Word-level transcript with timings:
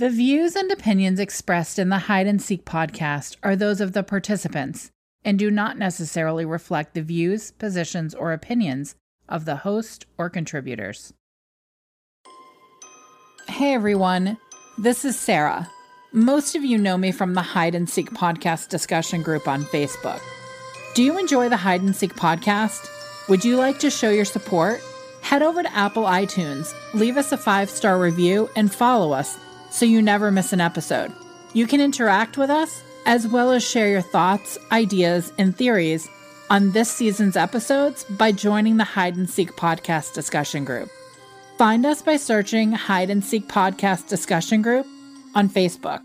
The 0.00 0.08
views 0.08 0.56
and 0.56 0.72
opinions 0.72 1.20
expressed 1.20 1.78
in 1.78 1.90
the 1.90 1.98
Hide 1.98 2.26
and 2.26 2.40
Seek 2.40 2.64
podcast 2.64 3.36
are 3.42 3.54
those 3.54 3.82
of 3.82 3.92
the 3.92 4.02
participants 4.02 4.90
and 5.26 5.38
do 5.38 5.50
not 5.50 5.76
necessarily 5.76 6.46
reflect 6.46 6.94
the 6.94 7.02
views, 7.02 7.50
positions, 7.50 8.14
or 8.14 8.32
opinions 8.32 8.94
of 9.28 9.44
the 9.44 9.56
host 9.56 10.06
or 10.16 10.30
contributors. 10.30 11.12
Hey 13.46 13.74
everyone, 13.74 14.38
this 14.78 15.04
is 15.04 15.18
Sarah. 15.18 15.68
Most 16.14 16.56
of 16.56 16.64
you 16.64 16.78
know 16.78 16.96
me 16.96 17.12
from 17.12 17.34
the 17.34 17.42
Hide 17.42 17.74
and 17.74 17.86
Seek 17.86 18.08
podcast 18.12 18.70
discussion 18.70 19.20
group 19.20 19.46
on 19.46 19.64
Facebook. 19.64 20.22
Do 20.94 21.02
you 21.02 21.18
enjoy 21.18 21.50
the 21.50 21.58
Hide 21.58 21.82
and 21.82 21.94
Seek 21.94 22.14
podcast? 22.14 22.88
Would 23.28 23.44
you 23.44 23.56
like 23.56 23.78
to 23.80 23.90
show 23.90 24.08
your 24.08 24.24
support? 24.24 24.80
Head 25.20 25.42
over 25.42 25.62
to 25.62 25.76
Apple 25.76 26.04
iTunes, 26.04 26.72
leave 26.94 27.18
us 27.18 27.32
a 27.32 27.36
five 27.36 27.68
star 27.68 28.00
review, 28.00 28.48
and 28.56 28.72
follow 28.72 29.12
us 29.12 29.38
so 29.70 29.84
you 29.84 30.02
never 30.02 30.30
miss 30.30 30.52
an 30.52 30.60
episode. 30.60 31.12
You 31.52 31.66
can 31.66 31.80
interact 31.80 32.36
with 32.36 32.50
us 32.50 32.82
as 33.06 33.26
well 33.26 33.50
as 33.52 33.68
share 33.68 33.88
your 33.88 34.02
thoughts, 34.02 34.58
ideas, 34.72 35.32
and 35.38 35.56
theories 35.56 36.08
on 36.50 36.72
this 36.72 36.90
season's 36.90 37.36
episodes 37.36 38.04
by 38.04 38.32
joining 38.32 38.76
the 38.76 38.84
Hide 38.84 39.16
and 39.16 39.30
Seek 39.30 39.52
podcast 39.52 40.14
discussion 40.14 40.64
group. 40.64 40.88
Find 41.58 41.86
us 41.86 42.02
by 42.02 42.16
searching 42.16 42.72
Hide 42.72 43.10
and 43.10 43.24
Seek 43.24 43.46
podcast 43.46 44.08
discussion 44.08 44.62
group 44.62 44.86
on 45.34 45.48
Facebook. 45.48 46.02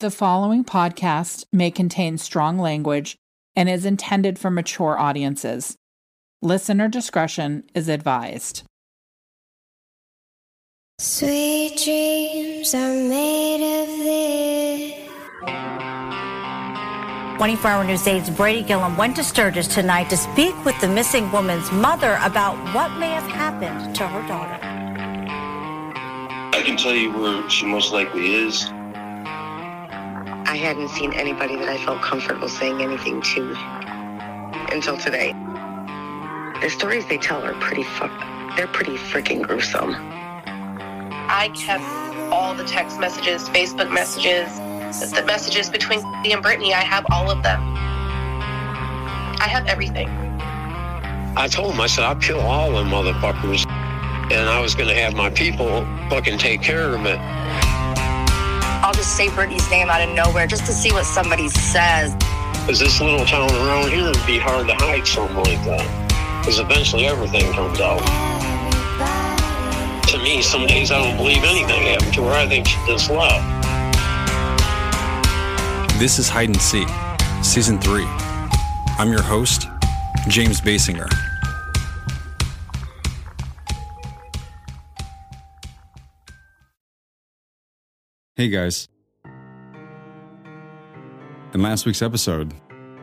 The 0.00 0.10
following 0.10 0.64
podcast 0.64 1.44
may 1.52 1.70
contain 1.70 2.18
strong 2.18 2.58
language 2.58 3.16
and 3.56 3.68
is 3.68 3.84
intended 3.84 4.38
for 4.38 4.50
mature 4.50 4.98
audiences. 4.98 5.76
Listener 6.40 6.88
discretion 6.88 7.64
is 7.74 7.88
advised. 7.88 8.62
Sweet 11.00 11.76
dreams 11.84 12.74
are 12.74 12.92
made 12.92 13.62
of 13.62 13.86
this. 13.98 14.94
24 17.36 17.70
Hour 17.70 17.84
News 17.84 18.02
8's 18.02 18.30
Brady 18.30 18.62
Gillum 18.64 18.96
went 18.96 19.14
to 19.14 19.22
Sturgis 19.22 19.68
tonight 19.68 20.10
to 20.10 20.16
speak 20.16 20.56
with 20.64 20.74
the 20.80 20.88
missing 20.88 21.30
woman's 21.30 21.70
mother 21.70 22.18
about 22.22 22.56
what 22.74 22.98
may 22.98 23.12
have 23.12 23.30
happened 23.30 23.94
to 23.94 24.08
her 24.08 24.26
daughter. 24.26 24.58
I 26.52 26.62
can 26.66 26.76
tell 26.76 26.96
you 26.96 27.12
where 27.12 27.48
she 27.48 27.66
most 27.66 27.92
likely 27.92 28.34
is. 28.34 28.66
I 30.48 30.56
hadn't 30.60 30.88
seen 30.88 31.12
anybody 31.12 31.54
that 31.54 31.68
I 31.68 31.78
felt 31.84 32.02
comfortable 32.02 32.48
saying 32.48 32.82
anything 32.82 33.22
to 33.22 33.54
until 34.72 34.96
today. 34.96 35.32
The 36.60 36.68
stories 36.70 37.06
they 37.06 37.18
tell 37.18 37.44
are 37.44 37.54
pretty 37.60 37.84
fuck. 37.84 38.10
They're 38.56 38.66
pretty 38.66 38.96
freaking 38.96 39.42
gruesome. 39.46 39.94
I 41.38 41.50
kept 41.50 41.84
all 42.32 42.52
the 42.52 42.64
text 42.64 42.98
messages, 42.98 43.48
Facebook 43.50 43.92
messages, 43.92 44.58
the 45.12 45.22
messages 45.24 45.70
between 45.70 46.00
me 46.22 46.32
and 46.32 46.42
Brittany. 46.42 46.74
I 46.74 46.80
have 46.80 47.06
all 47.12 47.30
of 47.30 47.44
them. 47.44 47.60
I 49.40 49.46
have 49.48 49.64
everything. 49.68 50.08
I 51.36 51.46
told 51.48 51.74
him, 51.74 51.80
I 51.80 51.86
said, 51.86 52.02
I'll 52.02 52.16
kill 52.16 52.40
all 52.40 52.72
them 52.72 52.88
motherfuckers. 52.88 53.64
And 54.32 54.48
I 54.48 54.58
was 54.58 54.74
going 54.74 54.88
to 54.88 54.96
have 54.96 55.14
my 55.14 55.30
people 55.30 55.86
fucking 56.10 56.38
take 56.38 56.60
care 56.60 56.92
of 56.96 57.06
it. 57.06 57.20
I'll 58.82 58.94
just 58.94 59.16
say 59.16 59.32
Brittany's 59.32 59.70
name 59.70 59.90
out 59.90 60.02
of 60.02 60.12
nowhere 60.16 60.48
just 60.48 60.66
to 60.66 60.72
see 60.72 60.90
what 60.90 61.06
somebody 61.06 61.48
says. 61.48 62.12
Because 62.62 62.80
this 62.80 63.00
little 63.00 63.24
town 63.24 63.48
around 63.48 63.90
here 63.90 64.06
would 64.06 64.26
be 64.26 64.40
hard 64.40 64.66
to 64.66 64.74
hide 64.74 65.06
something 65.06 65.36
like 65.36 65.64
that. 65.66 66.40
Because 66.40 66.58
eventually 66.58 67.06
everything 67.06 67.52
comes 67.52 67.78
out. 67.80 68.27
To 70.08 70.18
me, 70.22 70.40
some 70.40 70.66
days 70.66 70.90
I 70.90 71.04
don't 71.04 71.18
believe 71.18 71.44
anything 71.44 71.82
happened 71.82 72.14
to 72.14 72.22
her. 72.22 72.30
I 72.30 72.48
think 72.48 72.66
she 72.66 72.78
just 72.86 73.10
left. 73.10 73.44
This 75.98 76.18
is 76.18 76.30
Hide 76.30 76.48
and 76.48 76.58
Seek, 76.58 76.88
Season 77.42 77.78
3. 77.78 78.04
I'm 78.98 79.12
your 79.12 79.20
host, 79.20 79.66
James 80.28 80.62
Basinger. 80.62 81.06
Hey 88.34 88.48
guys. 88.48 88.88
In 91.52 91.60
last 91.60 91.84
week's 91.84 92.00
episode, 92.00 92.54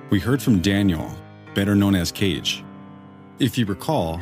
we 0.10 0.20
heard 0.20 0.42
from 0.42 0.60
Daniel, 0.60 1.16
better 1.54 1.76
known 1.76 1.94
as 1.94 2.12
Cage. 2.12 2.64
If 3.38 3.60
you 3.60 3.68
recall, 3.68 4.20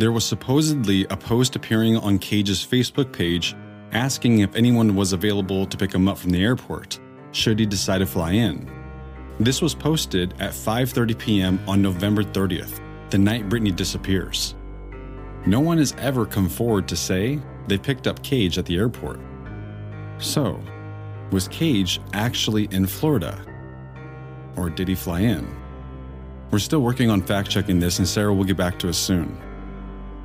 there 0.00 0.12
was 0.12 0.24
supposedly 0.24 1.04
a 1.10 1.16
post 1.16 1.56
appearing 1.56 1.96
on 1.98 2.18
Cage's 2.18 2.64
Facebook 2.64 3.12
page 3.12 3.54
asking 3.92 4.38
if 4.38 4.54
anyone 4.54 4.94
was 4.94 5.12
available 5.12 5.66
to 5.66 5.76
pick 5.76 5.92
him 5.92 6.08
up 6.08 6.16
from 6.16 6.30
the 6.30 6.42
airport 6.42 6.98
should 7.32 7.58
he 7.58 7.66
decide 7.66 7.98
to 7.98 8.06
fly 8.06 8.32
in. 8.32 8.70
This 9.38 9.60
was 9.60 9.74
posted 9.74 10.32
at 10.40 10.52
5:30 10.52 11.18
p.m. 11.18 11.60
on 11.68 11.82
November 11.82 12.22
30th, 12.22 12.80
the 13.10 13.18
night 13.18 13.48
Brittany 13.48 13.72
disappears. 13.72 14.54
No 15.46 15.60
one 15.60 15.78
has 15.78 15.94
ever 15.98 16.24
come 16.24 16.48
forward 16.48 16.88
to 16.88 16.96
say 16.96 17.38
they 17.66 17.78
picked 17.78 18.06
up 18.06 18.22
Cage 18.22 18.58
at 18.58 18.66
the 18.66 18.76
airport. 18.76 19.20
So, 20.18 20.60
was 21.30 21.48
Cage 21.48 22.00
actually 22.12 22.68
in 22.70 22.86
Florida? 22.86 23.44
Or 24.56 24.70
did 24.70 24.88
he 24.88 24.94
fly 24.94 25.20
in? 25.20 25.46
We're 26.50 26.58
still 26.58 26.80
working 26.80 27.10
on 27.10 27.22
fact 27.22 27.48
checking 27.48 27.80
this, 27.80 27.98
and 27.98 28.08
Sarah 28.08 28.34
will 28.34 28.44
get 28.44 28.56
back 28.56 28.78
to 28.80 28.88
us 28.88 28.98
soon. 28.98 29.38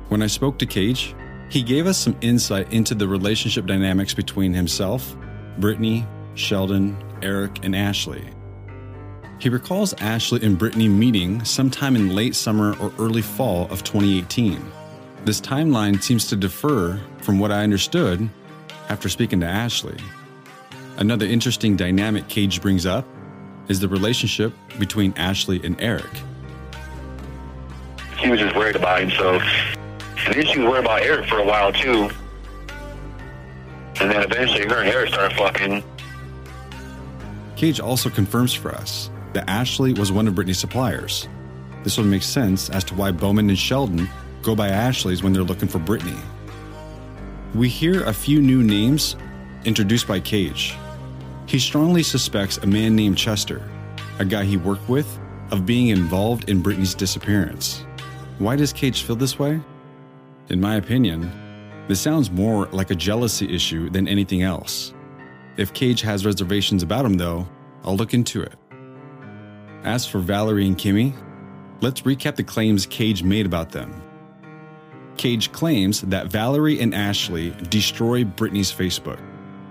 When 0.08 0.22
I 0.22 0.28
spoke 0.28 0.58
to 0.58 0.66
Cage, 0.66 1.16
he 1.48 1.62
gave 1.62 1.88
us 1.88 1.98
some 1.98 2.16
insight 2.20 2.72
into 2.72 2.94
the 2.94 3.08
relationship 3.08 3.66
dynamics 3.66 4.14
between 4.14 4.54
himself, 4.54 5.16
Brittany, 5.58 6.06
Sheldon, 6.34 6.96
Eric, 7.22 7.64
and 7.64 7.74
Ashley. 7.74 8.24
He 9.38 9.48
recalls 9.48 9.94
Ashley 9.94 10.44
and 10.44 10.56
Brittany 10.56 10.88
meeting 10.88 11.44
sometime 11.44 11.96
in 11.96 12.14
late 12.14 12.36
summer 12.36 12.76
or 12.78 12.92
early 12.98 13.20
fall 13.20 13.64
of 13.70 13.82
2018. 13.82 14.64
This 15.24 15.40
timeline 15.40 16.00
seems 16.00 16.28
to 16.28 16.36
differ 16.36 17.00
from 17.18 17.40
what 17.40 17.50
I 17.50 17.64
understood 17.64 18.30
after 18.88 19.08
speaking 19.08 19.40
to 19.40 19.46
Ashley. 19.46 19.98
Another 20.98 21.26
interesting 21.26 21.76
dynamic 21.76 22.28
Cage 22.28 22.62
brings 22.62 22.86
up 22.86 23.04
is 23.68 23.80
the 23.80 23.88
relationship 23.88 24.54
between 24.78 25.12
Ashley 25.16 25.60
and 25.64 25.78
Eric. 25.80 26.10
He 28.18 28.30
was 28.30 28.38
just 28.38 28.54
worried 28.56 28.76
about 28.76 29.00
himself. 29.00 29.42
And 30.26 30.34
then 30.34 30.46
she 30.46 30.58
was 30.58 30.68
worried 30.68 30.84
about 30.84 31.02
Eric 31.02 31.28
for 31.28 31.38
a 31.38 31.44
while 31.44 31.72
too. 31.72 32.10
And 34.00 34.10
then 34.10 34.22
eventually 34.22 34.66
her 34.66 34.82
and 34.82 34.88
Eric 34.88 35.10
started 35.10 35.36
fucking. 35.36 35.84
Cage 37.54 37.80
also 37.80 38.10
confirms 38.10 38.52
for 38.52 38.72
us 38.74 39.10
that 39.32 39.48
Ashley 39.48 39.92
was 39.92 40.12
one 40.12 40.26
of 40.28 40.34
Brittany's 40.34 40.58
suppliers. 40.58 41.28
This 41.84 41.96
would 41.96 42.06
make 42.06 42.22
sense 42.22 42.68
as 42.70 42.82
to 42.84 42.94
why 42.94 43.12
Bowman 43.12 43.48
and 43.48 43.58
Sheldon 43.58 44.08
go 44.42 44.56
by 44.56 44.68
Ashley's 44.68 45.22
when 45.22 45.32
they're 45.32 45.42
looking 45.42 45.68
for 45.68 45.78
Brittany. 45.78 46.18
We 47.54 47.68
hear 47.68 48.04
a 48.04 48.12
few 48.12 48.42
new 48.42 48.62
names 48.62 49.16
introduced 49.64 50.08
by 50.08 50.20
Cage. 50.20 50.74
He 51.46 51.58
strongly 51.58 52.02
suspects 52.02 52.58
a 52.58 52.66
man 52.66 52.96
named 52.96 53.16
Chester, 53.16 53.62
a 54.18 54.24
guy 54.24 54.44
he 54.44 54.56
worked 54.56 54.88
with, 54.88 55.18
of 55.52 55.64
being 55.64 55.88
involved 55.88 56.50
in 56.50 56.60
Brittany's 56.60 56.94
disappearance. 56.94 57.84
Why 58.38 58.56
does 58.56 58.72
Cage 58.72 59.02
feel 59.02 59.16
this 59.16 59.38
way? 59.38 59.60
In 60.48 60.60
my 60.60 60.76
opinion, 60.76 61.30
this 61.88 62.00
sounds 62.00 62.30
more 62.30 62.66
like 62.66 62.90
a 62.90 62.94
jealousy 62.94 63.52
issue 63.52 63.90
than 63.90 64.06
anything 64.06 64.42
else. 64.42 64.94
If 65.56 65.72
Cage 65.72 66.02
has 66.02 66.24
reservations 66.24 66.84
about 66.84 67.04
him, 67.04 67.14
though, 67.14 67.48
I'll 67.82 67.96
look 67.96 68.14
into 68.14 68.42
it. 68.42 68.54
As 69.82 70.06
for 70.06 70.20
Valerie 70.20 70.66
and 70.66 70.78
Kimmy, 70.78 71.14
let's 71.80 72.02
recap 72.02 72.36
the 72.36 72.44
claims 72.44 72.86
Cage 72.86 73.24
made 73.24 73.46
about 73.46 73.70
them. 73.70 74.02
Cage 75.16 75.50
claims 75.50 76.02
that 76.02 76.28
Valerie 76.28 76.80
and 76.80 76.94
Ashley 76.94 77.50
destroy 77.68 78.24
Brittany's 78.24 78.72
Facebook, 78.72 79.20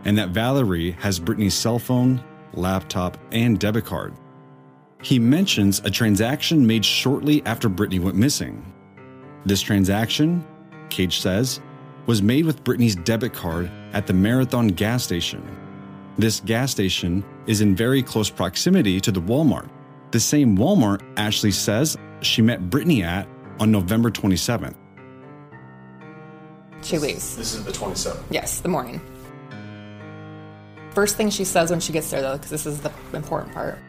and 0.03 0.17
that 0.17 0.29
Valerie 0.29 0.91
has 0.91 1.19
Brittany's 1.19 1.53
cell 1.53 1.79
phone, 1.79 2.21
laptop, 2.53 3.17
and 3.31 3.59
debit 3.59 3.85
card. 3.85 4.13
He 5.01 5.19
mentions 5.19 5.79
a 5.85 5.89
transaction 5.89 6.65
made 6.65 6.83
shortly 6.83 7.45
after 7.45 7.69
Brittany 7.69 7.99
went 7.99 8.17
missing. 8.17 8.73
This 9.45 9.61
transaction, 9.61 10.43
Cage 10.89 11.21
says, 11.21 11.61
was 12.05 12.21
made 12.21 12.45
with 12.45 12.63
Brittany's 12.63 12.95
debit 12.95 13.33
card 13.33 13.69
at 13.93 14.07
the 14.07 14.13
Marathon 14.13 14.67
gas 14.67 15.03
station. 15.03 15.43
This 16.17 16.39
gas 16.39 16.71
station 16.71 17.25
is 17.47 17.61
in 17.61 17.75
very 17.75 18.01
close 18.01 18.29
proximity 18.29 19.01
to 19.01 19.11
the 19.11 19.21
Walmart, 19.21 19.69
the 20.11 20.19
same 20.19 20.57
Walmart 20.57 21.03
Ashley 21.17 21.51
says 21.51 21.97
she 22.21 22.41
met 22.41 22.69
Brittany 22.69 23.03
at 23.03 23.27
on 23.59 23.71
November 23.71 24.09
27th. 24.09 24.75
She 26.81 26.97
leaves. 26.97 27.35
This 27.35 27.53
is 27.53 27.65
the 27.65 27.71
27th. 27.71 28.23
Yes, 28.29 28.61
the 28.61 28.69
morning. 28.69 29.01
First 30.91 31.17
thing 31.17 31.29
she 31.29 31.43
says 31.43 31.71
when 31.71 31.79
she 31.79 31.91
gets 31.91 32.09
there, 32.11 32.21
though, 32.21 32.37
because 32.37 32.51
this 32.51 32.65
is 32.65 32.79
the 32.79 32.91
important 33.13 33.53
part. 33.53 33.79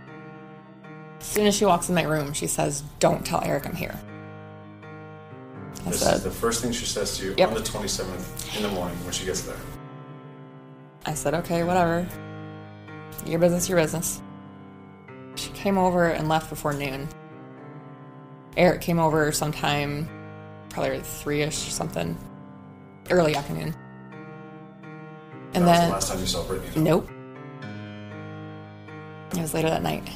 As 1.20 1.26
soon 1.26 1.46
as 1.46 1.54
she 1.54 1.64
walks 1.64 1.88
in 1.88 1.94
my 1.94 2.02
room, 2.02 2.32
she 2.32 2.46
says, 2.46 2.82
Don't 2.98 3.24
tell 3.24 3.42
Eric 3.44 3.66
I'm 3.66 3.76
here. 3.76 3.96
I 5.84 5.90
This 5.90 6.00
said, 6.00 6.14
is 6.16 6.22
the 6.24 6.30
first 6.30 6.62
thing 6.62 6.72
she 6.72 6.86
says 6.86 7.16
to 7.18 7.24
you 7.26 7.34
Yep. 7.36 7.48
on 7.48 7.54
the 7.54 7.60
27th 7.60 8.56
in 8.56 8.62
the 8.62 8.68
morning 8.70 8.96
when 9.04 9.12
she 9.12 9.24
gets 9.24 9.42
there. 9.42 9.56
I 11.04 11.14
said, 11.14 11.34
okay, 11.34 11.62
whatever. 11.64 12.06
Your 13.26 13.38
business, 13.38 13.68
your 13.68 13.78
business. 13.78 14.20
She 15.36 15.50
came 15.50 15.78
over 15.78 16.08
and 16.08 16.28
left 16.28 16.50
before 16.50 16.72
noon. 16.72 17.08
Eric 18.56 18.80
came 18.80 18.98
over 18.98 19.30
sometime, 19.32 20.08
probably 20.70 21.00
three 21.00 21.42
ish 21.42 21.68
or 21.68 21.70
something, 21.70 22.16
early 23.10 23.36
afternoon. 23.36 23.74
And 25.54 25.66
then. 25.66 25.88
the 25.88 25.92
last 25.94 26.08
time 26.10 26.20
you 26.20 26.26
saw 26.26 26.42
Brittany? 26.44 26.82
Nope. 26.82 27.08
It 29.32 29.40
was 29.40 29.54
later 29.54 29.68
that 29.70 29.82
night. 29.82 30.08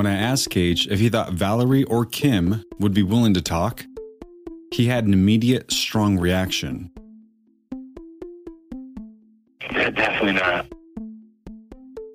When 0.00 0.06
I 0.06 0.16
asked 0.16 0.48
Cage 0.48 0.88
if 0.88 0.98
he 0.98 1.10
thought 1.10 1.34
Valerie 1.34 1.84
or 1.84 2.06
Kim 2.06 2.64
would 2.78 2.94
be 2.94 3.02
willing 3.02 3.34
to 3.34 3.42
talk, 3.42 3.84
he 4.72 4.86
had 4.86 5.04
an 5.04 5.12
immediate, 5.12 5.70
strong 5.70 6.18
reaction. 6.18 6.90
Yeah, 9.60 9.90
definitely 9.90 10.32
not. 10.32 10.72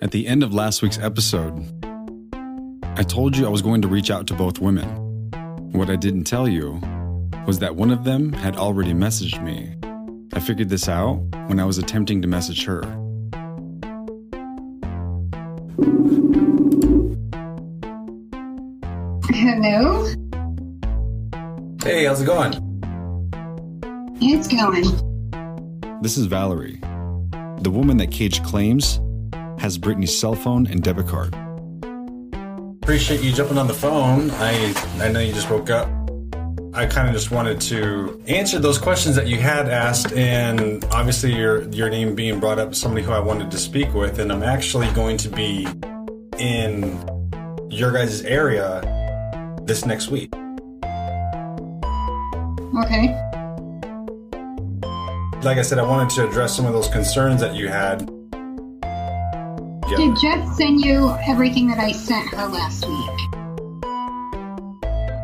At 0.02 0.10
the 0.10 0.26
end 0.26 0.42
of 0.42 0.52
last 0.52 0.82
week's 0.82 0.98
episode, 0.98 1.64
I 2.96 3.04
told 3.04 3.36
you 3.36 3.46
I 3.46 3.50
was 3.50 3.62
going 3.62 3.82
to 3.82 3.88
reach 3.88 4.10
out 4.10 4.26
to 4.26 4.34
both 4.34 4.58
women. 4.58 4.88
What 5.70 5.88
I 5.88 5.94
didn't 5.94 6.24
tell 6.24 6.48
you 6.48 6.80
was 7.46 7.60
that 7.60 7.76
one 7.76 7.92
of 7.92 8.02
them 8.02 8.32
had 8.32 8.56
already 8.56 8.94
messaged 8.94 9.40
me. 9.44 9.76
I 10.32 10.40
figured 10.40 10.70
this 10.70 10.88
out 10.88 11.18
when 11.46 11.60
I 11.60 11.64
was 11.64 11.78
attempting 11.78 12.20
to 12.22 12.26
message 12.26 12.64
her. 12.64 12.82
Hello? 19.46 20.04
Hey, 21.84 22.04
how's 22.04 22.20
it 22.20 22.26
going? 22.26 22.52
It's 24.20 24.48
going. 24.48 24.82
This 26.02 26.16
is 26.16 26.26
Valerie, 26.26 26.80
the 27.60 27.70
woman 27.70 27.96
that 27.98 28.10
Cage 28.10 28.42
claims 28.42 29.00
has 29.60 29.78
Brittany's 29.78 30.18
cell 30.18 30.34
phone 30.34 30.66
and 30.66 30.82
debit 30.82 31.06
card. 31.06 31.32
Appreciate 32.82 33.20
you 33.20 33.30
jumping 33.32 33.56
on 33.56 33.68
the 33.68 33.74
phone. 33.74 34.32
I 34.32 34.74
I 34.98 35.12
know 35.12 35.20
you 35.20 35.32
just 35.32 35.48
woke 35.48 35.70
up. 35.70 35.88
I 36.74 36.84
kind 36.86 37.06
of 37.06 37.14
just 37.14 37.30
wanted 37.30 37.60
to 37.60 38.20
answer 38.26 38.58
those 38.58 38.78
questions 38.78 39.14
that 39.14 39.28
you 39.28 39.38
had 39.38 39.68
asked, 39.68 40.12
and 40.14 40.84
obviously 40.86 41.32
your 41.36 41.68
your 41.68 41.88
name 41.88 42.16
being 42.16 42.40
brought 42.40 42.58
up, 42.58 42.74
somebody 42.74 43.06
who 43.06 43.12
I 43.12 43.20
wanted 43.20 43.52
to 43.52 43.58
speak 43.58 43.94
with, 43.94 44.18
and 44.18 44.32
I'm 44.32 44.42
actually 44.42 44.90
going 44.90 45.18
to 45.18 45.28
be 45.28 45.68
in 46.36 46.98
your 47.70 47.92
guys' 47.92 48.22
area 48.22 49.05
this 49.66 49.84
next 49.84 50.08
week. 50.08 50.32
Okay. 52.84 53.14
Like 55.42 55.58
I 55.58 55.62
said, 55.62 55.78
I 55.78 55.82
wanted 55.82 56.10
to 56.16 56.28
address 56.28 56.56
some 56.56 56.66
of 56.66 56.72
those 56.72 56.88
concerns 56.88 57.40
that 57.40 57.54
you 57.54 57.68
had. 57.68 58.10
Yeah. 59.88 59.96
Did 59.96 60.16
Jeff 60.20 60.54
send 60.54 60.84
you 60.84 61.14
everything 61.26 61.68
that 61.68 61.78
I 61.78 61.92
sent 61.92 62.28
her 62.34 62.46
last 62.46 62.86
week? 62.86 63.20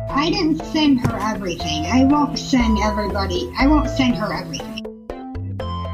I 0.09 0.29
didn't 0.29 0.63
send 0.65 1.01
her 1.01 1.17
everything. 1.19 1.85
I 1.85 2.05
won't 2.05 2.39
send 2.39 2.79
everybody. 2.79 3.51
I 3.57 3.67
won't 3.67 3.89
send 3.89 4.15
her 4.15 4.31
everything. 4.31 4.85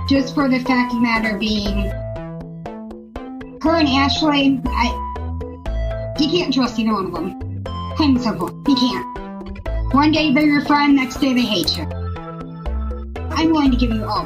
Just 0.08 0.36
for 0.36 0.50
the 0.50 0.60
fact 0.60 0.94
of 0.94 1.00
the 1.00 1.04
matter 1.04 1.38
being, 1.38 1.90
her 3.62 3.76
and 3.76 3.88
Ashley, 3.88 4.62
I 4.66 6.16
you 6.20 6.30
can't 6.30 6.54
trust 6.54 6.78
either 6.78 6.94
one 6.94 7.06
of 7.06 7.14
them. 7.14 7.39
Simple. 8.00 8.50
You 8.66 8.76
can't. 8.76 9.94
One 9.94 10.14
day 10.14 10.34
they're 10.34 10.46
your 10.46 10.62
friend, 10.62 10.96
next 10.96 11.18
day 11.18 11.34
they 11.34 11.42
hate 11.42 11.78
you. 11.78 11.84
I'm 13.32 13.52
willing 13.52 13.72
to 13.72 13.78
give 13.78 13.92
you 13.92 14.06
all. 14.06 14.26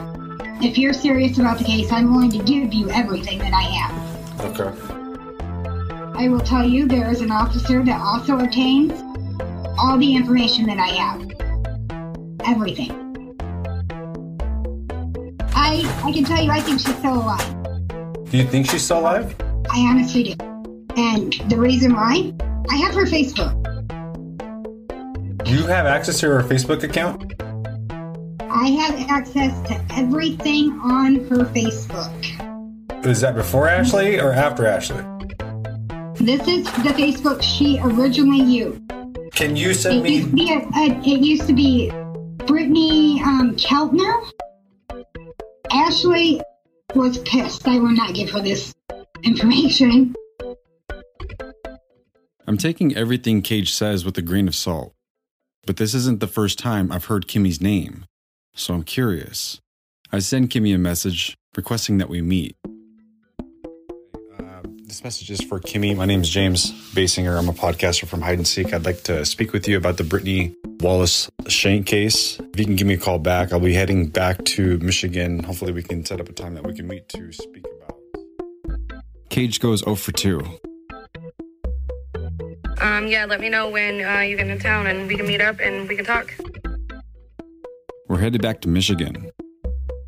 If 0.62 0.78
you're 0.78 0.94
serious 0.94 1.40
about 1.40 1.58
the 1.58 1.64
case, 1.64 1.92
I'm 1.92 2.14
willing 2.14 2.30
to 2.34 2.38
give 2.38 2.72
you 2.72 2.92
everything 2.92 3.40
that 3.40 3.52
I 3.52 3.64
have. 3.64 4.60
Okay. 4.60 4.72
I 6.20 6.28
will 6.30 6.40
tell 6.40 6.64
you 6.64 6.88
there 6.88 7.10
is 7.10 7.22
an 7.22 7.32
officer 7.32 7.84
that 7.84 8.00
also 8.00 8.38
obtains 8.38 8.94
all 9.80 9.98
the 9.98 10.16
information 10.16 10.68
that 10.68 10.78
I 10.78 10.90
have. 10.90 11.22
Everything. 12.46 12.92
I 15.56 15.82
I 16.04 16.12
can 16.12 16.24
tell 16.24 16.44
you 16.44 16.52
I 16.52 16.62
think 16.62 16.80
she's 16.80 16.96
still 16.96 17.16
alive. 17.16 18.30
Do 18.30 18.38
you 18.38 18.46
think 18.46 18.70
she's 18.70 18.84
still 18.84 19.00
alive? 19.00 19.36
I 19.72 19.80
honestly 19.80 20.24
do. 20.24 20.36
And 20.96 21.34
the 21.50 21.58
reason 21.58 21.94
why? 21.94 22.34
I 22.70 22.78
have 22.78 22.96
her 22.96 23.06
Facebook. 23.06 23.60
You 25.48 25.64
have 25.66 25.86
access 25.86 26.20
to 26.22 26.28
her 26.28 26.42
Facebook 26.42 26.84
account? 26.84 27.34
I 28.42 28.68
have 28.68 29.10
access 29.10 29.68
to 29.68 29.86
everything 29.96 30.72
on 30.84 31.16
her 31.26 31.46
Facebook. 31.46 33.06
Is 33.06 33.22
that 33.22 33.36
before 33.36 33.68
Ashley 33.68 34.20
or 34.20 34.32
after 34.32 34.66
Ashley? 34.66 35.04
This 36.16 36.48
is 36.48 36.64
the 36.84 36.94
Facebook 36.96 37.42
she 37.42 37.80
originally 37.84 38.42
used. 38.42 38.82
Can 39.34 39.56
you 39.56 39.74
send 39.74 40.06
It 40.06 40.10
used 40.10 40.30
to 40.30 40.36
me? 40.36 40.46
be, 40.46 40.54
a, 40.54 40.58
a, 40.58 41.00
it 41.00 41.22
used 41.22 41.48
to 41.48 41.54
be 41.54 41.90
Brittany 42.46 43.22
um, 43.24 43.56
Keltner. 43.58 44.24
Ashley 45.72 46.40
was 46.96 47.18
pissed. 47.20 47.68
I 47.68 47.80
will 47.80 47.92
not 47.92 48.14
give 48.14 48.30
her 48.30 48.42
this 48.42 48.74
information. 49.24 50.16
I'm 52.46 52.58
taking 52.58 52.96
everything 52.96 53.42
Cage 53.42 53.74
says 53.74 54.04
with 54.04 54.18
a 54.18 54.22
grain 54.22 54.50
of 54.50 54.56
salt, 54.56 54.94
but 55.66 55.78
this 55.78 55.94
isn't 55.94 56.20
the 56.20 56.28
first 56.28 56.60
time 56.60 56.92
I've 56.92 57.06
heard 57.06 57.28
Kimmy's 57.28 57.62
name, 57.62 58.06
so 58.54 58.74
I'm 58.74 58.84
curious. 58.84 59.62
I 60.12 60.20
send 60.20 60.50
Kimmy 60.50 60.76
a 60.76 60.78
message 60.78 61.38
requesting 61.56 62.00
that 62.00 62.10
we 62.10 62.22
meet. 62.22 62.58
Uh, 63.40 64.62
this 64.84 65.06
message 65.06 65.32
is 65.32 65.42
for 65.42 65.62
Kimmy. 65.62 65.96
My 65.96 66.06
name 66.06 66.20
is 66.20 66.30
James 66.30 66.72
Basinger. 66.94 67.38
I'm 67.38 67.48
a 67.48 67.54
podcaster 67.54 68.06
from 68.06 68.22
Hide 68.22 68.40
and 68.40 68.48
Seek. 68.48 68.74
I'd 68.74 68.86
like 68.86 69.04
to 69.04 69.26
speak 69.26 69.54
with 69.54 69.66
you 69.66 69.78
about 69.78 69.96
the 69.96 70.04
Brittany 70.04 70.54
Wallace 70.82 71.30
Shank 71.48 71.86
case. 71.88 72.40
If 72.40 72.60
you 72.60 72.66
can 72.66 72.76
give 72.76 72.88
me 72.88 72.96
a 72.96 73.00
call 73.00 73.20
back, 73.20 73.54
I'll 73.54 73.62
be 73.62 73.74
heading 73.74 74.08
back 74.08 74.44
to 74.46 74.78
Michigan. 74.80 75.44
Hopefully, 75.44 75.72
we 75.72 75.82
can 75.82 76.06
set 76.06 76.20
up 76.20 76.28
a 76.28 76.34
time 76.34 76.56
that 76.56 76.68
we 76.68 76.76
can 76.76 76.88
meet 76.88 77.08
to 77.10 77.32
speak 77.32 77.66
about. 77.78 78.82
Cage 79.30 79.62
goes 79.62 79.80
0 79.80 79.96
for 79.96 80.12
2. 80.12 80.60
Um, 82.84 83.08
yeah, 83.08 83.24
let 83.24 83.40
me 83.40 83.48
know 83.48 83.70
when 83.70 84.04
uh, 84.04 84.20
you 84.20 84.36
get 84.36 84.48
in 84.48 84.60
town 84.60 84.88
and 84.88 85.08
we 85.08 85.16
can 85.16 85.26
meet 85.26 85.40
up 85.40 85.62
and 85.62 85.88
we 85.88 85.96
can 85.96 86.04
talk. 86.04 86.36
We're 88.10 88.20
headed 88.20 88.42
back 88.42 88.60
to 88.62 88.68
Michigan, 88.68 89.32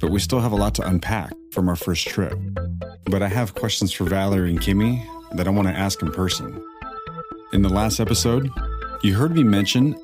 but 0.01 0.11
we 0.11 0.19
still 0.19 0.41
have 0.41 0.51
a 0.51 0.57
lot 0.57 0.75
to 0.75 0.85
unpack 0.85 1.31
from 1.53 1.69
our 1.69 1.77
first 1.77 2.05
trip. 2.05 2.37
But 3.05 3.23
I 3.23 3.29
have 3.29 3.55
questions 3.55 3.93
for 3.93 4.03
Valerie 4.03 4.51
and 4.51 4.59
Kimmy 4.59 5.01
that 5.37 5.47
I 5.47 5.51
want 5.51 5.69
to 5.69 5.73
ask 5.73 6.01
in 6.01 6.11
person. 6.11 6.61
In 7.53 7.61
the 7.61 7.69
last 7.69 8.01
episode, 8.01 8.49
you 9.03 9.15
heard 9.15 9.33
me 9.33 9.43
mention 9.43 9.95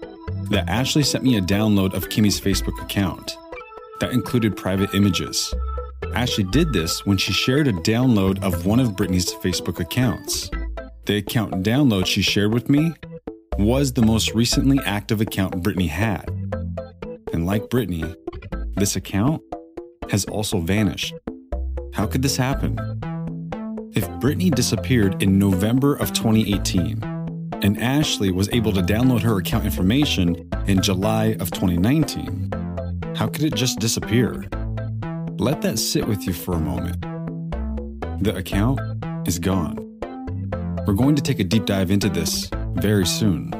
that 0.50 0.70
Ashley 0.70 1.04
sent 1.04 1.26
me 1.26 1.36
a 1.36 1.42
download 1.42 1.94
of 1.94 2.08
Kimmy's 2.08 2.40
Facebook 2.40 2.82
account 2.82 3.36
that 4.00 4.14
included 4.14 4.56
private 4.56 4.94
images. 4.94 5.54
Ashley 6.16 6.46
did 6.46 6.72
this 6.72 7.06
when 7.06 7.18
she 7.18 7.34
shared 7.34 7.68
a 7.68 7.74
download 7.74 8.42
of 8.42 8.66
one 8.66 8.80
of 8.80 8.96
Brittany's 8.96 9.34
Facebook 9.34 9.82
accounts. 9.82 10.50
The 11.06 11.18
account 11.18 11.64
download 11.64 12.06
she 12.06 12.22
shared 12.22 12.54
with 12.54 12.70
me 12.70 12.94
was 13.58 13.94
the 13.94 14.04
most 14.04 14.36
recently 14.36 14.80
active 14.86 15.20
account 15.20 15.64
Brittany 15.64 15.88
had. 15.88 16.30
And 17.34 17.48
like 17.48 17.72
Brittany, 17.72 18.16
this 18.76 18.96
account 18.96 19.42
has 20.12 20.26
also 20.26 20.60
vanished. 20.60 21.16
How 21.94 22.06
could 22.06 22.22
this 22.22 22.38
happen? 22.38 22.78
If 23.96 24.08
Brittany 24.20 24.52
disappeared 24.52 25.24
in 25.24 25.40
November 25.40 25.96
of 25.96 26.14
2018 26.14 27.02
and 27.64 27.82
Ashley 27.82 28.32
was 28.32 28.48
able 28.54 28.72
to 28.74 28.82
download 28.82 29.22
her 29.22 29.38
account 29.38 29.66
information 29.66 30.50
in 30.68 30.84
July 30.84 31.36
of 31.40 31.50
2019, 31.50 32.52
how 33.16 33.28
could 33.28 33.44
it 33.44 33.56
just 33.56 33.80
disappear? 33.80 34.46
Let 35.40 35.64
that 35.64 35.80
sit 35.80 36.08
with 36.08 36.28
you 36.28 36.34
for 36.34 36.54
a 36.54 36.60
moment. 36.60 37.02
The 38.24 38.36
account 38.36 38.80
is 39.28 39.40
gone. 39.40 39.91
We're 40.88 40.94
going 40.94 41.16
to 41.16 41.22
take 41.22 41.40
a 41.40 41.44
deep 41.44 41.66
dive 41.66 41.92
into 41.92 42.10
this 42.10 42.50
very 42.74 43.06
soon. 43.06 43.54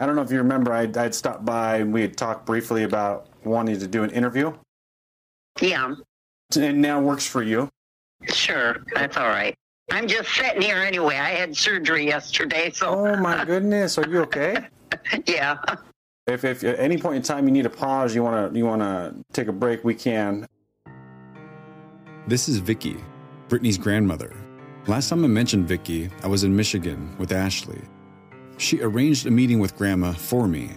I 0.00 0.06
don't 0.06 0.14
know 0.14 0.22
if 0.22 0.30
you 0.30 0.38
remember, 0.38 0.72
I'd, 0.72 0.96
I'd 0.96 1.14
stopped 1.14 1.44
by 1.44 1.78
and 1.78 1.92
we 1.92 2.02
had 2.02 2.16
talked 2.16 2.46
briefly 2.46 2.84
about 2.84 3.28
wanting 3.44 3.80
to 3.80 3.86
do 3.88 4.04
an 4.04 4.10
interview. 4.10 4.52
Yeah. 5.60 5.94
It 6.56 6.74
now 6.74 7.00
works 7.00 7.26
for 7.26 7.42
you. 7.42 7.68
Sure, 8.32 8.84
that's 8.94 9.16
all 9.18 9.28
right. 9.28 9.54
I'm 9.90 10.08
just 10.08 10.30
sitting 10.30 10.62
here 10.62 10.78
anyway. 10.78 11.16
I 11.16 11.30
had 11.30 11.54
surgery 11.54 12.06
yesterday, 12.06 12.70
so. 12.70 12.88
Oh 12.88 13.16
my 13.16 13.44
goodness, 13.46 13.98
are 13.98 14.08
you 14.08 14.20
okay? 14.20 14.66
yeah. 15.26 15.58
If, 16.26 16.44
if 16.44 16.64
at 16.64 16.78
any 16.78 16.96
point 16.98 17.16
in 17.16 17.22
time 17.22 17.46
you 17.46 17.52
need 17.52 17.66
a 17.66 17.70
pause, 17.70 18.14
you 18.14 18.22
want 18.22 18.52
to 18.52 18.58
you 18.58 18.64
want 18.64 18.80
to 18.80 19.14
take 19.32 19.48
a 19.48 19.52
break, 19.52 19.84
we 19.84 19.94
can. 19.94 20.46
This 22.26 22.48
is 22.48 22.58
Vicky, 22.58 22.96
Brittany's 23.48 23.78
grandmother. 23.78 24.34
Last 24.86 25.10
time 25.10 25.24
I 25.24 25.28
mentioned 25.28 25.68
Vicky, 25.68 26.10
I 26.22 26.28
was 26.28 26.44
in 26.44 26.56
Michigan 26.56 27.14
with 27.18 27.32
Ashley. 27.32 27.80
She 28.56 28.80
arranged 28.80 29.26
a 29.26 29.30
meeting 29.30 29.58
with 29.58 29.76
Grandma 29.76 30.12
for 30.12 30.48
me. 30.48 30.70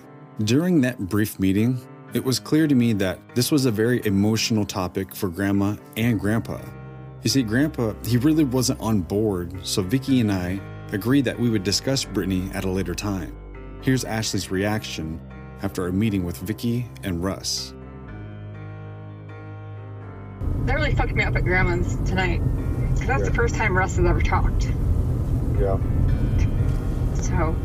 During 0.44 0.82
that 0.82 1.00
brief 1.00 1.40
meeting, 1.40 1.80
it 2.14 2.24
was 2.24 2.40
clear 2.40 2.68
to 2.68 2.76
me 2.76 2.94
that 2.94 3.20
this 3.36 3.52
was 3.52 3.66
a 3.66 3.72
very 3.72 4.06
emotional 4.06 4.66
topic 4.66 5.16
for 5.16 5.30
Grandma 5.30 5.76
and 5.96 6.20
Grandpa. 6.20 6.60
You 7.24 7.30
see, 7.30 7.44
Grandpa, 7.44 7.94
he 8.06 8.18
really 8.18 8.44
wasn't 8.44 8.82
on 8.82 9.02
board, 9.02 9.66
so 9.66 9.82
Vicky 9.82 10.20
and 10.20 10.32
I 10.32 10.60
agreed 10.92 11.26
that 11.26 11.40
we 11.40 11.50
would 11.50 11.64
discuss 11.64 12.04
Brittany 12.04 12.50
at 12.54 12.66
a 12.66 12.70
later 12.70 12.94
time. 12.94 13.36
Here's 13.82 14.04
Ashley's 14.04 14.52
reaction 14.52 15.22
after 15.62 15.84
our 15.84 15.92
meeting 15.92 16.26
with 16.26 16.38
Vicky 16.38 16.90
and 17.04 17.24
Russ. 17.24 17.74
That 20.66 20.76
really 20.76 20.94
fucked 20.94 21.14
me 21.14 21.24
up 21.24 21.36
at 21.36 21.44
Grandma's 21.44 21.96
tonight. 22.06 22.42
Because 22.94 23.08
that's 23.08 23.24
the 23.30 23.34
first 23.34 23.56
time 23.56 23.78
Russ 23.78 23.96
has 23.96 24.06
ever 24.06 24.22
talked. 24.22 24.66
Yeah. 25.58 25.80
So, 27.14 27.56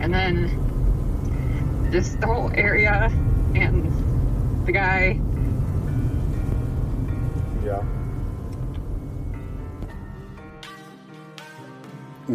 and 0.00 0.14
then 0.14 1.88
just 1.90 2.20
the 2.20 2.26
whole 2.28 2.50
area 2.54 3.10
and 3.54 4.66
the 4.66 4.72
guy. 4.72 5.20
Yeah. 7.64 7.82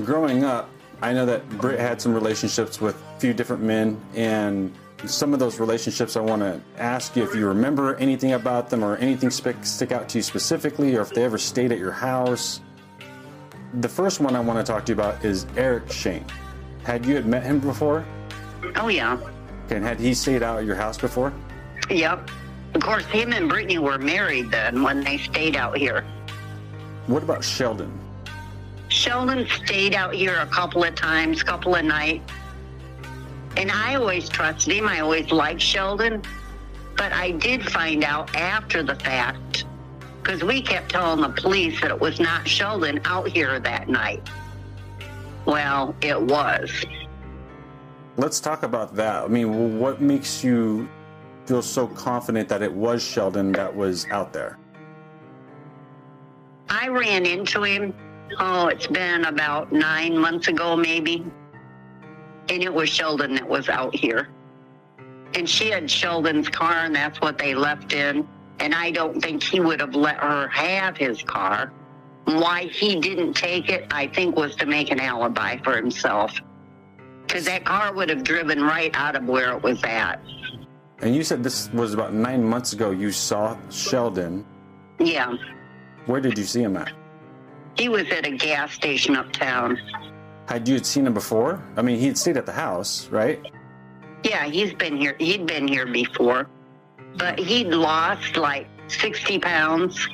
Growing 0.04 0.44
up, 0.44 0.70
I 1.02 1.14
know 1.14 1.26
that 1.26 1.48
Britt 1.58 1.80
had 1.80 2.02
some 2.02 2.14
relationships 2.14 2.82
with 2.82 2.96
a 2.96 3.20
few 3.20 3.34
different 3.34 3.64
men, 3.64 4.00
and 4.14 4.74
some 5.06 5.34
of 5.34 5.40
those 5.40 5.60
relationships 5.60 6.16
I 6.16 6.22
want 6.22 6.42
to 6.42 6.60
ask 6.78 7.16
you 7.16 7.24
if 7.24 7.36
you 7.36 7.48
remember 7.48 7.96
anything 7.96 8.34
about 8.34 8.70
them 8.70 8.84
or 8.84 8.98
anything 8.98 9.30
sp- 9.32 9.62
stick 9.64 9.92
out 9.92 10.10
to 10.10 10.18
you 10.18 10.22
specifically, 10.22 10.96
or 10.96 11.02
if 11.02 11.12
they 11.12 11.24
ever 11.24 11.38
stayed 11.38 11.72
at 11.72 11.80
your 11.80 11.92
house. 11.92 12.62
The 13.76 13.90
first 13.90 14.20
one 14.20 14.36
I 14.36 14.40
want 14.40 14.66
to 14.66 14.70
talk 14.70 14.86
to 14.86 14.92
you 14.92 14.96
about 14.96 15.24
is 15.24 15.46
Eric 15.58 15.92
Shane. 15.92 16.26
Had 16.84 17.06
you 17.06 17.16
had 17.16 17.26
met 17.26 17.44
him 17.44 17.60
before? 17.60 18.06
Oh, 18.76 18.88
yeah. 18.88 19.18
And 19.70 19.84
had 19.84 20.00
he 20.00 20.14
stayed 20.14 20.44
out 20.44 20.60
at 20.60 20.66
your 20.66 20.76
house 20.76 20.98
before? 20.98 21.34
Yep. 21.90 22.30
Of 22.74 22.82
course, 22.82 23.06
him 23.06 23.34
and 23.34 23.50
Brittany 23.50 23.78
were 23.80 23.98
married 23.98 24.52
then 24.52 24.84
when 24.84 25.04
they 25.04 25.18
stayed 25.18 25.56
out 25.56 25.78
here. 25.78 26.06
What 27.08 27.24
about 27.24 27.44
Sheldon? 27.44 27.92
Sheldon 28.90 29.48
stayed 29.48 29.94
out 29.94 30.14
here 30.14 30.36
a 30.38 30.46
couple 30.48 30.84
of 30.84 30.96
times, 30.96 31.42
couple 31.44 31.76
of 31.76 31.86
nights. 31.86 32.32
And 33.58 33.72
I 33.72 33.96
always 33.96 34.28
trusted 34.28 34.74
him. 34.74 34.88
I 34.88 35.00
always 35.00 35.32
liked 35.32 35.62
Sheldon. 35.62 36.22
But 36.98 37.14
I 37.14 37.32
did 37.32 37.64
find 37.72 38.04
out 38.04 38.36
after 38.36 38.84
the 38.84 38.96
fact, 38.96 39.66
because 40.22 40.44
we 40.44 40.62
kept 40.62 40.92
telling 40.92 41.22
the 41.22 41.30
police 41.30 41.80
that 41.82 41.92
it 41.92 42.00
was 42.00 42.20
not 42.20 42.48
Sheldon 42.48 43.00
out 43.06 43.28
here 43.28 43.60
that 43.60 43.90
night. 43.90 44.28
Well, 45.46 45.96
it 46.02 46.20
was. 46.22 46.72
Let's 48.18 48.40
talk 48.40 48.64
about 48.64 48.96
that. 48.96 49.24
I 49.24 49.28
mean, 49.28 49.78
what 49.78 50.02
makes 50.02 50.44
you 50.44 50.88
feel 51.46 51.62
so 51.62 51.88
confident 51.88 52.48
that 52.50 52.62
it 52.62 52.72
was 52.72 53.04
Sheldon 53.04 53.52
that 53.54 53.76
was 53.76 54.06
out 54.08 54.32
there? 54.32 54.58
I 56.70 56.88
ran 56.88 57.26
into 57.26 57.64
him, 57.64 57.94
oh, 58.40 58.68
it's 58.68 58.88
been 58.88 59.26
about 59.26 59.72
nine 59.72 60.18
months 60.18 60.48
ago, 60.48 60.76
maybe. 60.76 61.26
And 62.50 62.64
it 62.64 62.74
was 62.74 62.90
Sheldon 62.90 63.36
that 63.36 63.48
was 63.48 63.70
out 63.70 63.94
here. 63.96 64.30
And 65.34 65.50
she 65.50 65.70
had 65.70 65.92
Sheldon's 65.92 66.48
car, 66.48 66.86
and 66.86 66.96
that's 66.96 67.20
what 67.20 67.38
they 67.38 67.54
left 67.54 67.92
in. 67.92 68.28
And 68.60 68.74
I 68.74 68.92
don't 68.92 69.20
think 69.22 69.44
he 69.44 69.60
would 69.60 69.82
have 69.82 69.96
let 69.96 70.18
her 70.18 70.48
have 70.48 70.96
his 70.96 71.22
car. 71.22 71.74
Why 72.24 72.64
he 72.64 73.00
didn't 73.00 73.34
take 73.34 73.70
it, 73.70 73.88
I 73.92 74.08
think, 74.08 74.38
was 74.38 74.56
to 74.56 74.66
make 74.66 74.90
an 74.90 75.02
alibi 75.02 75.58
for 75.58 75.76
himself. 75.76 76.40
Because 77.36 77.48
that 77.48 77.66
car 77.66 77.92
would 77.92 78.08
have 78.08 78.24
driven 78.24 78.64
right 78.64 78.92
out 78.94 79.18
of 79.18 79.26
where 79.26 79.52
it 79.52 79.62
was 79.62 79.84
at. 79.84 80.22
And 81.00 81.14
you 81.14 81.22
said 81.22 81.44
this 81.44 81.70
was 81.74 81.94
about 81.94 82.14
nine 82.14 82.42
months 82.42 82.72
ago 82.72 82.92
you 82.92 83.12
saw 83.12 83.58
Sheldon. 83.70 84.46
Yeah. 85.00 85.36
Where 86.06 86.22
did 86.22 86.38
you 86.38 86.46
see 86.46 86.64
him 86.64 86.78
at? 86.78 86.94
He 87.76 87.90
was 87.90 88.10
at 88.10 88.26
a 88.26 88.32
gas 88.38 88.72
station 88.72 89.18
uptown. 89.18 89.78
Had 90.48 90.66
you 90.66 90.82
seen 90.82 91.08
him 91.08 91.14
before? 91.14 91.62
I 91.76 91.82
mean, 91.82 92.00
he'd 92.00 92.18
stayed 92.18 92.38
at 92.38 92.46
the 92.46 92.54
house, 92.54 93.10
right? 93.10 93.46
Yeah, 94.24 94.46
he's 94.46 94.74
been 94.74 94.96
here. 94.96 95.18
He'd 95.20 95.46
been 95.46 95.68
here 95.68 95.86
before, 95.86 96.48
but 97.18 97.38
he'd 97.38 97.68
lost 97.68 98.38
like 98.38 98.70
60 98.88 99.40
pounds 99.40 100.08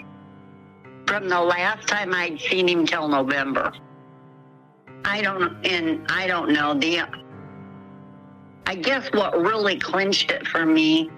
from 1.05 1.29
the 1.29 1.39
last 1.39 1.87
time 1.87 2.15
I'd 2.15 2.41
seen 2.41 2.67
him 2.67 2.87
till 2.87 3.07
November. 3.07 3.71
I 5.05 5.21
don't, 5.21 5.65
and 5.65 6.05
I 6.09 6.27
don't 6.27 6.51
know 6.53 6.73
the. 6.73 7.01
I 8.65 8.75
guess 8.75 9.11
what 9.11 9.37
really 9.39 9.77
clinched 9.77 10.31
it 10.31 10.47
for 10.47 10.65
me 10.65 11.09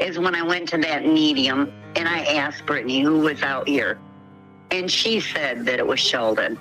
is 0.00 0.18
when 0.18 0.34
I 0.34 0.42
went 0.42 0.68
to 0.70 0.78
that 0.78 1.04
medium 1.04 1.72
and 1.94 2.08
I 2.08 2.24
asked 2.24 2.66
Brittany 2.66 3.00
who 3.00 3.20
was 3.20 3.42
out 3.42 3.68
here, 3.68 3.98
and 4.70 4.90
she 4.90 5.20
said 5.20 5.64
that 5.66 5.78
it 5.78 5.86
was 5.86 6.00
Sheldon. 6.00 6.58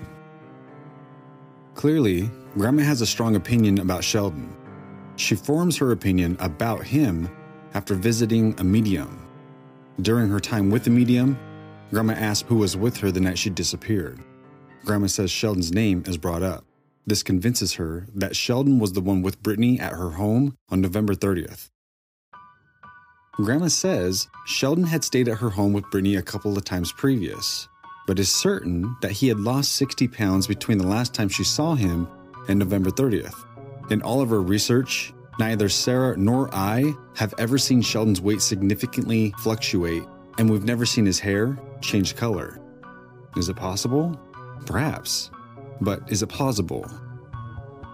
Clearly, 1.73 2.29
Grandma 2.53 2.83
has 2.83 3.01
a 3.01 3.05
strong 3.05 3.35
opinion 3.35 3.79
about 3.79 4.03
Sheldon. 4.03 4.55
She 5.17 5.35
forms 5.35 5.77
her 5.77 5.91
opinion 5.91 6.37
about 6.39 6.83
him 6.83 7.29
after 7.73 7.95
visiting 7.95 8.57
a 8.59 8.63
medium. 8.63 9.27
During 10.01 10.29
her 10.29 10.39
time 10.39 10.69
with 10.69 10.83
the 10.83 10.89
medium, 10.89 11.37
Grandma 11.91 12.13
asked 12.13 12.45
who 12.45 12.57
was 12.57 12.77
with 12.77 12.97
her 12.97 13.11
the 13.11 13.19
night 13.19 13.37
she 13.37 13.49
disappeared. 13.49 14.21
Grandma 14.85 15.07
says 15.07 15.31
Sheldon's 15.31 15.71
name 15.71 16.03
is 16.05 16.17
brought 16.17 16.43
up. 16.43 16.63
This 17.07 17.23
convinces 17.23 17.73
her 17.73 18.05
that 18.13 18.35
Sheldon 18.35 18.77
was 18.77 18.93
the 18.93 19.01
one 19.01 19.23
with 19.23 19.41
Brittany 19.41 19.79
at 19.79 19.93
her 19.93 20.11
home 20.11 20.55
on 20.69 20.79
November 20.79 21.15
30th. 21.15 21.69
Grandma 23.33 23.67
says 23.67 24.27
Sheldon 24.45 24.85
had 24.85 25.03
stayed 25.03 25.27
at 25.27 25.39
her 25.39 25.49
home 25.49 25.73
with 25.73 25.89
Brittany 25.89 26.15
a 26.15 26.21
couple 26.21 26.55
of 26.55 26.63
times 26.65 26.91
previous, 26.91 27.67
but 28.05 28.19
is 28.19 28.31
certain 28.33 28.95
that 29.01 29.11
he 29.11 29.27
had 29.27 29.39
lost 29.39 29.71
60 29.73 30.07
pounds 30.07 30.45
between 30.45 30.77
the 30.77 30.87
last 30.87 31.15
time 31.15 31.29
she 31.29 31.43
saw 31.43 31.73
him 31.73 32.07
and 32.47 32.59
November 32.59 32.91
30th. 32.91 33.43
In 33.89 34.03
all 34.03 34.21
of 34.21 34.29
her 34.29 34.41
research, 34.41 35.13
neither 35.39 35.67
Sarah 35.67 36.15
nor 36.15 36.53
I 36.53 36.93
have 37.15 37.33
ever 37.39 37.57
seen 37.57 37.81
Sheldon's 37.81 38.21
weight 38.21 38.41
significantly 38.41 39.33
fluctuate, 39.39 40.03
and 40.37 40.47
we've 40.47 40.63
never 40.63 40.85
seen 40.85 41.07
his 41.07 41.19
hair 41.19 41.57
change 41.81 42.15
color. 42.15 42.61
Is 43.35 43.49
it 43.49 43.55
possible? 43.55 44.17
Perhaps. 44.65 45.31
But 45.81 46.01
is 46.11 46.21
it 46.23 46.27
plausible? 46.27 46.89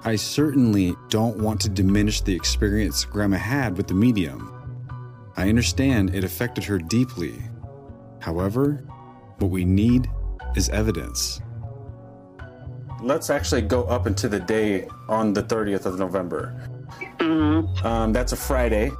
I 0.04 0.16
certainly 0.16 0.96
don't 1.10 1.38
want 1.38 1.62
to 1.62 1.70
diminish 1.70 2.22
the 2.22 2.36
experience 2.36 3.06
Grandma 3.06 3.38
had 3.38 3.78
with 3.78 3.88
the 3.88 3.94
medium. 3.94 4.52
I 5.38 5.48
understand 5.48 6.16
it 6.16 6.24
affected 6.24 6.64
her 6.64 6.78
deeply. 6.78 7.42
However, 8.20 8.84
what 9.38 9.52
we 9.52 9.66
need 9.66 10.10
is 10.56 10.70
evidence. 10.70 11.42
Let's 13.02 13.30
actually 13.30 13.64
go 13.64 13.84
up 13.86 14.06
into 14.06 14.30
the 14.30 14.40
day 14.40 14.88
on 15.08 15.34
the 15.34 15.44
30th 15.44 15.86
of 15.86 15.98
November. 15.98 16.68
Um, 17.20 18.14
that's 18.14 18.32
a 18.32 18.36
Friday. 18.36 18.92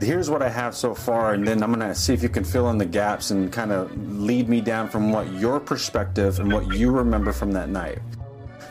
Here's 0.00 0.30
what 0.30 0.42
I 0.42 0.48
have 0.48 0.76
so 0.76 0.94
far, 0.94 1.34
and 1.34 1.46
then 1.46 1.62
I'm 1.62 1.72
going 1.72 1.86
to 1.86 1.94
see 1.94 2.14
if 2.14 2.22
you 2.22 2.28
can 2.28 2.44
fill 2.44 2.70
in 2.70 2.78
the 2.78 2.86
gaps 2.86 3.32
and 3.32 3.52
kind 3.52 3.72
of 3.72 3.90
lead 4.12 4.48
me 4.48 4.60
down 4.60 4.88
from 4.88 5.10
what 5.10 5.32
your 5.32 5.58
perspective 5.58 6.38
and 6.38 6.52
what 6.52 6.72
you 6.72 6.90
remember 6.92 7.32
from 7.32 7.50
that 7.52 7.68
night. 7.68 7.98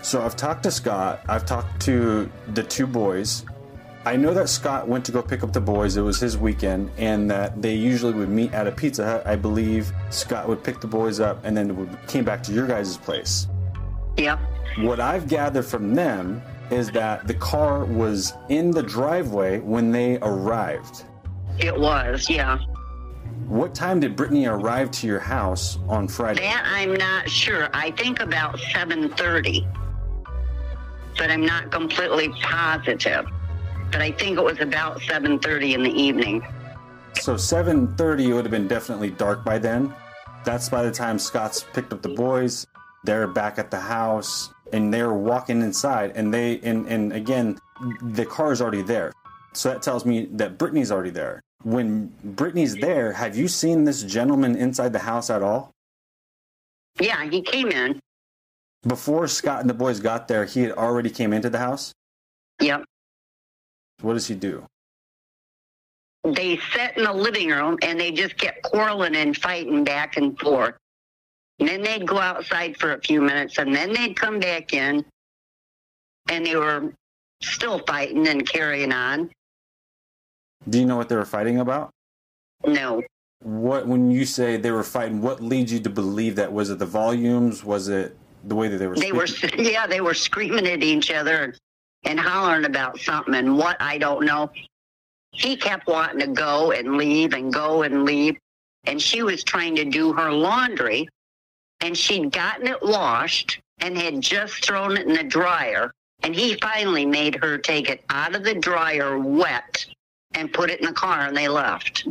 So 0.02 0.22
I've 0.22 0.38
talked 0.38 0.64
to 0.64 0.72
Scott, 0.72 1.22
I've 1.28 1.46
talked 1.46 1.82
to 1.82 2.32
the 2.54 2.64
two 2.64 2.88
boys. 2.88 3.44
I 4.06 4.16
know 4.16 4.34
that 4.34 4.48
Scott 4.48 4.88
went 4.88 5.04
to 5.06 5.12
go 5.12 5.22
pick 5.22 5.44
up 5.44 5.52
the 5.52 5.60
boys, 5.60 5.98
it 5.98 6.02
was 6.02 6.18
his 6.18 6.38
weekend, 6.38 6.92
and 6.98 7.30
that 7.30 7.62
they 7.62 7.74
usually 7.74 8.14
would 8.14 8.30
meet 8.30 8.54
at 8.54 8.66
a 8.66 8.72
Pizza 8.72 9.04
Hut. 9.04 9.28
I 9.28 9.36
believe 9.36 9.92
Scott 10.12 10.48
would 10.48 10.64
pick 10.64 10.80
the 10.80 10.88
boys 10.88 11.20
up 11.20 11.44
and 11.44 11.58
then 11.58 11.76
would, 11.76 12.08
came 12.08 12.24
back 12.24 12.42
to 12.44 12.54
your 12.54 12.68
guys' 12.68 12.96
place. 12.96 13.48
Yep. 14.16 14.40
What 14.78 15.02
I've 15.02 15.28
gathered 15.28 15.66
from 15.66 15.94
them 15.94 16.42
is 16.72 16.90
that 16.92 17.28
the 17.28 17.34
car 17.34 17.84
was 17.84 18.34
in 18.48 18.72
the 18.72 18.84
driveway 18.84 19.60
when 19.60 19.92
they 19.92 20.20
arrived. 20.20 21.04
It 21.60 21.78
was, 21.78 22.30
yeah. 22.30 22.60
What 23.48 23.74
time 23.74 24.00
did 24.00 24.16
Brittany 24.16 24.46
arrive 24.46 24.92
to 24.92 25.08
your 25.08 25.20
house 25.20 25.80
on 25.88 26.08
Friday? 26.08 26.42
That 26.42 26.64
I'm 26.66 26.94
not 26.94 27.30
sure. 27.30 27.70
I 27.74 27.92
think 27.92 28.20
about 28.20 28.58
7:30, 28.60 29.66
but 31.18 31.32
I'm 31.32 31.46
not 31.46 31.72
completely 31.72 32.30
positive. 32.42 33.26
But 33.92 34.02
I 34.02 34.12
think 34.12 34.38
it 34.38 34.44
was 34.44 34.60
about 34.60 35.00
7:30 35.02 35.74
in 35.76 35.84
the 35.84 35.92
evening. 35.92 36.46
So 37.16 37.36
7:30 37.36 38.30
it 38.30 38.34
would 38.34 38.44
have 38.44 38.52
been 38.52 38.68
definitely 38.68 39.12
dark 39.12 39.46
by 39.46 39.58
then. 39.58 39.94
That's 40.44 40.70
by 40.70 40.84
the 40.84 40.92
time 40.92 41.18
Scott's 41.18 41.66
picked 41.74 41.94
up 41.94 42.02
the 42.02 42.10
boys. 42.10 42.68
They're 43.04 43.28
back 43.28 43.58
at 43.58 43.72
the 43.72 43.80
house 43.80 44.50
and 44.74 44.94
they're 44.94 45.14
walking 45.14 45.62
inside. 45.62 46.12
And 46.16 46.34
they, 46.34 46.60
and, 46.62 46.88
and 46.88 47.14
again, 47.14 47.60
the 48.02 48.26
car 48.26 48.52
is 48.52 48.62
already 48.62 48.82
there. 48.82 49.14
So 49.54 49.70
that 49.70 49.82
tells 49.82 50.06
me 50.06 50.28
that 50.34 50.58
Brittany's 50.58 50.92
already 50.92 51.10
there. 51.10 51.42
When 51.64 52.14
Brittany's 52.24 52.76
there, 52.76 53.14
have 53.14 53.36
you 53.36 53.48
seen 53.48 53.84
this 53.84 54.04
gentleman 54.04 54.56
inside 54.56 54.94
the 54.94 55.00
house 55.00 55.30
at 55.30 55.42
all? 55.42 55.72
Yeah, 57.00 57.30
he 57.30 57.42
came 57.42 57.70
in. 57.70 58.00
Before 58.84 59.28
Scott 59.28 59.62
and 59.62 59.70
the 59.70 59.74
boys 59.74 60.00
got 60.00 60.28
there, 60.28 60.46
he 60.46 60.62
had 60.62 60.72
already 60.72 61.10
came 61.10 61.34
into 61.34 61.50
the 61.50 61.58
house. 61.58 61.92
Yep. 62.62 62.86
What 64.02 64.14
does 64.14 64.28
he 64.28 64.36
do? 64.36 64.66
They 66.24 66.58
sat 66.74 66.98
in 66.98 67.04
the 67.04 67.14
living 67.14 67.50
room 67.50 67.78
and 67.82 68.00
they 68.00 68.12
just 68.12 68.38
kept 68.38 68.64
quarreling 68.64 69.16
and 69.16 69.36
fighting 69.36 69.84
back 69.84 70.18
and 70.18 70.38
forth. 70.40 70.76
And 71.60 71.68
then 71.68 71.82
they'd 71.82 72.08
go 72.08 72.20
outside 72.20 72.78
for 72.78 72.94
a 72.94 73.02
few 73.02 73.22
minutes 73.22 73.58
and 73.58 73.74
then 73.74 73.94
they'd 73.94 74.16
come 74.16 74.40
back 74.40 74.74
in 74.74 75.04
and 76.30 76.46
they 76.46 76.56
were 76.56 76.94
still 77.42 77.80
fighting 77.80 78.28
and 78.28 78.48
carrying 78.48 78.92
on. 78.92 79.32
Do 80.70 80.80
you 80.80 80.86
know 80.86 80.98
what 80.98 81.10
they 81.10 81.16
were 81.16 81.26
fighting 81.26 81.60
about? 81.60 81.92
No. 82.66 83.04
What 83.40 83.88
when 83.88 84.10
you 84.12 84.26
say 84.26 84.58
they 84.58 84.72
were 84.72 84.84
fighting, 84.84 85.22
what 85.22 85.42
leads 85.42 85.72
you 85.72 85.80
to 85.80 85.90
believe 85.90 86.36
that? 86.36 86.52
Was 86.52 86.70
it 86.70 86.80
the 86.80 86.86
volumes? 86.86 87.64
Was 87.64 87.88
it 87.88 88.18
the 88.44 88.56
way 88.56 88.68
that 88.68 88.78
they 88.78 88.88
were? 88.88 88.96
They 88.96 89.12
were, 89.12 89.28
yeah, 89.58 89.88
they 89.88 90.02
were 90.02 90.14
screaming 90.14 90.68
at 90.68 90.84
each 90.84 91.12
other 91.12 91.54
and 92.04 92.20
hollering 92.20 92.66
about 92.66 93.00
something 93.00 93.36
and 93.36 93.58
what 93.58 93.78
I 93.80 93.98
don't 93.98 94.26
know. 94.26 94.52
He 95.32 95.56
kept 95.56 95.88
wanting 95.88 96.20
to 96.20 96.28
go 96.28 96.72
and 96.72 96.98
leave 96.98 97.34
and 97.34 97.54
go 97.54 97.84
and 97.84 98.06
leave. 98.06 98.38
And 98.86 99.02
she 99.02 99.22
was 99.22 99.44
trying 99.44 99.76
to 99.76 99.86
do 99.86 100.14
her 100.14 100.32
laundry 100.32 101.08
and 101.82 101.96
she'd 101.96 102.32
gotten 102.32 102.68
it 102.68 102.82
washed 102.82 103.60
and 103.80 103.98
had 103.98 104.22
just 104.22 104.66
thrown 104.66 104.98
it 104.98 105.08
in 105.08 105.14
the 105.14 105.24
dryer. 105.24 105.92
And 106.24 106.34
he 106.34 106.56
finally 106.56 107.06
made 107.06 107.36
her 107.44 107.58
take 107.60 107.90
it 107.90 108.04
out 108.10 108.36
of 108.36 108.44
the 108.44 108.56
dryer 108.56 109.20
wet 109.20 109.86
and 110.34 110.52
put 110.52 110.70
it 110.70 110.80
in 110.80 110.86
the 110.86 110.94
car 110.94 111.22
and 111.22 111.36
they 111.36 111.48
left. 111.48 112.08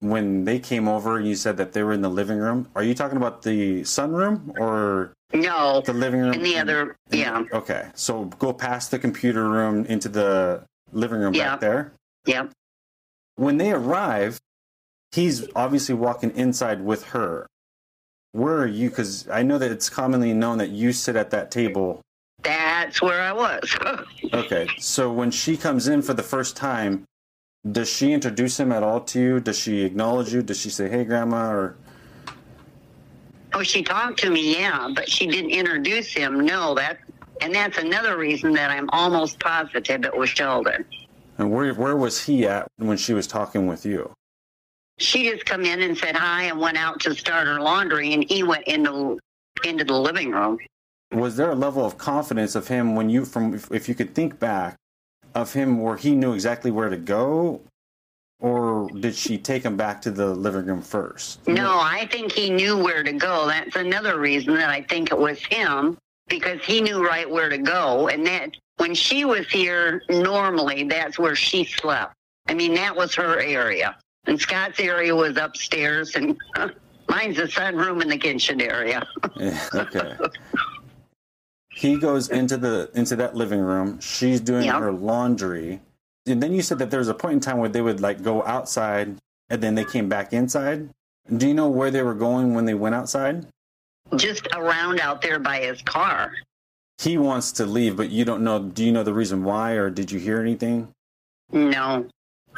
When 0.00 0.44
they 0.44 0.58
came 0.58 0.88
over, 0.88 1.18
and 1.18 1.28
you 1.28 1.34
said 1.34 1.58
that 1.58 1.72
they 1.74 1.82
were 1.82 1.92
in 1.92 2.00
the 2.00 2.08
living 2.08 2.38
room. 2.38 2.68
Are 2.74 2.82
you 2.82 2.94
talking 2.94 3.18
about 3.18 3.42
the 3.42 3.82
sunroom 3.82 4.58
or 4.58 5.12
No. 5.34 5.82
the 5.84 5.92
living 5.92 6.20
room? 6.20 6.32
In 6.32 6.42
the 6.42 6.56
other, 6.58 6.96
yeah. 7.10 7.44
Okay, 7.52 7.90
so 7.94 8.24
go 8.24 8.52
past 8.54 8.90
the 8.90 8.98
computer 8.98 9.46
room 9.48 9.84
into 9.86 10.08
the 10.08 10.62
living 10.92 11.20
room 11.20 11.34
Yeah. 11.34 11.50
back 11.50 11.60
there. 11.60 11.92
Yep. 12.24 12.50
When 13.36 13.58
they 13.58 13.72
arrive, 13.72 14.40
he's 15.12 15.46
obviously 15.54 15.94
walking 15.94 16.30
inside 16.34 16.80
with 16.82 17.04
her. 17.08 17.46
Where 18.32 18.56
are 18.58 18.66
you? 18.66 18.88
Because 18.88 19.28
I 19.28 19.42
know 19.42 19.58
that 19.58 19.70
it's 19.70 19.90
commonly 19.90 20.32
known 20.32 20.58
that 20.58 20.70
you 20.70 20.92
sit 20.94 21.14
at 21.16 21.30
that 21.30 21.50
table. 21.50 22.00
That's 22.42 23.02
where 23.02 23.20
I 23.20 23.32
was. 23.32 23.76
Okay, 24.32 24.68
so 24.78 25.12
when 25.12 25.30
she 25.32 25.56
comes 25.56 25.88
in 25.88 26.02
for 26.02 26.14
the 26.14 26.22
first 26.22 26.56
time, 26.56 27.04
does 27.70 27.90
she 27.90 28.12
introduce 28.12 28.58
him 28.58 28.72
at 28.72 28.82
all 28.82 29.00
to 29.00 29.20
you? 29.20 29.40
Does 29.40 29.58
she 29.58 29.82
acknowledge 29.82 30.32
you? 30.32 30.42
Does 30.42 30.58
she 30.58 30.70
say, 30.70 30.88
"Hey, 30.88 31.04
Grandma"? 31.04 31.50
Or 31.50 31.76
oh, 33.52 33.62
she 33.62 33.82
talked 33.82 34.18
to 34.20 34.30
me, 34.30 34.54
yeah, 34.54 34.88
but 34.94 35.08
she 35.08 35.26
didn't 35.26 35.50
introduce 35.50 36.12
him. 36.12 36.40
No, 36.44 36.74
that, 36.74 36.98
and 37.40 37.54
that's 37.54 37.78
another 37.78 38.16
reason 38.16 38.52
that 38.54 38.70
I'm 38.70 38.88
almost 38.90 39.38
positive 39.40 40.04
it 40.04 40.16
was 40.16 40.30
Sheldon. 40.30 40.84
and 41.38 41.50
where 41.50 41.74
where 41.74 41.96
was 41.96 42.24
he 42.24 42.46
at 42.46 42.66
when 42.76 42.96
she 42.96 43.12
was 43.12 43.26
talking 43.26 43.66
with 43.66 43.84
you? 43.84 44.12
She 44.98 45.30
just 45.30 45.46
come 45.46 45.64
in 45.64 45.80
and 45.82 45.96
said 45.96 46.16
hi 46.16 46.44
and 46.44 46.60
went 46.60 46.76
out 46.76 47.00
to 47.00 47.14
start 47.14 47.46
her 47.46 47.60
laundry, 47.60 48.14
and 48.14 48.24
he 48.24 48.42
went 48.42 48.66
into 48.66 49.18
into 49.64 49.84
the 49.84 49.98
living 49.98 50.30
room. 50.30 50.58
Was 51.12 51.36
there 51.36 51.50
a 51.50 51.56
level 51.56 51.84
of 51.84 51.98
confidence 51.98 52.54
of 52.54 52.68
him 52.68 52.94
when 52.94 53.10
you 53.10 53.26
from 53.26 53.52
if, 53.54 53.70
if 53.70 53.88
you 53.88 53.94
could 53.94 54.14
think 54.14 54.38
back 54.38 54.76
of 55.34 55.52
him 55.52 55.80
where 55.80 55.96
he 55.96 56.14
knew 56.14 56.32
exactly 56.32 56.70
where 56.70 56.88
to 56.88 56.96
go, 56.96 57.60
or 58.40 58.88
did 59.00 59.14
she 59.14 59.36
take 59.36 59.62
him 59.62 59.76
back 59.76 60.00
to 60.02 60.10
the 60.10 60.26
living 60.34 60.66
room 60.66 60.82
first? 60.82 61.46
No, 61.46 61.78
I 61.78 62.08
think 62.10 62.32
he 62.32 62.48
knew 62.50 62.82
where 62.82 63.02
to 63.02 63.12
go. 63.12 63.46
That's 63.46 63.76
another 63.76 64.18
reason 64.18 64.54
that 64.54 64.70
I 64.70 64.82
think 64.82 65.10
it 65.10 65.18
was 65.18 65.38
him 65.44 65.98
because 66.28 66.60
he 66.64 66.80
knew 66.80 67.04
right 67.04 67.28
where 67.28 67.50
to 67.50 67.58
go. 67.58 68.08
And 68.08 68.26
that 68.26 68.56
when 68.78 68.94
she 68.94 69.26
was 69.26 69.46
here, 69.50 70.02
normally 70.08 70.84
that's 70.84 71.18
where 71.18 71.36
she 71.36 71.64
slept. 71.64 72.14
I 72.48 72.54
mean, 72.54 72.74
that 72.74 72.96
was 72.96 73.14
her 73.14 73.40
area. 73.40 73.96
And 74.26 74.40
Scott's 74.40 74.80
area 74.80 75.14
was 75.14 75.36
upstairs, 75.36 76.14
and 76.14 76.36
mine's 77.08 77.36
the 77.36 77.44
sunroom 77.44 78.00
and 78.00 78.10
the 78.10 78.18
kitchen 78.18 78.60
area. 78.60 79.06
Yeah, 79.36 79.68
okay. 79.74 80.16
he 81.80 81.96
goes 81.96 82.28
into 82.28 82.58
the 82.58 82.90
into 82.92 83.16
that 83.16 83.34
living 83.34 83.60
room. 83.60 83.98
She's 84.00 84.38
doing 84.38 84.68
her 84.68 84.92
laundry, 84.92 85.80
and 86.26 86.42
then 86.42 86.52
you 86.52 86.60
said 86.60 86.78
that 86.78 86.90
there 86.90 86.98
was 86.98 87.08
a 87.08 87.14
point 87.14 87.34
in 87.34 87.40
time 87.40 87.56
where 87.56 87.70
they 87.70 87.80
would 87.80 88.00
like 88.00 88.22
go 88.22 88.44
outside, 88.44 89.16
and 89.48 89.62
then 89.62 89.76
they 89.76 89.86
came 89.86 90.06
back 90.06 90.34
inside. 90.34 90.90
Do 91.34 91.48
you 91.48 91.54
know 91.54 91.70
where 91.70 91.90
they 91.90 92.02
were 92.02 92.14
going 92.14 92.52
when 92.52 92.66
they 92.66 92.74
went 92.74 92.94
outside? 92.94 93.46
Just 94.14 94.46
around 94.54 95.00
out 95.00 95.22
there 95.22 95.38
by 95.38 95.60
his 95.60 95.80
car. 95.80 96.34
He 96.98 97.16
wants 97.16 97.50
to 97.52 97.64
leave, 97.64 97.96
but 97.96 98.10
you 98.10 98.26
don't 98.26 98.44
know. 98.44 98.58
Do 98.58 98.84
you 98.84 98.92
know 98.92 99.02
the 99.02 99.14
reason 99.14 99.42
why, 99.42 99.72
or 99.72 99.88
did 99.88 100.12
you 100.12 100.18
hear 100.18 100.38
anything? 100.38 100.88
No. 101.50 102.06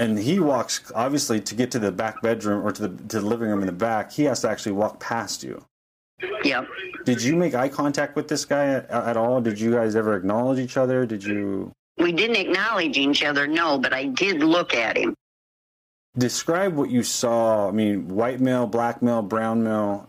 And 0.00 0.18
he 0.18 0.40
walks 0.40 0.90
obviously 0.96 1.38
to 1.42 1.54
get 1.54 1.70
to 1.70 1.78
the 1.78 1.92
back 1.92 2.22
bedroom 2.22 2.66
or 2.66 2.72
to 2.72 2.88
the 2.88 3.08
to 3.08 3.20
the 3.20 3.26
living 3.26 3.50
room 3.50 3.60
in 3.60 3.66
the 3.66 3.72
back. 3.72 4.10
He 4.10 4.24
has 4.24 4.40
to 4.40 4.50
actually 4.50 4.72
walk 4.72 4.98
past 4.98 5.44
you. 5.44 5.64
Yep. 6.44 6.68
Did 7.04 7.22
you 7.22 7.36
make 7.36 7.54
eye 7.54 7.68
contact 7.68 8.16
with 8.16 8.28
this 8.28 8.44
guy 8.44 8.66
at, 8.68 8.90
at 8.90 9.16
all? 9.16 9.40
Did 9.40 9.58
you 9.60 9.72
guys 9.72 9.96
ever 9.96 10.16
acknowledge 10.16 10.58
each 10.58 10.76
other? 10.76 11.04
Did 11.06 11.24
you 11.24 11.72
We 11.98 12.12
didn't 12.12 12.36
acknowledge 12.36 12.96
each 12.96 13.24
other, 13.24 13.46
no, 13.46 13.78
but 13.78 13.92
I 13.92 14.06
did 14.06 14.42
look 14.42 14.74
at 14.74 14.96
him. 14.96 15.14
describe 16.16 16.74
what 16.74 16.90
you 16.90 17.02
saw? 17.02 17.68
I 17.68 17.72
mean, 17.72 18.08
white 18.08 18.40
male, 18.40 18.66
black 18.66 19.02
male, 19.02 19.22
brown 19.22 19.62
male. 19.64 20.08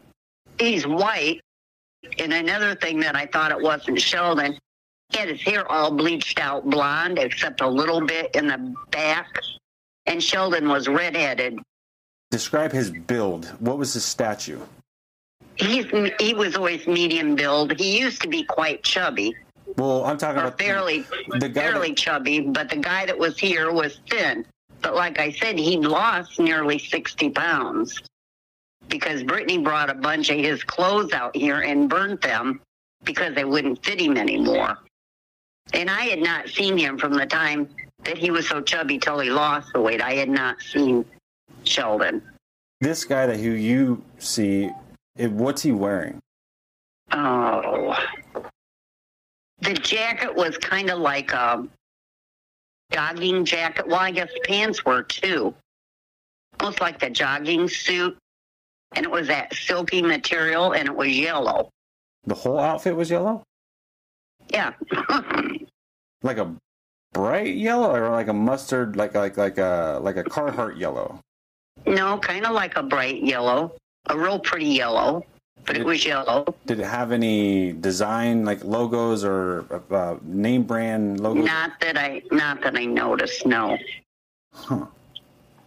He's 0.60 0.86
white. 0.86 1.42
And 2.20 2.34
another 2.34 2.76
thing 2.76 3.00
that 3.00 3.16
I 3.16 3.26
thought 3.26 3.52
it 3.52 3.62
wasn't 3.62 4.00
Sheldon, 4.00 4.58
he 5.10 5.18
had 5.18 5.30
his 5.30 5.42
hair 5.42 5.70
all 5.72 5.90
bleached 5.92 6.40
out 6.40 6.70
blonde, 6.70 7.18
except 7.18 7.62
a 7.62 7.68
little 7.68 8.02
bit 8.06 8.36
in 8.36 8.48
the 8.48 8.76
back. 8.92 9.28
And 10.06 10.22
Sheldon 10.22 10.68
was 10.68 10.88
redheaded. 10.88 11.60
Describe 12.30 12.72
his 12.72 12.92
build. 12.92 13.46
What 13.60 13.78
was 13.78 13.94
his 13.94 14.04
statue? 14.04 14.60
He's 15.56 15.86
he 16.20 16.34
was 16.34 16.56
always 16.56 16.88
medium 16.88 17.36
build. 17.36 17.80
He 17.80 18.00
used 18.00 18.22
to 18.24 18.28
be 18.28 18.44
quite 18.44 18.84
chubby, 18.84 19.36
Well, 19.78 20.04
I'm 20.06 20.18
talking 20.18 20.42
or 20.42 20.48
about 20.48 20.60
fairly 20.60 21.06
the 21.30 21.50
guy 21.50 21.62
fairly 21.62 21.94
chubby. 21.94 22.40
But 22.42 22.70
the 22.70 22.78
guy 22.78 23.06
that 23.06 23.18
was 23.18 23.38
here 23.38 23.72
was 23.72 24.00
thin. 24.10 24.46
But 24.82 24.96
like 24.96 25.20
I 25.20 25.32
said, 25.32 25.58
he 25.60 25.78
lost 25.78 26.40
nearly 26.40 26.80
sixty 26.80 27.30
pounds 27.30 28.02
because 28.90 29.24
Brittany 29.24 29.60
brought 29.60 29.90
a 29.90 29.94
bunch 29.94 30.30
of 30.30 30.38
his 30.38 30.64
clothes 30.64 31.14
out 31.14 31.36
here 31.36 31.62
and 31.62 31.90
burnt 31.90 32.22
them 32.22 32.60
because 33.04 33.34
they 33.36 33.46
wouldn't 33.46 33.84
fit 33.86 34.02
him 34.02 34.18
anymore. 34.18 34.78
And 35.74 35.90
I 35.90 36.02
had 36.02 36.20
not 36.20 36.50
seen 36.50 36.78
him 36.78 36.98
from 36.98 37.14
the 37.14 37.26
time 37.26 37.70
that 38.04 38.18
he 38.18 38.32
was 38.32 38.48
so 38.48 38.60
chubby 38.60 38.98
till 38.98 39.20
he 39.20 39.30
lost 39.30 39.72
the 39.74 39.80
weight. 39.80 40.02
I 40.02 40.14
had 40.16 40.30
not 40.30 40.62
seen 40.62 41.06
Sheldon. 41.64 42.22
this 42.82 43.06
guy 43.06 43.26
that 43.28 43.38
who 43.40 43.52
you 43.52 44.04
see. 44.20 44.70
It, 45.16 45.32
what's 45.32 45.62
he 45.62 45.72
wearing? 45.72 46.20
Oh. 47.12 47.96
The 49.62 49.74
jacket 49.76 50.34
was 50.36 50.58
kind 50.58 50.90
of 50.90 51.00
like 51.00 51.32
a 51.32 51.66
jogging 52.92 53.46
jacket. 53.46 53.88
Well, 53.88 54.00
I 54.00 54.12
guess 54.12 54.30
the 54.34 54.42
pants 54.42 54.84
were 54.84 55.04
too. 55.04 55.54
Almost 56.60 56.82
like 56.82 57.00
the 57.00 57.10
jogging 57.10 57.68
suit. 57.70 58.18
And 58.96 59.06
it 59.06 59.12
was 59.12 59.28
that 59.28 59.54
silky 59.56 60.02
material 60.02 60.74
and 60.74 60.88
it 60.88 60.96
was 60.96 61.10
yellow. 61.10 61.70
The 62.26 62.36
whole 62.36 62.60
outfit 62.60 62.96
was 62.96 63.10
yellow, 63.10 63.44
Yeah. 64.50 64.74
like 66.24 66.38
a 66.38 66.56
bright 67.12 67.56
yellow, 67.56 67.94
or 67.94 68.10
like 68.12 68.28
a 68.28 68.34
mustard, 68.34 68.96
like 68.96 69.14
like 69.14 69.36
like 69.36 69.58
a 69.58 70.00
like 70.02 70.16
a 70.18 70.24
Carhartt 70.24 70.80
yellow. 70.80 71.20
no, 71.86 72.18
kind 72.20 72.46
of 72.46 72.54
like 72.54 72.78
a 72.78 72.84
bright 72.84 73.24
yellow. 73.24 73.76
A 74.08 74.18
real 74.18 74.40
pretty 74.40 74.66
yellow. 74.68 75.26
But 75.66 75.78
it 75.78 75.86
was 75.86 76.06
yellow. 76.06 76.56
Did 76.66 76.82
it 76.82 76.86
have 76.86 77.14
any 77.14 77.72
design, 77.72 78.44
like 78.44 78.66
logos 78.66 79.24
or 79.24 79.66
uh, 79.90 80.18
name 80.24 80.64
brand 80.64 81.22
logos? 81.22 81.46
Not 81.46 81.80
that 81.80 81.98
I 81.98 82.22
not 82.32 82.62
that 82.64 82.76
I 82.78 82.84
noticed, 82.84 83.46
no. 83.46 83.78
Huh. 84.54 84.88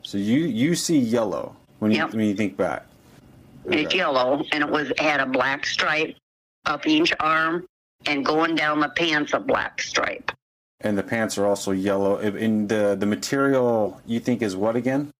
So 0.02 0.18
you 0.18 0.40
you 0.40 0.74
see 0.74 0.98
yellow 0.98 1.56
when 1.78 1.92
you 1.92 1.98
Yep. 1.98 2.12
when 2.12 2.26
you 2.26 2.34
think 2.34 2.58
back. 2.58 2.84
It's 3.64 3.94
yellow, 3.94 4.44
and 4.52 4.62
it 4.62 4.70
was 4.70 4.92
had 4.98 5.18
a 5.20 5.26
black 5.26 5.64
stripe 5.66 6.14
up 6.66 6.86
each 6.86 7.12
arm, 7.18 7.66
and 8.04 8.24
going 8.24 8.54
down 8.54 8.80
the 8.80 8.90
pants 8.90 9.32
a 9.32 9.40
black 9.40 9.80
stripe. 9.80 10.30
And 10.82 10.98
the 10.98 11.02
pants 11.02 11.38
are 11.38 11.46
also 11.46 11.72
yellow. 11.72 12.18
And 12.18 12.68
the 12.68 12.96
the 13.00 13.06
material 13.06 13.98
you 14.06 14.20
think 14.20 14.42
is 14.42 14.54
what 14.54 14.76
again? 14.76 15.10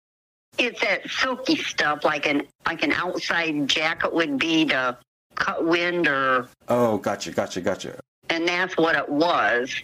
It's 0.59 0.81
that 0.81 1.09
silky 1.11 1.57
stuff, 1.57 2.05
like 2.05 2.27
an 2.27 2.43
like 2.65 2.83
an 2.83 2.93
outside 2.93 3.69
jacket 3.69 4.13
would 4.13 4.39
be 4.39 4.65
to 4.67 4.97
cut 5.35 5.65
wind, 5.67 6.09
or 6.09 6.49
Oh, 6.69 6.99
gotcha, 6.99 7.31
gotcha, 7.31 7.61
gotcha. 7.61 7.99
and 8.31 8.49
that's 8.49 8.77
what 8.77 8.97
it 8.97 9.09
was. 9.09 9.75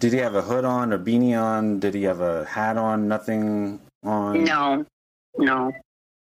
Did 0.00 0.12
he 0.14 0.18
have 0.18 0.34
a 0.34 0.42
hood 0.42 0.64
on, 0.64 0.92
or 0.92 0.98
beanie 0.98 1.40
on? 1.40 1.78
Did 1.78 1.94
he 1.94 2.02
have 2.04 2.20
a 2.20 2.44
hat 2.46 2.76
on? 2.76 3.06
Nothing 3.08 3.78
on? 4.02 4.42
No, 4.44 4.84
no. 5.38 5.66
What 5.66 5.74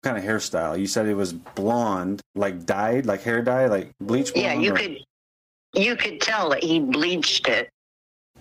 kind 0.03 0.17
of 0.19 0.25
hairstyle? 0.25 0.79
You 0.79 0.87
said 0.87 1.07
it 1.07 1.15
was 1.15 1.33
blonde, 1.33 2.21
like 2.35 2.65
dyed, 2.67 3.05
like 3.07 3.23
hair 3.23 3.43
dye, 3.43 3.67
like 3.67 3.91
bleach 4.01 4.33
blonde? 4.33 4.47
Yeah, 4.47 4.55
you 4.55 4.73
or- 4.73 4.77
could 4.77 4.99
you 5.75 5.97
could 5.97 6.21
tell 6.21 6.49
that 6.51 6.65
he 6.65 6.81
bleached 6.81 7.47
it 7.47 7.69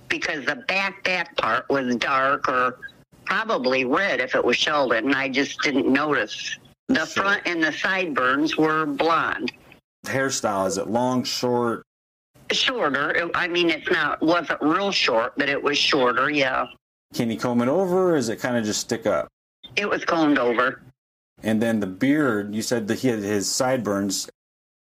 because 0.07 0.45
the 0.45 0.55
back 0.67 1.03
back 1.03 1.35
part 1.35 1.67
was 1.69 1.95
dark 1.97 2.47
or 2.47 2.79
probably 3.37 3.83
red 3.85 4.19
if 4.21 4.33
it 4.35 4.43
was 4.43 4.55
Sheldon, 4.57 5.05
and 5.05 5.15
I 5.15 5.27
just 5.29 5.61
didn't 5.61 5.87
notice. 5.91 6.57
The 6.87 7.05
front 7.05 7.43
and 7.45 7.61
the 7.61 7.73
sideburns 7.73 8.57
were 8.57 8.85
blonde. 8.85 9.51
hairstyle. 10.05 10.65
Is 10.67 10.77
it 10.77 10.87
long, 10.87 11.23
short? 11.23 11.83
Shorter. 12.51 13.29
I 13.35 13.47
mean, 13.49 13.69
it's 13.69 13.89
not 13.91 14.21
wasn't 14.21 14.61
real 14.61 14.91
short, 14.91 15.33
but 15.37 15.49
it 15.49 15.61
was 15.61 15.77
shorter. 15.77 16.29
Yeah, 16.29 16.67
Can 17.13 17.29
he 17.29 17.35
comb 17.35 17.61
it 17.61 17.67
over, 17.67 18.11
or 18.13 18.15
is 18.15 18.29
it 18.29 18.37
kind 18.39 18.55
of 18.55 18.63
just 18.63 18.79
stick 18.81 19.05
up? 19.05 19.27
it 19.75 19.87
was 19.87 20.03
combed 20.05 20.39
over. 20.39 20.81
And 21.43 21.61
then 21.61 21.79
the 21.81 21.87
beard, 21.87 22.55
you 22.55 22.61
said 22.63 22.87
that 22.87 22.99
he 22.99 23.09
had 23.09 23.19
his 23.19 23.47
sideburns. 23.51 24.27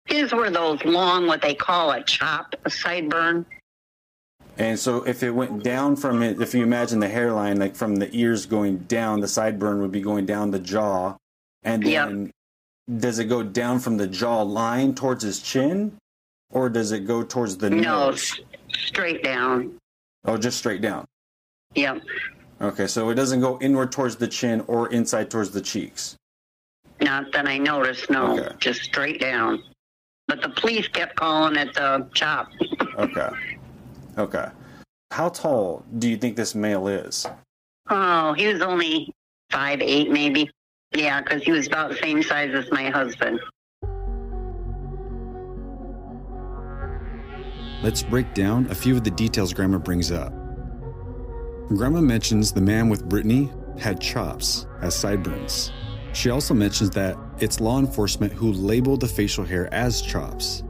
His 0.05 0.31
were 0.33 0.49
those 0.49 0.83
long, 0.85 1.27
what 1.27 1.41
they 1.41 1.53
call 1.53 1.91
a 1.91 2.01
chop, 2.03 2.55
a 2.65 2.69
sideburn. 2.69 3.45
And 4.61 4.77
so 4.77 5.01
if 5.07 5.23
it 5.23 5.31
went 5.31 5.63
down 5.63 5.95
from 5.95 6.21
it, 6.21 6.39
if 6.39 6.53
you 6.53 6.61
imagine 6.61 6.99
the 6.99 7.07
hairline, 7.09 7.57
like 7.57 7.75
from 7.75 7.95
the 7.95 8.15
ears 8.15 8.45
going 8.45 8.77
down, 8.77 9.19
the 9.19 9.25
sideburn 9.25 9.81
would 9.81 9.91
be 9.91 10.01
going 10.01 10.27
down 10.27 10.51
the 10.51 10.59
jaw. 10.59 11.15
And 11.63 11.81
then 11.83 12.29
does 12.99 13.17
it 13.17 13.25
go 13.25 13.41
down 13.41 13.79
from 13.79 13.97
the 13.97 14.05
jaw 14.05 14.43
line 14.43 14.93
towards 14.93 15.23
his 15.23 15.39
chin? 15.41 15.97
Or 16.51 16.69
does 16.69 16.91
it 16.91 17.07
go 17.07 17.23
towards 17.23 17.57
the 17.57 17.71
No, 17.71 18.09
nose? 18.09 18.39
s- 18.39 18.39
straight 18.87 19.23
down. 19.23 19.77
Oh, 20.25 20.37
just 20.37 20.59
straight 20.59 20.81
down. 20.81 21.05
Yep. 21.73 22.03
Okay, 22.61 22.85
so 22.85 23.09
it 23.09 23.15
doesn't 23.15 23.39
go 23.41 23.57
inward 23.61 23.91
towards 23.91 24.17
the 24.17 24.27
chin 24.27 24.61
or 24.67 24.89
inside 24.89 25.31
towards 25.31 25.49
the 25.49 25.61
cheeks. 25.61 26.15
Not 27.01 27.31
that 27.31 27.47
I 27.47 27.57
noticed, 27.57 28.11
no. 28.11 28.37
Okay. 28.37 28.55
Just 28.59 28.81
straight 28.83 29.19
down. 29.19 29.63
But 30.27 30.43
the 30.43 30.49
police 30.49 30.87
kept 30.87 31.15
calling 31.15 31.55
it 31.55 31.73
the 31.73 32.07
chop. 32.13 32.49
Okay. 32.99 33.29
Okay. 34.21 34.49
How 35.09 35.29
tall 35.29 35.83
do 35.97 36.07
you 36.07 36.15
think 36.15 36.35
this 36.35 36.53
male 36.53 36.87
is? 36.87 37.25
Oh, 37.89 38.33
he 38.33 38.45
was 38.45 38.61
only 38.61 39.11
five 39.49 39.81
eight, 39.81 40.11
maybe. 40.11 40.47
Yeah, 40.93 41.21
because 41.21 41.41
he 41.41 41.51
was 41.51 41.65
about 41.65 41.89
the 41.89 41.95
same 41.97 42.21
size 42.21 42.53
as 42.53 42.71
my 42.71 42.91
husband. 42.91 43.39
Let's 47.81 48.03
break 48.03 48.31
down 48.35 48.67
a 48.69 48.75
few 48.75 48.95
of 48.95 49.03
the 49.03 49.09
details 49.09 49.53
Grandma 49.53 49.79
brings 49.79 50.11
up. 50.11 50.31
Grandma 51.69 52.01
mentions 52.01 52.51
the 52.51 52.61
man 52.61 52.89
with 52.89 53.09
Brittany 53.09 53.51
had 53.79 53.99
chops 53.99 54.67
as 54.81 54.93
sideburns. 54.93 55.71
She 56.13 56.29
also 56.29 56.53
mentions 56.53 56.91
that 56.91 57.17
it's 57.39 57.59
law 57.59 57.79
enforcement 57.79 58.33
who 58.33 58.51
labeled 58.51 58.99
the 58.99 59.07
facial 59.07 59.45
hair 59.45 59.73
as 59.73 59.99
chops. 59.99 60.63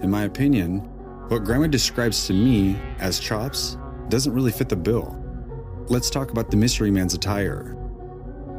In 0.00 0.10
my 0.10 0.22
opinion, 0.22 0.88
what 1.28 1.44
Grandma 1.44 1.66
describes 1.66 2.26
to 2.26 2.32
me 2.32 2.80
as 3.00 3.20
chops 3.20 3.76
doesn't 4.08 4.32
really 4.32 4.50
fit 4.50 4.70
the 4.70 4.76
bill. 4.76 5.14
Let's 5.88 6.08
talk 6.08 6.30
about 6.30 6.50
the 6.50 6.56
mystery 6.56 6.90
man's 6.90 7.12
attire. 7.12 7.76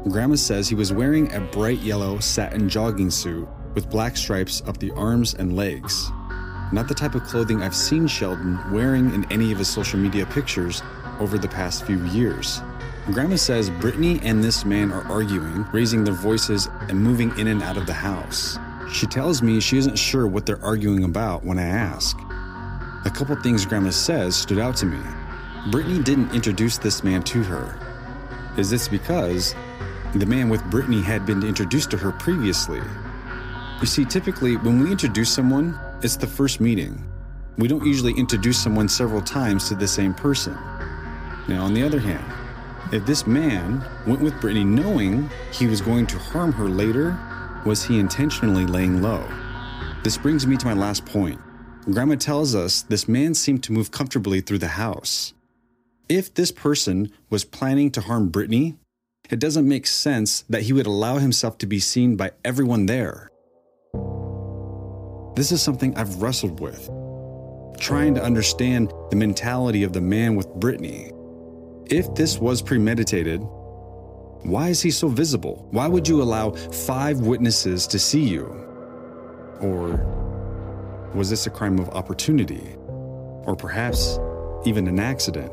Grandma 0.07 0.35
says 0.35 0.69
he 0.69 0.75
was 0.75 0.93
wearing 0.93 1.33
a 1.33 1.39
bright 1.39 1.79
yellow 1.79 2.19
satin 2.19 2.69
jogging 2.69 3.09
suit 3.09 3.47
with 3.73 3.89
black 3.89 4.15
stripes 4.15 4.61
up 4.67 4.77
the 4.77 4.91
arms 4.91 5.33
and 5.33 5.55
legs. 5.55 6.11
Not 6.71 6.87
the 6.87 6.93
type 6.93 7.15
of 7.15 7.23
clothing 7.23 7.63
I've 7.63 7.75
seen 7.75 8.05
Sheldon 8.05 8.59
wearing 8.71 9.15
in 9.15 9.31
any 9.31 9.51
of 9.51 9.57
his 9.57 9.67
social 9.67 9.99
media 9.99 10.27
pictures 10.27 10.83
over 11.19 11.39
the 11.39 11.47
past 11.47 11.87
few 11.87 12.05
years. 12.05 12.61
Grandma 13.07 13.37
says 13.37 13.71
Brittany 13.71 14.19
and 14.21 14.43
this 14.43 14.63
man 14.63 14.91
are 14.91 15.03
arguing, 15.11 15.65
raising 15.73 16.03
their 16.03 16.13
voices, 16.13 16.69
and 16.81 17.01
moving 17.01 17.35
in 17.39 17.47
and 17.47 17.63
out 17.63 17.77
of 17.77 17.87
the 17.87 17.93
house. 17.93 18.59
She 18.91 19.07
tells 19.07 19.41
me 19.41 19.59
she 19.59 19.79
isn't 19.79 19.97
sure 19.97 20.27
what 20.27 20.45
they're 20.45 20.63
arguing 20.63 21.03
about 21.03 21.43
when 21.43 21.57
I 21.57 21.65
ask. 21.65 22.15
A 23.05 23.09
couple 23.09 23.33
things 23.37 23.65
Grandma 23.65 23.91
says 23.91 24.35
stood 24.35 24.59
out 24.59 24.75
to 24.77 24.85
me. 24.85 24.99
Brittany 25.71 26.03
didn't 26.03 26.33
introduce 26.33 26.77
this 26.77 27.01
man 27.01 27.23
to 27.23 27.41
her. 27.43 27.79
Is 28.57 28.69
this 28.69 28.89
because 28.89 29.55
the 30.15 30.25
man 30.25 30.49
with 30.49 30.61
Brittany 30.69 31.01
had 31.01 31.25
been 31.25 31.43
introduced 31.43 31.91
to 31.91 31.97
her 31.97 32.11
previously? 32.11 32.81
You 33.79 33.87
see, 33.87 34.03
typically, 34.03 34.57
when 34.57 34.83
we 34.83 34.91
introduce 34.91 35.33
someone, 35.33 35.79
it's 36.03 36.17
the 36.17 36.27
first 36.27 36.59
meeting. 36.59 37.01
We 37.57 37.69
don't 37.69 37.85
usually 37.85 38.13
introduce 38.13 38.61
someone 38.61 38.89
several 38.89 39.21
times 39.21 39.69
to 39.69 39.75
the 39.75 39.87
same 39.87 40.13
person. 40.13 40.57
Now, 41.47 41.63
on 41.63 41.73
the 41.73 41.83
other 41.83 41.99
hand, 41.99 42.25
if 42.91 43.05
this 43.05 43.25
man 43.25 43.81
went 44.07 44.21
with 44.21 44.39
Brittany 44.41 44.65
knowing 44.65 45.29
he 45.53 45.67
was 45.67 45.79
going 45.79 46.05
to 46.07 46.19
harm 46.19 46.51
her 46.51 46.67
later, 46.67 47.17
was 47.65 47.81
he 47.81 47.97
intentionally 47.97 48.65
laying 48.65 49.01
low? 49.01 49.25
This 50.03 50.17
brings 50.17 50.45
me 50.45 50.57
to 50.57 50.65
my 50.65 50.73
last 50.73 51.05
point. 51.05 51.39
Grandma 51.85 52.15
tells 52.15 52.53
us 52.53 52.81
this 52.83 53.07
man 53.07 53.33
seemed 53.33 53.63
to 53.63 53.71
move 53.71 53.89
comfortably 53.89 54.41
through 54.41 54.57
the 54.59 54.67
house. 54.67 55.33
If 56.07 56.33
this 56.33 56.51
person 56.51 57.11
was 57.29 57.45
planning 57.45 57.89
to 57.91 58.01
harm 58.01 58.29
Brittany, 58.29 58.75
it 59.29 59.39
doesn't 59.39 59.67
make 59.67 59.87
sense 59.87 60.41
that 60.49 60.63
he 60.63 60.73
would 60.73 60.87
allow 60.87 61.17
himself 61.17 61.57
to 61.59 61.67
be 61.67 61.79
seen 61.79 62.15
by 62.15 62.31
everyone 62.43 62.85
there. 62.85 63.31
This 65.35 65.51
is 65.51 65.61
something 65.61 65.95
I've 65.95 66.21
wrestled 66.21 66.59
with, 66.59 66.89
trying 67.79 68.13
to 68.15 68.23
understand 68.23 68.91
the 69.09 69.15
mentality 69.15 69.83
of 69.83 69.93
the 69.93 70.01
man 70.01 70.35
with 70.35 70.53
Brittany. 70.55 71.11
If 71.85 72.13
this 72.13 72.39
was 72.39 72.61
premeditated, 72.61 73.41
why 73.41 74.69
is 74.69 74.81
he 74.81 74.91
so 74.91 75.07
visible? 75.07 75.67
Why 75.71 75.87
would 75.87 76.07
you 76.07 76.21
allow 76.21 76.51
five 76.51 77.19
witnesses 77.21 77.87
to 77.87 77.99
see 77.99 78.23
you? 78.23 78.45
Or 79.61 80.28
was 81.13 81.29
this 81.29 81.47
a 81.47 81.49
crime 81.49 81.79
of 81.79 81.89
opportunity? 81.89 82.75
Or 83.45 83.55
perhaps 83.55 84.19
even 84.65 84.87
an 84.87 84.99
accident? 84.99 85.51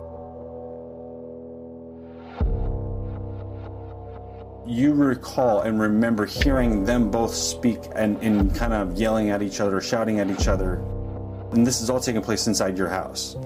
You 4.67 4.95
recall 4.95 5.61
and 5.61 5.81
remember 5.81 6.27
hearing 6.27 6.85
them 6.85 7.11
both 7.11 7.33
speak 7.33 7.79
and, 7.95 8.21
and 8.21 8.55
kind 8.55 8.73
of 8.73 8.99
yelling 8.99 9.31
at 9.31 9.41
each 9.41 9.61
other, 9.61 9.81
shouting 9.81 10.19
at 10.19 10.29
each 10.29 10.49
other. 10.49 10.83
And 11.53 11.67
this 11.67 11.81
is 11.81 11.89
all 11.89 12.01
taking 12.01 12.21
place 12.21 12.47
inside 12.49 12.77
your 12.77 12.89
house. 12.89 13.37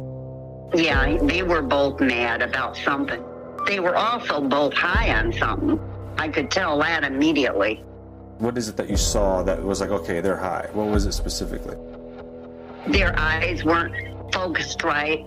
Yeah, 0.75 1.19
they 1.23 1.43
were 1.43 1.63
both 1.63 2.01
mad 2.01 2.43
about 2.43 2.77
something. 2.77 3.23
They 3.67 3.81
were 3.81 3.97
also 3.97 4.41
both 4.41 4.73
high 4.73 5.15
on 5.15 5.33
something. 5.35 5.79
I 6.17 6.29
could 6.29 6.51
tell 6.51 6.79
that 6.79 7.05
immediately. 7.05 7.85
What 8.39 8.57
is 8.57 8.69
it 8.69 8.77
that 8.79 8.89
you 8.89 8.97
saw 8.97 9.43
that 9.43 9.63
was 9.63 9.81
like, 9.81 9.91
okay, 9.91 10.21
they're 10.21 10.37
high? 10.37 10.69
What 10.73 10.89
was 10.89 11.05
it 11.05 11.13
specifically? 11.13 11.77
Their 12.87 13.19
eyes 13.19 13.65
weren't 13.65 14.33
focused 14.33 14.83
right. 14.83 15.25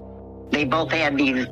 They 0.50 0.66
both 0.66 0.92
had 0.92 1.18
these, 1.18 1.48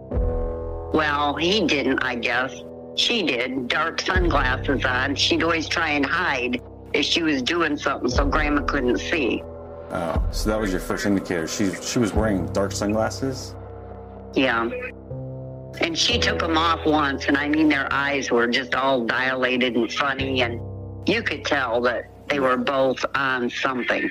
well, 0.94 1.36
he 1.36 1.66
didn't, 1.66 2.00
I 2.04 2.16
guess. 2.16 2.54
She 2.96 3.24
did, 3.24 3.68
dark 3.68 4.02
sunglasses 4.02 4.84
on. 4.86 5.16
She'd 5.16 5.44
always 5.44 5.68
try 5.68 5.92
and 5.92 6.06
hide 6.06 6.62
if 6.94 7.06
she 7.06 7.24
was 7.24 7.42
doing 7.42 7.78
something 7.78 8.10
so 8.10 8.26
Grandma 8.26 8.64
couldn't 8.64 8.98
see. 8.98 9.42
Oh, 9.92 10.26
so 10.32 10.50
that 10.50 10.60
was 10.60 10.72
your 10.72 10.80
first 10.80 11.06
indicator. 11.06 11.48
She 11.48 11.72
she 11.74 12.00
was 12.00 12.14
wearing 12.14 12.46
dark 12.54 12.72
sunglasses. 12.72 13.56
Yeah. 14.34 14.70
And 15.80 15.98
she 15.98 16.20
took 16.20 16.40
them 16.40 16.58
off 16.58 16.86
once, 16.86 17.26
and 17.26 17.38
I 17.38 17.48
mean, 17.48 17.70
their 17.70 17.92
eyes 17.92 18.30
were 18.30 18.48
just 18.48 18.76
all 18.76 19.06
dilated 19.06 19.76
and 19.76 19.92
funny, 19.92 20.42
and 20.42 20.62
you 21.08 21.24
could 21.24 21.46
tell 21.46 21.82
that 21.82 22.06
they 22.28 22.40
were 22.40 22.58
both 22.58 23.04
on 23.16 23.50
something. 23.50 24.10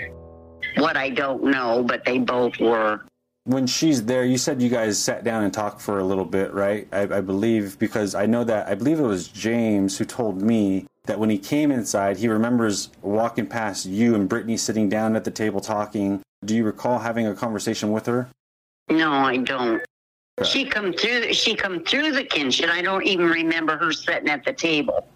What 0.76 0.96
I 0.96 1.11
don't 1.11 1.44
know, 1.44 1.83
but 1.83 2.04
they 2.04 2.18
both 2.18 2.59
were. 2.59 3.00
When 3.44 3.66
she's 3.66 4.04
there, 4.04 4.24
you 4.24 4.38
said 4.38 4.61
you 4.61 4.68
guys 4.68 4.98
sat 4.98 5.24
down 5.24 5.44
and 5.44 5.52
talked 5.52 5.80
for 5.80 5.98
a 5.98 6.04
little 6.04 6.24
bit, 6.24 6.52
right? 6.52 6.87
I, 6.92 7.02
I 7.02 7.20
believe 7.20 7.78
because 7.78 8.14
I 8.14 8.26
know 8.26 8.44
that 8.44 8.68
I 8.68 8.74
believe 8.74 9.00
it 9.00 9.04
was 9.04 9.28
James 9.28 9.96
who 9.96 10.04
told 10.04 10.42
me 10.42 10.87
that 11.06 11.18
when 11.18 11.30
he 11.30 11.38
came 11.38 11.72
inside, 11.72 12.18
he 12.18 12.28
remembers 12.28 12.90
walking 13.02 13.46
past 13.46 13.87
you 13.87 14.14
and 14.14 14.28
Brittany 14.28 14.56
sitting 14.56 14.88
down 14.88 15.16
at 15.16 15.24
the 15.24 15.30
table 15.30 15.61
talking. 15.61 16.20
Do 16.44 16.54
you 16.54 16.64
recall 16.64 16.98
having 16.98 17.26
a 17.26 17.35
conversation 17.35 17.90
with 17.90 18.06
her? 18.06 18.28
No, 18.88 19.11
I 19.11 19.38
don't. 19.38 19.83
She 20.44 20.64
come 20.64 20.92
through. 20.92 21.33
She 21.33 21.54
come 21.54 21.85
through 21.85 22.12
the 22.12 22.24
kitchen. 22.24 22.70
I 22.70 22.83
don't 22.83 23.04
even 23.04 23.26
remember 23.26 23.76
her 23.76 23.92
sitting 23.92 24.28
at 24.28 24.44
the 24.44 24.52
table, 24.52 25.06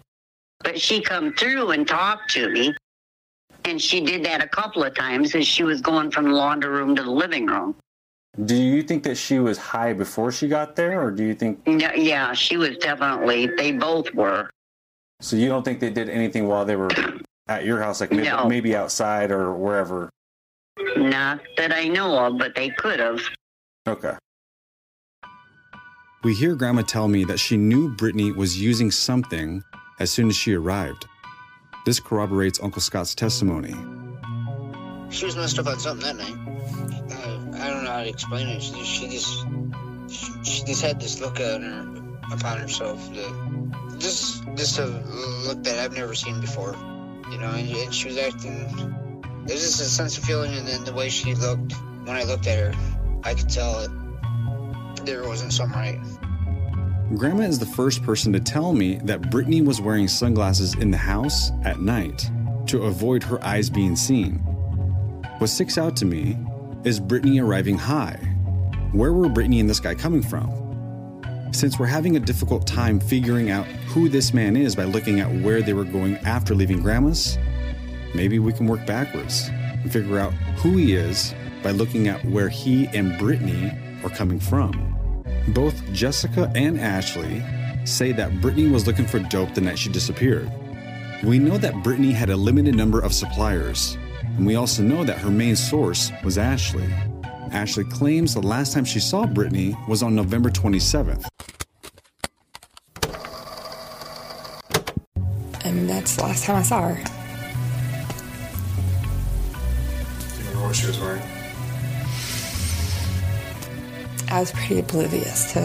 but 0.63 0.79
she 0.79 1.01
come 1.01 1.33
through 1.33 1.71
and 1.71 1.87
talked 1.87 2.31
to 2.31 2.49
me, 2.49 2.75
and 3.67 3.81
she 3.81 4.01
did 4.01 4.23
that 4.25 4.43
a 4.43 4.47
couple 4.47 4.83
of 4.83 4.95
times 4.95 5.35
as 5.35 5.47
she 5.47 5.63
was 5.63 5.81
going 5.81 6.11
from 6.11 6.25
the 6.25 6.31
laundry 6.31 6.69
room 6.69 6.95
to 6.95 7.03
the 7.03 7.11
living 7.11 7.45
room. 7.47 7.75
Do 8.43 8.55
you 8.55 8.83
think 8.83 9.03
that 9.03 9.15
she 9.15 9.39
was 9.39 9.57
high 9.57 9.93
before 9.93 10.31
she 10.31 10.47
got 10.47 10.75
there, 10.75 11.01
or 11.01 11.09
do 11.11 11.23
you 11.23 11.33
think? 11.33 11.61
Yeah, 11.65 11.93
yeah, 11.93 12.33
she 12.33 12.57
was 12.57 12.77
definitely. 12.77 13.47
They 13.47 13.71
both 13.71 14.13
were. 14.13 14.49
So 15.21 15.37
you 15.37 15.47
don't 15.47 15.63
think 15.63 15.79
they 15.79 15.89
did 15.89 16.09
anything 16.09 16.47
while 16.47 16.65
they 16.65 16.75
were 16.75 16.89
at 17.47 17.63
your 17.63 17.81
house, 17.81 18.01
like 18.01 18.11
maybe, 18.11 18.27
No. 18.27 18.45
maybe 18.47 18.75
outside 18.75 19.31
or 19.31 19.53
wherever? 19.53 20.09
Not 20.97 21.39
that 21.55 21.73
I 21.73 21.87
know 21.87 22.25
of, 22.25 22.37
but 22.37 22.53
they 22.55 22.69
could 22.71 22.99
have. 22.99 23.21
Okay. 23.87 24.15
We 26.23 26.33
hear 26.33 26.55
Grandma 26.55 26.81
tell 26.81 27.07
me 27.07 27.23
that 27.25 27.39
she 27.39 27.55
knew 27.55 27.87
Brittany 27.95 28.31
was 28.31 28.59
using 28.59 28.91
something 28.91 29.63
as 29.99 30.11
soon 30.11 30.27
as 30.27 30.35
she 30.35 30.53
arrived. 30.55 31.05
This 31.85 31.99
corroborates 31.99 32.59
Uncle 32.61 32.81
Scott's 32.81 33.13
testimony. 33.13 33.75
She 35.11 35.25
was 35.25 35.35
messed 35.35 35.59
up 35.59 35.67
on 35.67 35.79
something 35.79 36.03
that 36.03 36.15
night. 36.17 36.35
Uh, 37.11 37.63
I 37.63 37.69
don't 37.69 37.83
know 37.83 37.91
how 37.91 38.03
to 38.03 38.09
explain 38.09 38.47
it. 38.47 38.63
She 38.63 38.71
just, 38.73 38.89
she 38.89 39.07
just, 39.07 39.45
she, 40.09 40.43
she 40.43 40.63
just 40.65 40.81
had 40.81 40.99
this 40.99 41.21
look 41.21 41.39
on 41.39 41.61
her, 41.61 42.33
upon 42.33 42.57
herself. 42.57 43.07
That, 43.13 43.97
just, 43.99 44.43
just 44.55 44.79
a 44.79 44.87
look 44.87 45.63
that 45.63 45.77
I've 45.77 45.95
never 45.95 46.15
seen 46.15 46.41
before. 46.41 46.75
You 47.29 47.37
know, 47.37 47.51
and, 47.51 47.69
and 47.69 47.93
she 47.93 48.07
was 48.07 48.17
acting. 48.17 49.21
There's 49.45 49.61
just 49.61 49.79
a 49.79 49.85
sense 49.85 50.17
of 50.17 50.23
feeling, 50.23 50.55
and 50.55 50.67
then 50.67 50.85
the 50.85 50.93
way 50.93 51.09
she 51.09 51.35
looked. 51.35 51.73
When 52.05 52.15
I 52.15 52.23
looked 52.23 52.47
at 52.47 52.57
her, 52.57 52.73
I 53.23 53.35
could 53.35 53.49
tell 53.49 53.81
that 53.81 55.05
there 55.05 55.23
wasn't 55.23 55.53
something 55.53 55.79
right. 55.79 55.99
Grandma 57.13 57.43
is 57.43 57.59
the 57.59 57.67
first 57.67 58.01
person 58.01 58.33
to 58.33 58.39
tell 58.39 58.73
me 58.73 58.95
that 59.03 59.29
Brittany 59.29 59.61
was 59.61 59.79
wearing 59.79 60.07
sunglasses 60.07 60.73
in 60.73 60.89
the 60.89 60.97
house 60.97 61.51
at 61.63 61.79
night 61.79 62.29
to 62.65 62.85
avoid 62.85 63.21
her 63.21 63.41
eyes 63.45 63.69
being 63.69 63.95
seen. 63.95 64.39
What 65.37 65.51
sticks 65.51 65.77
out 65.77 65.95
to 65.97 66.05
me 66.05 66.35
is 66.83 66.99
Brittany 66.99 67.39
arriving 67.39 67.77
high. 67.77 68.15
Where 68.91 69.13
were 69.13 69.29
Brittany 69.29 69.59
and 69.59 69.69
this 69.69 69.79
guy 69.79 69.93
coming 69.93 70.23
from? 70.23 70.49
Since 71.53 71.77
we're 71.77 71.85
having 71.85 72.17
a 72.17 72.19
difficult 72.19 72.65
time 72.65 72.99
figuring 72.99 73.51
out 73.51 73.67
who 73.67 74.09
this 74.09 74.33
man 74.33 74.57
is 74.57 74.75
by 74.75 74.85
looking 74.85 75.19
at 75.19 75.31
where 75.43 75.61
they 75.61 75.73
were 75.73 75.83
going 75.83 76.17
after 76.17 76.55
leaving 76.55 76.81
Grandma's, 76.81 77.37
maybe 78.15 78.39
we 78.39 78.51
can 78.51 78.65
work 78.65 78.83
backwards 78.87 79.49
and 79.51 79.93
figure 79.93 80.17
out 80.17 80.33
who 80.57 80.75
he 80.75 80.95
is 80.95 81.35
by 81.61 81.69
looking 81.69 82.07
at 82.07 82.25
where 82.25 82.49
he 82.49 82.87
and 82.87 83.15
Brittany 83.19 83.71
are 84.03 84.09
coming 84.09 84.39
from. 84.39 84.94
Both 85.49 85.91
Jessica 85.93 86.51
and 86.55 86.79
Ashley 86.79 87.43
say 87.85 88.11
that 88.13 88.41
Brittany 88.41 88.67
was 88.67 88.87
looking 88.87 89.05
for 89.05 89.19
dope 89.19 89.53
the 89.53 89.61
night 89.61 89.77
she 89.77 89.89
disappeared. 89.89 90.51
We 91.23 91.37
know 91.37 91.57
that 91.57 91.83
Brittany 91.83 92.11
had 92.11 92.29
a 92.31 92.35
limited 92.35 92.75
number 92.75 92.99
of 92.99 93.13
suppliers, 93.13 93.95
and 94.23 94.45
we 94.45 94.55
also 94.55 94.81
know 94.81 95.03
that 95.03 95.19
her 95.19 95.29
main 95.29 95.55
source 95.55 96.11
was 96.23 96.37
Ashley. 96.39 96.91
Ashley 97.51 97.83
claims 97.83 98.33
the 98.33 98.41
last 98.41 98.73
time 98.73 98.85
she 98.85 98.99
saw 98.99 99.25
Brittany 99.25 99.77
was 99.87 100.01
on 100.01 100.15
November 100.15 100.49
27th. 100.49 101.27
And 105.63 105.89
that's 105.89 106.15
the 106.15 106.23
last 106.23 106.43
time 106.45 106.55
I 106.57 106.63
saw 106.63 106.81
her. 106.89 106.95
Do 106.95 107.01
you 110.37 110.49
remember 110.49 110.67
what 110.67 110.75
she 110.75 110.87
was 110.87 110.99
wearing? 110.99 111.34
I 114.35 114.41
was 114.41 114.51
pretty 114.51 114.79
oblivious 114.79 115.53
to 115.53 115.61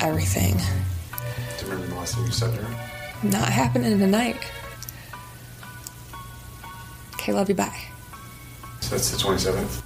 everything. 0.00 0.56
Do 0.56 1.64
you 1.64 1.70
remember 1.70 1.86
the 1.86 1.94
last 1.94 2.16
thing 2.16 2.24
you 2.24 2.32
said 2.32 2.52
to 2.52 2.60
her? 2.60 3.28
Not 3.28 3.48
happening 3.48 3.96
tonight. 4.00 4.44
Okay, 7.14 7.32
love 7.32 7.48
you. 7.48 7.54
Bye. 7.54 7.82
So 8.80 8.96
that's 8.96 9.12
the 9.12 9.16
27th. 9.16 9.84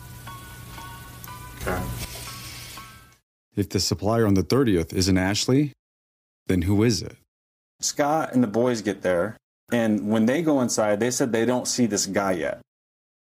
Okay. 1.60 1.82
If 3.56 3.68
the 3.68 3.78
supplier 3.78 4.26
on 4.26 4.32
the 4.32 4.42
30th 4.42 4.94
isn't 4.94 5.18
Ashley, 5.18 5.74
then 6.46 6.62
who 6.62 6.82
is 6.84 7.02
it? 7.02 7.18
Scott 7.80 8.32
and 8.32 8.42
the 8.42 8.48
boys 8.48 8.80
get 8.80 9.02
there, 9.02 9.36
and 9.70 10.08
when 10.08 10.24
they 10.24 10.40
go 10.40 10.62
inside, 10.62 10.98
they 10.98 11.10
said 11.10 11.30
they 11.30 11.44
don't 11.44 11.68
see 11.68 11.84
this 11.84 12.06
guy 12.06 12.32
yet. 12.32 12.62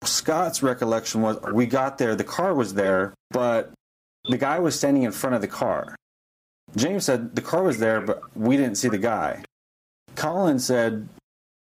Scott's 0.06 0.64
recollection 0.64 1.22
was 1.22 1.42
we 1.52 1.66
got 1.66 1.98
there, 1.98 2.16
the 2.16 2.24
car 2.24 2.56
was 2.56 2.76
there, 2.76 3.14
but 3.32 3.74
the 4.30 4.38
guy 4.38 4.60
was 4.60 4.78
standing 4.78 5.04
in 5.04 5.12
front 5.12 5.36
of 5.36 5.42
the 5.42 5.48
car. 5.48 5.96
James 6.76 7.06
said 7.06 7.36
the 7.36 7.42
car 7.42 7.64
was 7.64 7.80
there, 7.80 8.02
but 8.02 8.22
we 8.36 8.58
didn't 8.58 8.76
see 8.76 8.90
the 8.90 8.98
guy. 8.98 9.44
Colin 10.16 10.60
said 10.60 11.08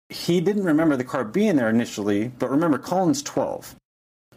he 0.09 0.41
didn't 0.41 0.65
remember 0.65 0.97
the 0.97 1.05
car 1.05 1.25
being 1.25 1.57
there 1.57 1.71
initially, 1.71 2.29
but 2.29 2.51
remember, 2.51 2.79
Colin's 2.79 3.23
12. 3.23 3.75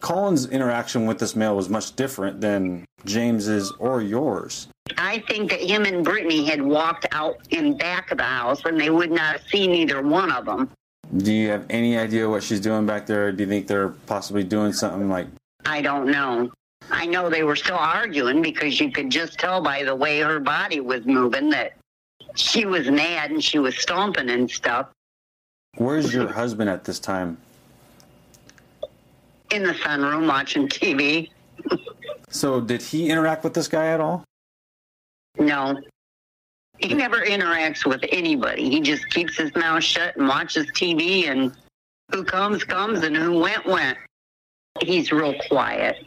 Colin's 0.00 0.46
interaction 0.46 1.06
with 1.06 1.18
this 1.18 1.36
male 1.36 1.56
was 1.56 1.68
much 1.68 1.96
different 1.96 2.40
than 2.40 2.84
James's 3.04 3.72
or 3.78 4.02
yours. 4.02 4.68
I 4.98 5.20
think 5.28 5.50
that 5.50 5.60
him 5.60 5.84
and 5.84 6.04
Brittany 6.04 6.44
had 6.44 6.60
walked 6.62 7.06
out 7.12 7.38
in 7.50 7.76
back 7.76 8.10
of 8.10 8.18
the 8.18 8.24
house 8.24 8.64
and 8.64 8.80
they 8.80 8.90
would 8.90 9.10
not 9.10 9.38
have 9.38 9.48
seen 9.48 9.72
either 9.72 10.02
one 10.02 10.30
of 10.30 10.44
them. 10.44 10.70
Do 11.16 11.32
you 11.32 11.48
have 11.50 11.66
any 11.70 11.96
idea 11.96 12.28
what 12.28 12.42
she's 12.42 12.60
doing 12.60 12.84
back 12.86 13.06
there? 13.06 13.32
Do 13.32 13.44
you 13.44 13.48
think 13.48 13.66
they're 13.66 13.90
possibly 14.06 14.44
doing 14.44 14.72
something 14.72 15.08
like 15.08 15.28
I 15.64 15.82
don't 15.82 16.10
know. 16.10 16.50
I 16.90 17.06
know 17.06 17.28
they 17.28 17.42
were 17.42 17.56
still 17.56 17.76
arguing 17.76 18.42
because 18.42 18.80
you 18.80 18.90
could 18.90 19.10
just 19.10 19.38
tell 19.38 19.62
by 19.62 19.82
the 19.84 19.94
way 19.94 20.20
her 20.20 20.40
body 20.40 20.80
was 20.80 21.04
moving 21.04 21.50
that 21.50 21.72
she 22.34 22.64
was 22.64 22.88
mad 22.90 23.30
and 23.30 23.42
she 23.42 23.58
was 23.58 23.76
stomping 23.76 24.30
and 24.30 24.50
stuff 24.50 24.88
Where's 25.76 26.14
your 26.14 26.28
husband 26.28 26.70
at 26.70 26.84
this 26.84 26.98
time? 26.98 27.36
in 29.50 29.62
the 29.62 29.72
sunroom 29.74 30.26
watching 30.26 30.68
TV. 30.68 31.30
So, 32.28 32.60
did 32.60 32.82
he 32.82 33.08
interact 33.08 33.44
with 33.44 33.54
this 33.54 33.68
guy 33.68 33.86
at 33.86 34.00
all? 34.00 34.24
No. 35.38 35.80
He 36.78 36.92
never 36.92 37.24
interacts 37.24 37.86
with 37.86 38.04
anybody. 38.10 38.68
He 38.68 38.80
just 38.80 39.08
keeps 39.10 39.36
his 39.36 39.54
mouth 39.54 39.82
shut 39.82 40.16
and 40.16 40.28
watches 40.28 40.66
TV 40.72 41.30
and 41.30 41.52
who 42.12 42.24
comes, 42.24 42.64
comes, 42.64 43.02
and 43.02 43.16
who 43.16 43.38
went, 43.38 43.64
went. 43.66 43.96
He's 44.82 45.10
real 45.12 45.34
quiet. 45.48 46.06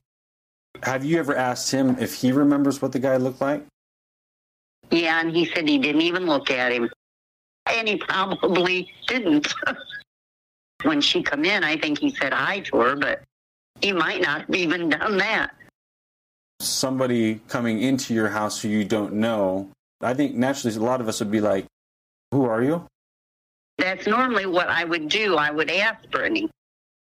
Have 0.83 1.03
you 1.03 1.19
ever 1.19 1.35
asked 1.35 1.71
him 1.71 1.97
if 1.99 2.13
he 2.13 2.31
remembers 2.31 2.81
what 2.81 2.91
the 2.91 2.99
guy 2.99 3.17
looked 3.17 3.41
like? 3.41 3.65
Yeah, 4.91 5.19
and 5.19 5.35
he 5.35 5.45
said 5.45 5.67
he 5.67 5.77
didn't 5.77 6.01
even 6.01 6.25
look 6.25 6.49
at 6.49 6.71
him. 6.71 6.89
And 7.65 7.87
he 7.87 7.97
probably 7.97 8.91
didn't. 9.07 9.53
when 10.83 11.01
she 11.01 11.21
come 11.21 11.45
in, 11.45 11.63
I 11.63 11.77
think 11.77 11.99
he 11.99 12.15
said 12.15 12.33
hi 12.33 12.61
to 12.61 12.77
her, 12.77 12.95
but 12.95 13.21
he 13.81 13.91
might 13.91 14.21
not 14.21 14.41
have 14.41 14.55
even 14.55 14.89
done 14.89 15.17
that. 15.17 15.51
Somebody 16.61 17.41
coming 17.47 17.81
into 17.81 18.13
your 18.13 18.29
house 18.29 18.61
who 18.61 18.69
you 18.69 18.83
don't 18.83 19.13
know, 19.13 19.69
I 20.01 20.13
think 20.13 20.35
naturally 20.35 20.75
a 20.75 20.79
lot 20.79 21.01
of 21.01 21.07
us 21.07 21.19
would 21.19 21.31
be 21.31 21.41
like, 21.41 21.65
Who 22.31 22.45
are 22.45 22.63
you? 22.63 22.85
That's 23.77 24.07
normally 24.07 24.45
what 24.45 24.67
I 24.67 24.83
would 24.83 25.07
do. 25.07 25.37
I 25.37 25.51
would 25.51 25.71
ask 25.71 26.09
Brittany. 26.11 26.49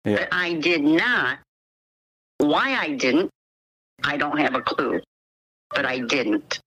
Yeah. 0.05 0.17
But 0.17 0.29
I 0.33 0.55
did 0.55 0.83
not. 0.83 1.39
Why 2.39 2.75
I 2.75 2.95
didn't, 2.95 3.31
I 4.03 4.17
don't 4.17 4.39
have 4.39 4.55
a 4.55 4.61
clue. 4.61 5.01
But 5.71 5.87
I 5.87 6.01
didn't. 6.01 6.61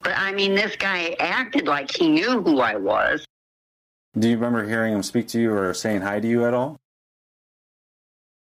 But 0.00 0.14
I 0.16 0.32
mean, 0.32 0.54
this 0.54 0.76
guy 0.76 1.14
acted 1.18 1.66
like 1.66 1.94
he 1.94 2.08
knew 2.08 2.42
who 2.42 2.60
I 2.60 2.76
was. 2.76 3.26
Do 4.18 4.28
you 4.28 4.34
remember 4.34 4.66
hearing 4.66 4.94
him 4.94 5.02
speak 5.02 5.28
to 5.28 5.40
you 5.40 5.52
or 5.52 5.72
saying 5.74 6.00
hi 6.00 6.20
to 6.20 6.26
you 6.26 6.44
at 6.44 6.54
all? 6.54 6.76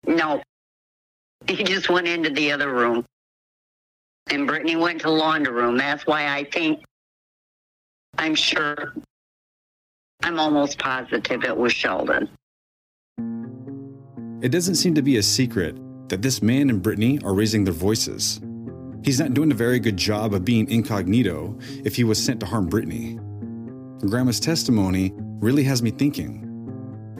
No. 0.06 0.42
He 1.46 1.62
just 1.64 1.90
went 1.90 2.06
into 2.06 2.30
the 2.30 2.52
other 2.52 2.72
room. 2.72 3.04
And 4.30 4.46
Brittany 4.46 4.76
went 4.76 5.00
to 5.00 5.06
the 5.06 5.12
laundry 5.12 5.52
room. 5.52 5.76
That's 5.76 6.06
why 6.06 6.28
I 6.28 6.44
think, 6.44 6.84
I'm 8.18 8.34
sure, 8.34 8.94
I'm 10.22 10.38
almost 10.38 10.78
positive 10.78 11.44
it 11.44 11.56
was 11.56 11.72
Sheldon. 11.72 12.28
It 14.40 14.50
doesn't 14.50 14.76
seem 14.76 14.94
to 14.94 15.02
be 15.02 15.16
a 15.16 15.22
secret 15.22 15.76
that 16.08 16.22
this 16.22 16.42
man 16.42 16.70
and 16.70 16.82
Brittany 16.82 17.18
are 17.24 17.34
raising 17.34 17.64
their 17.64 17.74
voices. 17.74 18.40
He's 19.04 19.20
not 19.20 19.34
doing 19.34 19.52
a 19.52 19.54
very 19.54 19.78
good 19.78 19.96
job 19.96 20.34
of 20.34 20.44
being 20.44 20.68
incognito 20.70 21.58
if 21.84 21.96
he 21.96 22.04
was 22.04 22.22
sent 22.22 22.40
to 22.40 22.46
harm 22.46 22.66
Brittany. 22.66 23.18
Grandma's 24.06 24.40
testimony 24.40 25.12
really 25.40 25.64
has 25.64 25.82
me 25.82 25.90
thinking 25.90 26.44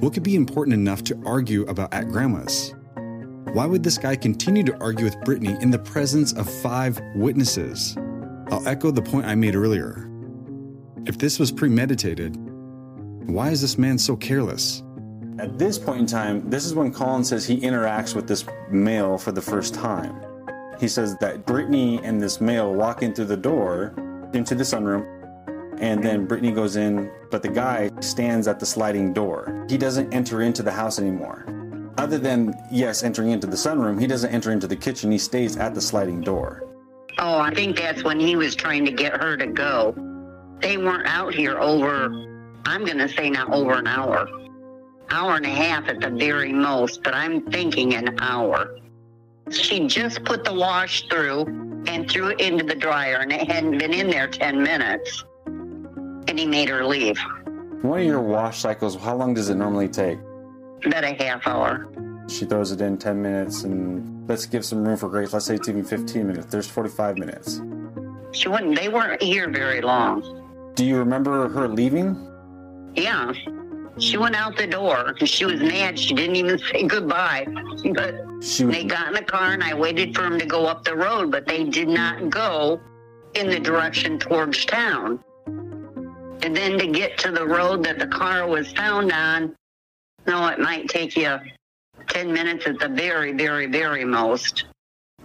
what 0.00 0.14
could 0.14 0.22
be 0.22 0.36
important 0.36 0.74
enough 0.74 1.02
to 1.04 1.20
argue 1.26 1.62
about 1.62 1.92
at 1.92 2.08
Grandma's? 2.08 2.72
Why 3.52 3.66
would 3.66 3.82
this 3.82 3.98
guy 3.98 4.14
continue 4.14 4.62
to 4.62 4.78
argue 4.80 5.04
with 5.04 5.20
Brittany 5.22 5.56
in 5.60 5.72
the 5.72 5.78
presence 5.78 6.32
of 6.34 6.48
five 6.48 7.00
witnesses? 7.16 7.96
I'll 8.50 8.66
echo 8.68 8.92
the 8.92 9.02
point 9.02 9.26
I 9.26 9.34
made 9.34 9.56
earlier. 9.56 10.08
If 11.06 11.18
this 11.18 11.40
was 11.40 11.50
premeditated, 11.50 12.36
why 13.28 13.50
is 13.50 13.60
this 13.60 13.76
man 13.76 13.98
so 13.98 14.14
careless? 14.14 14.84
At 15.38 15.56
this 15.56 15.78
point 15.78 16.00
in 16.00 16.06
time, 16.06 16.50
this 16.50 16.66
is 16.66 16.74
when 16.74 16.92
Colin 16.92 17.22
says 17.22 17.46
he 17.46 17.60
interacts 17.60 18.14
with 18.14 18.26
this 18.26 18.44
male 18.70 19.16
for 19.16 19.30
the 19.30 19.42
first 19.42 19.72
time. 19.72 20.20
He 20.80 20.88
says 20.88 21.16
that 21.18 21.46
Brittany 21.46 22.00
and 22.02 22.20
this 22.20 22.40
male 22.40 22.74
walk 22.74 23.02
in 23.02 23.14
through 23.14 23.26
the 23.26 23.36
door 23.36 23.94
into 24.34 24.54
the 24.54 24.64
sunroom, 24.64 25.06
and 25.80 26.02
then 26.02 26.26
Brittany 26.26 26.50
goes 26.50 26.76
in, 26.76 27.10
but 27.30 27.42
the 27.42 27.48
guy 27.48 27.90
stands 28.00 28.48
at 28.48 28.58
the 28.58 28.66
sliding 28.66 29.12
door. 29.12 29.66
He 29.68 29.78
doesn't 29.78 30.12
enter 30.12 30.42
into 30.42 30.62
the 30.62 30.72
house 30.72 30.98
anymore. 30.98 31.44
Other 31.98 32.18
than, 32.18 32.54
yes, 32.70 33.02
entering 33.02 33.30
into 33.30 33.46
the 33.46 33.56
sunroom, 33.56 34.00
he 34.00 34.06
doesn't 34.06 34.32
enter 34.32 34.50
into 34.50 34.66
the 34.66 34.76
kitchen. 34.76 35.10
He 35.10 35.18
stays 35.18 35.56
at 35.56 35.74
the 35.74 35.80
sliding 35.80 36.20
door. 36.20 36.64
Oh, 37.18 37.38
I 37.38 37.54
think 37.54 37.76
that's 37.76 38.02
when 38.04 38.18
he 38.18 38.36
was 38.36 38.54
trying 38.54 38.84
to 38.84 38.92
get 38.92 39.20
her 39.20 39.36
to 39.36 39.46
go. 39.46 39.94
They 40.60 40.76
weren't 40.76 41.06
out 41.06 41.34
here 41.34 41.58
over 41.58 42.10
I'm 42.68 42.84
going 42.84 42.98
to 42.98 43.08
say 43.08 43.30
now 43.30 43.46
over 43.50 43.72
an 43.78 43.86
hour. 43.86 44.28
Hour 45.10 45.36
and 45.36 45.46
a 45.46 45.50
half 45.50 45.88
at 45.88 46.00
the 46.00 46.10
very 46.10 46.52
most, 46.52 47.02
but 47.02 47.14
I'm 47.14 47.42
thinking 47.50 47.94
an 47.94 48.18
hour. 48.20 48.78
She 49.50 49.86
just 49.86 50.24
put 50.24 50.44
the 50.44 50.52
wash 50.52 51.08
through 51.08 51.46
and 51.86 52.10
threw 52.10 52.28
it 52.28 52.40
into 52.40 52.64
the 52.64 52.74
dryer, 52.74 53.16
and 53.16 53.32
it 53.32 53.50
hadn't 53.50 53.78
been 53.78 53.94
in 53.94 54.10
there 54.10 54.28
10 54.28 54.62
minutes. 54.62 55.24
And 55.46 56.38
he 56.38 56.44
made 56.44 56.68
her 56.68 56.84
leave. 56.84 57.18
One 57.82 58.00
of 58.00 58.06
your 58.06 58.20
wash 58.20 58.58
cycles, 58.58 58.96
how 58.96 59.16
long 59.16 59.32
does 59.34 59.48
it 59.48 59.54
normally 59.54 59.88
take? 59.88 60.18
About 60.84 61.04
a 61.04 61.14
half 61.14 61.46
hour. 61.46 61.88
She 62.28 62.44
throws 62.44 62.72
it 62.72 62.80
in 62.82 62.98
10 62.98 63.22
minutes, 63.22 63.64
and 63.64 64.28
let's 64.28 64.44
give 64.44 64.64
some 64.64 64.86
room 64.86 64.98
for 64.98 65.08
grace. 65.08 65.32
Let's 65.32 65.46
say 65.46 65.54
it's 65.54 65.68
even 65.68 65.84
15 65.84 66.26
minutes. 66.26 66.46
There's 66.46 66.68
45 66.68 67.16
minutes. 67.16 67.62
She 68.32 68.48
wouldn't, 68.48 68.76
they 68.78 68.88
weren't 68.88 69.22
here 69.22 69.48
very 69.48 69.80
long. 69.80 70.72
Do 70.74 70.84
you 70.84 70.98
remember 70.98 71.48
her 71.48 71.66
leaving? 71.66 72.28
Yeah. 72.94 73.32
She 73.98 74.16
went 74.16 74.36
out 74.36 74.56
the 74.56 74.66
door. 74.66 75.14
She 75.24 75.44
was 75.44 75.60
mad. 75.60 75.98
She 75.98 76.14
didn't 76.14 76.36
even 76.36 76.58
say 76.72 76.84
goodbye. 76.84 77.46
But 77.94 78.20
She 78.42 78.64
they 78.64 78.84
got 78.84 79.08
in 79.08 79.14
the 79.14 79.22
car 79.22 79.52
and 79.52 79.62
I 79.62 79.74
waited 79.74 80.14
for 80.14 80.22
them 80.22 80.38
to 80.38 80.46
go 80.46 80.66
up 80.66 80.84
the 80.84 80.96
road, 80.96 81.30
but 81.30 81.46
they 81.46 81.64
did 81.64 81.88
not 81.88 82.30
go 82.30 82.80
in 83.34 83.48
the 83.48 83.60
direction 83.60 84.18
towards 84.18 84.64
town. 84.64 85.22
And 85.46 86.56
then 86.56 86.78
to 86.78 86.86
get 86.86 87.18
to 87.18 87.32
the 87.32 87.44
road 87.44 87.82
that 87.84 87.98
the 87.98 88.06
car 88.06 88.46
was 88.46 88.72
found 88.72 89.10
on, 89.10 89.54
no, 90.26 90.46
it 90.48 90.60
might 90.60 90.88
take 90.88 91.16
you 91.16 91.36
10 92.08 92.32
minutes 92.32 92.66
at 92.66 92.78
the 92.78 92.88
very, 92.88 93.32
very, 93.32 93.66
very 93.66 94.04
most. 94.04 94.64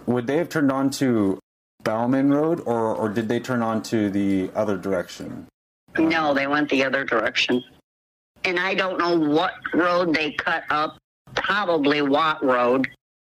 Would 0.06 0.26
they 0.26 0.36
have 0.36 0.48
turned 0.48 0.72
on 0.72 0.90
to 0.90 1.38
Bauman 1.82 2.30
Road, 2.32 2.60
or, 2.66 2.94
or 2.94 3.08
did 3.08 3.28
they 3.28 3.38
turn 3.38 3.62
on 3.62 3.82
to 3.84 4.10
the 4.10 4.50
other 4.54 4.76
direction? 4.76 5.46
No, 5.98 6.34
they 6.34 6.46
went 6.46 6.68
the 6.68 6.84
other 6.84 7.04
direction. 7.04 7.62
And 8.44 8.58
I 8.58 8.74
don't 8.74 8.98
know 8.98 9.16
what 9.16 9.54
road 9.72 10.14
they 10.14 10.32
cut 10.32 10.64
up, 10.70 10.98
probably 11.34 12.02
Watt 12.02 12.44
Road. 12.44 12.88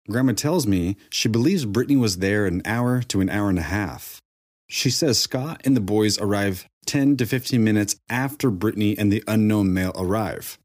Grandma 0.09 0.33
tells 0.33 0.67
me 0.67 0.97
she 1.11 1.29
believes 1.29 1.65
Brittany 1.65 1.97
was 1.97 2.19
there 2.19 2.47
an 2.47 2.63
hour 2.65 3.03
to 3.03 3.21
an 3.21 3.29
hour 3.29 3.49
and 3.49 3.59
a 3.59 3.63
half. 3.63 4.21
She 4.69 4.91
says 4.91 5.19
Scott 5.19 5.61
and 5.65 5.77
the 5.77 5.81
boys 5.81 6.19
arrive 6.19 6.67
10 6.87 7.17
to 7.19 7.27
15 7.27 7.63
minutes 7.63 7.97
after 8.09 8.51
Brittany 8.51 8.97
and 8.97 9.13
the 9.13 9.23
unknown 9.27 9.73
male 9.73 9.93
arrive. 9.97 10.59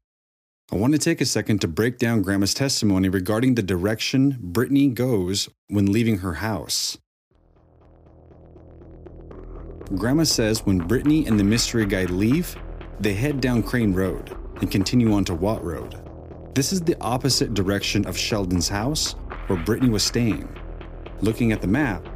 I 0.72 0.76
want 0.76 0.94
to 0.94 0.98
take 0.98 1.20
a 1.20 1.26
second 1.26 1.60
to 1.60 1.68
break 1.68 1.98
down 1.98 2.22
Grandma's 2.22 2.54
testimony 2.54 3.08
regarding 3.08 3.54
the 3.54 3.62
direction 3.62 4.36
Brittany 4.40 4.88
goes 4.88 5.48
when 5.68 5.92
leaving 5.92 6.18
her 6.18 6.34
house. 6.34 6.98
Grandma 9.94 10.24
says 10.24 10.66
when 10.66 10.78
Brittany 10.78 11.24
and 11.26 11.38
the 11.38 11.44
mystery 11.44 11.86
guy 11.86 12.04
leave, 12.06 12.56
they 13.00 13.14
head 13.14 13.40
down 13.40 13.62
Crane 13.62 13.92
Road 13.92 14.36
and 14.60 14.70
continue 14.70 15.12
on 15.12 15.24
to 15.26 15.34
Watt 15.34 15.62
Road. 15.62 16.00
This 16.54 16.72
is 16.72 16.80
the 16.80 16.96
opposite 17.00 17.52
direction 17.52 18.06
of 18.06 18.16
Sheldon's 18.16 18.68
house 18.68 19.12
where 19.46 19.58
Brittany 19.58 19.90
was 19.90 20.02
staying. 20.02 20.48
Looking 21.20 21.52
at 21.52 21.60
the 21.60 21.66
map, 21.66 22.06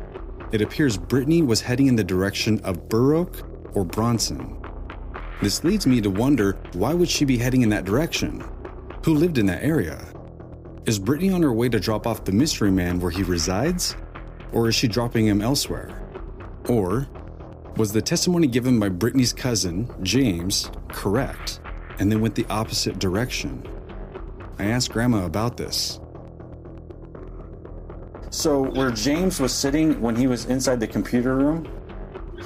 it 0.52 0.62
appears 0.62 0.96
Brittany 0.96 1.42
was 1.42 1.60
heading 1.60 1.86
in 1.86 1.96
the 1.96 2.04
direction 2.04 2.60
of 2.60 2.88
Burr 2.88 3.14
Oak 3.14 3.42
or 3.74 3.84
Bronson. 3.84 4.56
This 5.42 5.62
leads 5.64 5.86
me 5.86 6.00
to 6.00 6.10
wonder 6.10 6.58
why 6.72 6.94
would 6.94 7.08
she 7.08 7.24
be 7.24 7.38
heading 7.38 7.62
in 7.62 7.68
that 7.70 7.84
direction? 7.84 8.44
Who 9.04 9.14
lived 9.14 9.38
in 9.38 9.46
that 9.46 9.62
area? 9.62 10.06
Is 10.86 10.98
Brittany 10.98 11.30
on 11.30 11.42
her 11.42 11.52
way 11.52 11.68
to 11.68 11.78
drop 11.78 12.06
off 12.06 12.24
the 12.24 12.32
mystery 12.32 12.70
man 12.70 13.00
where 13.00 13.10
he 13.10 13.22
resides? 13.22 13.94
Or 14.52 14.68
is 14.68 14.74
she 14.74 14.88
dropping 14.88 15.26
him 15.26 15.40
elsewhere? 15.40 16.02
Or 16.68 17.06
was 17.76 17.92
the 17.92 18.02
testimony 18.02 18.46
given 18.46 18.78
by 18.78 18.88
Brittany's 18.88 19.32
cousin, 19.32 19.88
James, 20.02 20.70
correct, 20.88 21.60
and 21.98 22.10
then 22.10 22.20
went 22.20 22.34
the 22.34 22.46
opposite 22.50 22.98
direction? 22.98 23.66
I 24.58 24.66
asked 24.66 24.92
Grandma 24.92 25.24
about 25.24 25.56
this. 25.56 26.00
So, 28.30 28.62
where 28.62 28.90
James 28.90 29.40
was 29.40 29.52
sitting 29.52 30.00
when 30.00 30.14
he 30.14 30.26
was 30.26 30.44
inside 30.46 30.78
the 30.78 30.86
computer 30.86 31.34
room, 31.34 31.66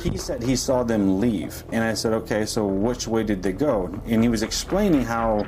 he 0.02 0.16
said 0.16 0.42
he 0.42 0.56
saw 0.56 0.82
them 0.82 1.20
leave. 1.20 1.64
And 1.72 1.84
I 1.84 1.94
said, 1.94 2.12
okay, 2.14 2.46
so 2.46 2.66
which 2.66 3.06
way 3.06 3.22
did 3.22 3.42
they 3.42 3.52
go? 3.52 3.87
And 4.06 4.22
he 4.22 4.28
was 4.28 4.42
explaining 4.42 5.02
how 5.02 5.46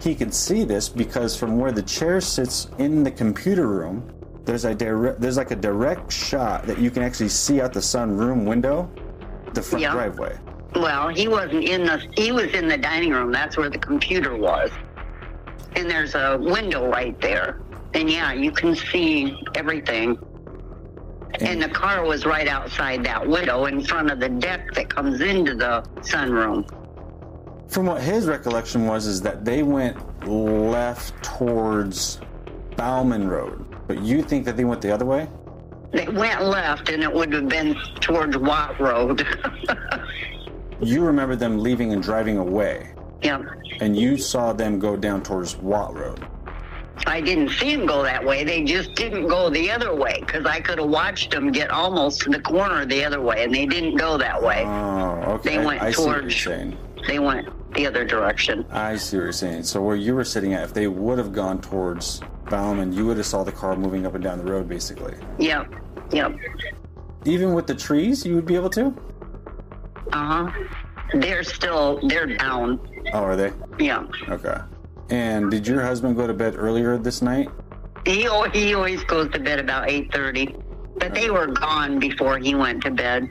he 0.00 0.14
could 0.14 0.34
see 0.34 0.64
this 0.64 0.88
because 0.88 1.36
from 1.36 1.58
where 1.58 1.72
the 1.72 1.82
chair 1.82 2.20
sits 2.20 2.68
in 2.78 3.04
the 3.04 3.10
computer 3.10 3.68
room, 3.68 4.12
there's 4.44 4.64
a 4.64 4.74
direct, 4.74 5.20
there's 5.20 5.36
like 5.36 5.50
a 5.50 5.56
direct 5.56 6.12
shot 6.12 6.66
that 6.66 6.78
you 6.78 6.90
can 6.90 7.02
actually 7.02 7.28
see 7.28 7.60
out 7.60 7.72
the 7.72 7.80
sunroom 7.80 8.44
window, 8.44 8.90
the 9.54 9.62
front 9.62 9.84
driveway. 9.84 10.38
Well, 10.74 11.08
he 11.08 11.28
wasn't 11.28 11.64
in 11.64 11.84
the, 11.84 12.04
he 12.16 12.32
was 12.32 12.52
in 12.54 12.66
the 12.66 12.78
dining 12.78 13.12
room. 13.12 13.30
That's 13.30 13.56
where 13.56 13.68
the 13.68 13.78
computer 13.78 14.36
was. 14.36 14.70
And 15.76 15.90
there's 15.90 16.14
a 16.14 16.38
window 16.40 16.88
right 16.88 17.18
there. 17.20 17.60
And 17.94 18.10
yeah, 18.10 18.32
you 18.32 18.50
can 18.50 18.74
see 18.74 19.36
everything. 19.54 20.18
And 21.40 21.62
the 21.62 21.68
car 21.68 22.04
was 22.04 22.24
right 22.24 22.48
outside 22.48 23.04
that 23.04 23.26
window 23.26 23.66
in 23.66 23.82
front 23.82 24.10
of 24.10 24.20
the 24.20 24.28
deck 24.28 24.72
that 24.74 24.88
comes 24.88 25.20
into 25.20 25.54
the 25.54 25.82
sunroom. 26.00 26.68
From 27.70 27.86
what 27.86 28.02
his 28.02 28.26
recollection 28.26 28.86
was, 28.86 29.06
is 29.06 29.22
that 29.22 29.44
they 29.44 29.62
went 29.62 29.96
left 30.26 31.22
towards 31.22 32.20
Bauman 32.76 33.28
Road, 33.28 33.64
but 33.92 34.02
you 34.02 34.22
think 34.22 34.46
that 34.46 34.56
they 34.56 34.64
went 34.64 34.80
the 34.80 34.90
other 34.90 35.04
way? 35.04 35.28
They 35.92 36.08
went 36.08 36.42
left 36.42 36.88
and 36.88 37.02
it 37.02 37.12
would 37.12 37.30
have 37.34 37.48
been 37.48 37.76
towards 38.00 38.36
Watt 38.36 38.80
Road. 38.80 39.26
You 40.84 41.04
remember 41.04 41.36
them 41.36 41.60
leaving 41.60 41.92
and 41.92 42.02
driving 42.02 42.38
away, 42.38 42.92
yep. 43.22 43.42
and 43.80 43.96
you 43.96 44.16
saw 44.16 44.52
them 44.52 44.80
go 44.80 44.96
down 44.96 45.22
towards 45.22 45.56
Watt 45.58 45.94
Road. 45.94 46.26
I 47.06 47.20
didn't 47.20 47.50
see 47.50 47.76
them 47.76 47.86
go 47.86 48.02
that 48.02 48.24
way. 48.24 48.42
They 48.42 48.64
just 48.64 48.96
didn't 48.96 49.28
go 49.28 49.48
the 49.48 49.70
other 49.70 49.94
way 49.94 50.24
because 50.26 50.44
I 50.44 50.58
could 50.58 50.80
have 50.80 50.88
watched 50.88 51.30
them 51.30 51.52
get 51.52 51.70
almost 51.70 52.22
to 52.22 52.30
the 52.30 52.40
corner 52.40 52.84
the 52.84 53.04
other 53.04 53.20
way, 53.20 53.44
and 53.44 53.54
they 53.54 53.64
didn't 53.64 53.96
go 53.96 54.18
that 54.18 54.42
way. 54.42 54.64
Oh, 54.66 55.34
okay. 55.34 55.56
They 55.56 55.64
went 55.64 55.80
I, 55.82 55.86
I 55.86 55.90
see 55.92 56.02
what 56.02 56.10
you're 56.10 56.20
towards- 56.22 56.42
saying. 56.42 56.76
They 57.06 57.20
went 57.20 57.74
the 57.74 57.86
other 57.86 58.04
direction. 58.04 58.66
I 58.72 58.96
see 58.96 59.18
what 59.18 59.22
you're 59.22 59.32
saying. 59.32 59.62
So 59.62 59.80
where 59.80 59.94
you 59.94 60.16
were 60.16 60.24
sitting 60.24 60.52
at, 60.52 60.64
if 60.64 60.74
they 60.74 60.88
would 60.88 61.18
have 61.18 61.32
gone 61.32 61.60
towards 61.60 62.20
Bauman, 62.52 62.92
you 62.92 63.06
would 63.06 63.16
have 63.16 63.24
saw 63.24 63.42
the 63.42 63.50
car 63.50 63.76
moving 63.76 64.04
up 64.04 64.14
and 64.14 64.22
down 64.22 64.36
the 64.36 64.44
road, 64.44 64.68
basically. 64.68 65.14
Yep. 65.38 65.74
Yep. 66.12 66.36
Even 67.24 67.54
with 67.54 67.66
the 67.66 67.74
trees, 67.74 68.26
you 68.26 68.34
would 68.34 68.44
be 68.44 68.56
able 68.56 68.68
to. 68.68 68.94
Uh 70.12 70.50
huh. 70.50 70.50
They're 71.14 71.44
still 71.44 71.98
they're 72.06 72.26
down. 72.26 72.78
Oh, 73.14 73.20
are 73.20 73.36
they? 73.36 73.52
Yeah. 73.78 74.06
Okay. 74.28 74.58
And 75.08 75.50
did 75.50 75.66
your 75.66 75.80
husband 75.80 76.14
go 76.14 76.26
to 76.26 76.34
bed 76.34 76.54
earlier 76.58 76.98
this 76.98 77.22
night? 77.22 77.48
He 78.04 78.28
he 78.52 78.74
always 78.74 79.02
goes 79.04 79.30
to 79.32 79.40
bed 79.40 79.58
about 79.58 79.88
eight 79.88 80.12
thirty, 80.12 80.54
but 80.98 81.14
they 81.14 81.30
were 81.30 81.46
gone 81.46 81.98
before 81.98 82.36
he 82.36 82.54
went 82.54 82.82
to 82.82 82.90
bed. 82.90 83.30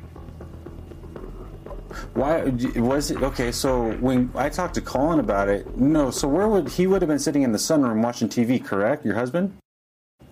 Why 2.13 2.43
was 2.75 3.11
it 3.11 3.21
okay? 3.21 3.51
So 3.51 3.91
when 3.93 4.31
I 4.35 4.49
talked 4.49 4.75
to 4.75 4.81
Colin 4.81 5.19
about 5.19 5.49
it, 5.49 5.77
no. 5.77 6.11
So 6.11 6.27
where 6.27 6.47
would 6.47 6.69
he 6.69 6.87
would 6.87 7.01
have 7.01 7.09
been 7.09 7.19
sitting 7.19 7.43
in 7.43 7.51
the 7.51 7.57
sunroom 7.57 8.03
watching 8.03 8.29
TV? 8.29 8.63
Correct, 8.63 9.05
your 9.05 9.15
husband. 9.15 9.57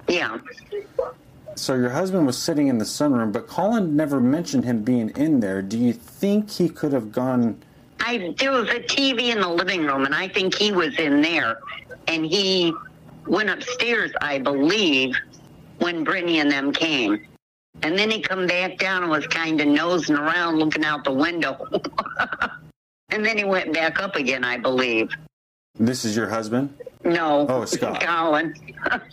Yeah. 0.08 0.39
So 1.56 1.76
your 1.76 1.89
husband 1.89 2.26
was 2.26 2.38
sitting 2.38 2.67
in 2.67 2.78
the 2.78 2.86
sunroom, 2.86 3.34
but 3.34 3.48
Colin 3.48 3.95
never 3.95 4.19
mentioned 4.22 4.63
him 4.63 4.84
being 4.84 5.10
in 5.12 5.41
there. 5.41 5.62
Do 5.62 5.78
you 5.78 5.93
think 5.93 6.50
he 6.50 6.69
could 6.69 6.93
have 6.93 7.12
gone? 7.12 7.62
I 8.00 8.34
there 8.38 8.52
was 8.52 8.69
a 8.69 8.80
TV 8.80 9.30
in 9.30 9.41
the 9.41 9.50
living 9.50 9.86
room, 9.86 10.06
and 10.06 10.15
I 10.15 10.30
think 10.30 10.56
he 10.56 10.72
was 10.72 10.98
in 10.98 11.22
there, 11.22 11.60
and 12.08 12.26
he 12.26 12.74
went 13.28 13.50
upstairs, 13.50 14.12
I 14.22 14.39
believe, 14.39 15.15
when 15.80 16.04
Brittany 16.04 16.39
and 16.39 16.50
them 16.50 16.72
came. 16.72 17.26
And 17.82 17.97
then 17.97 18.12
he 18.12 18.21
come 18.21 18.45
back 18.47 18.77
down 18.77 19.03
and 19.03 19.12
was 19.12 19.25
kind 19.27 19.60
of 19.62 19.67
nosing 19.67 20.15
around, 20.15 20.60
looking 20.60 20.84
out 20.84 21.03
the 21.03 21.13
window. 21.13 21.67
and 23.10 23.25
then 23.25 23.38
he 23.38 23.43
went 23.43 23.73
back 23.73 24.01
up 24.01 24.15
again, 24.15 24.43
I 24.43 24.57
believe. 24.57 25.09
This 25.76 26.03
is 26.03 26.15
your 26.15 26.28
husband 26.28 26.76
No. 27.03 27.45
Oh, 27.47 27.65
Scott. 27.65 28.01
Colin. 28.01 28.53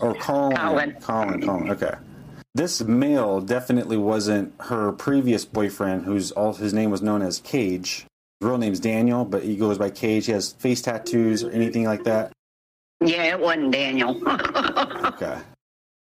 or 0.01 0.15
Colin? 0.15 0.57
Colin. 0.57 0.97
Colin. 1.01 1.43
Colin. 1.43 1.71
Okay. 1.71 1.95
This 2.55 2.83
male 2.83 3.41
definitely 3.41 3.99
wasn't 3.99 4.55
her 4.61 4.91
previous 4.93 5.45
boyfriend, 5.45 6.07
whose 6.07 6.33
all 6.33 6.55
his 6.55 6.73
name 6.73 6.91
was 6.91 7.03
known 7.03 7.21
as 7.21 7.39
Cage. 7.41 8.07
His 8.41 8.49
real 8.49 8.59
name's 8.59 8.81
Daniel, 8.81 9.25
but 9.25 9.43
he 9.43 9.57
goes 9.57 9.77
by 9.79 9.91
Cage. 9.91 10.27
He 10.27 10.33
has 10.33 10.53
face 10.55 10.81
tattoos 10.81 11.45
or 11.45 11.51
anything 11.51 11.85
like 11.85 12.05
that. 12.05 12.33
Yeah, 13.01 13.25
it 13.25 13.39
wasn't 13.41 13.73
Daniel. 13.73 14.21
Okay. 15.17 15.39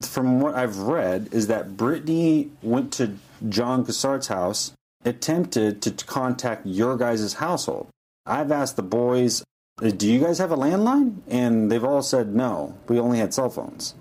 From 0.06 0.40
what 0.40 0.54
I've 0.54 0.78
read, 0.78 1.28
is 1.32 1.46
that 1.48 1.76
Brittany 1.76 2.50
went 2.62 2.92
to 2.94 3.16
John 3.48 3.84
Cassard's 3.84 4.28
house, 4.28 4.72
attempted 5.04 5.82
to 5.82 5.90
contact 6.06 6.66
your 6.66 6.96
guys' 6.96 7.34
household. 7.34 7.88
I've 8.26 8.50
asked 8.52 8.76
the 8.76 8.82
boys, 8.82 9.44
"Uh, 9.82 9.90
do 9.90 10.10
you 10.10 10.20
guys 10.20 10.38
have 10.38 10.50
a 10.52 10.56
landline? 10.56 11.18
And 11.28 11.70
they've 11.70 11.84
all 11.84 12.02
said 12.02 12.34
no. 12.34 12.74
We 12.88 12.98
only 12.98 13.18
had 13.18 13.34
cell 13.34 13.50
phones. 13.50 13.94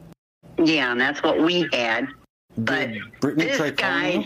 yeah, 0.57 0.91
and 0.91 1.01
that's 1.01 1.21
what 1.23 1.39
we 1.41 1.67
had. 1.73 2.07
But 2.57 2.91
Brittany 3.19 3.45
this 3.45 3.57
tried 3.57 3.77
guy, 3.77 4.23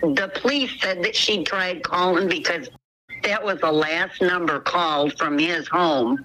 the 0.00 0.32
police 0.34 0.80
said 0.80 1.04
that 1.04 1.14
she 1.14 1.44
tried 1.44 1.82
calling 1.82 2.28
because 2.28 2.68
that 3.22 3.44
was 3.44 3.60
the 3.60 3.70
last 3.70 4.20
number 4.22 4.58
called 4.58 5.16
from 5.18 5.38
his 5.38 5.68
home, 5.68 6.24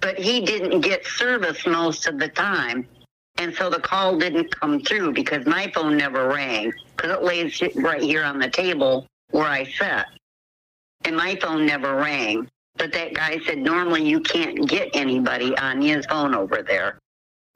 but 0.00 0.18
he 0.18 0.40
didn't 0.40 0.80
get 0.80 1.06
service 1.06 1.66
most 1.66 2.06
of 2.06 2.18
the 2.18 2.28
time. 2.28 2.88
And 3.36 3.54
so 3.54 3.68
the 3.68 3.80
call 3.80 4.16
didn't 4.16 4.58
come 4.60 4.80
through 4.80 5.12
because 5.12 5.44
my 5.46 5.70
phone 5.74 5.96
never 5.96 6.28
rang 6.28 6.72
because 6.96 7.10
it 7.10 7.22
lays 7.22 7.60
right 7.74 8.02
here 8.02 8.24
on 8.24 8.38
the 8.38 8.48
table 8.48 9.06
where 9.30 9.46
I 9.46 9.64
sat. 9.64 10.06
And 11.04 11.16
my 11.16 11.36
phone 11.36 11.66
never 11.66 11.96
rang. 11.96 12.48
But 12.76 12.92
that 12.92 13.14
guy 13.14 13.38
said 13.46 13.58
normally 13.58 14.08
you 14.08 14.20
can't 14.20 14.68
get 14.68 14.90
anybody 14.94 15.56
on 15.58 15.80
his 15.82 16.06
phone 16.06 16.34
over 16.34 16.62
there. 16.62 16.98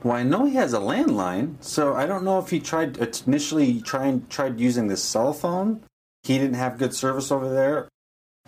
Well, 0.03 0.17
I 0.17 0.23
know 0.23 0.45
he 0.45 0.55
has 0.55 0.75
a 0.75 0.79
landline, 0.79 1.57
so 1.61 1.95
I 1.95 2.07
don't 2.07 2.23
know 2.23 2.39
if 2.39 2.51
he 2.51 2.61
tried 2.61 3.01
uh, 3.01 3.07
initially 3.27 3.81
tried 3.81 4.31
tried 4.31 4.61
using 4.61 4.87
the 4.87 4.97
cell 4.97 5.33
phone. 5.33 5.83
He 6.23 6.39
didn't 6.39 6.55
have 6.55 6.79
good 6.79 6.95
service 6.95 7.33
over 7.33 7.49
there, 7.53 7.89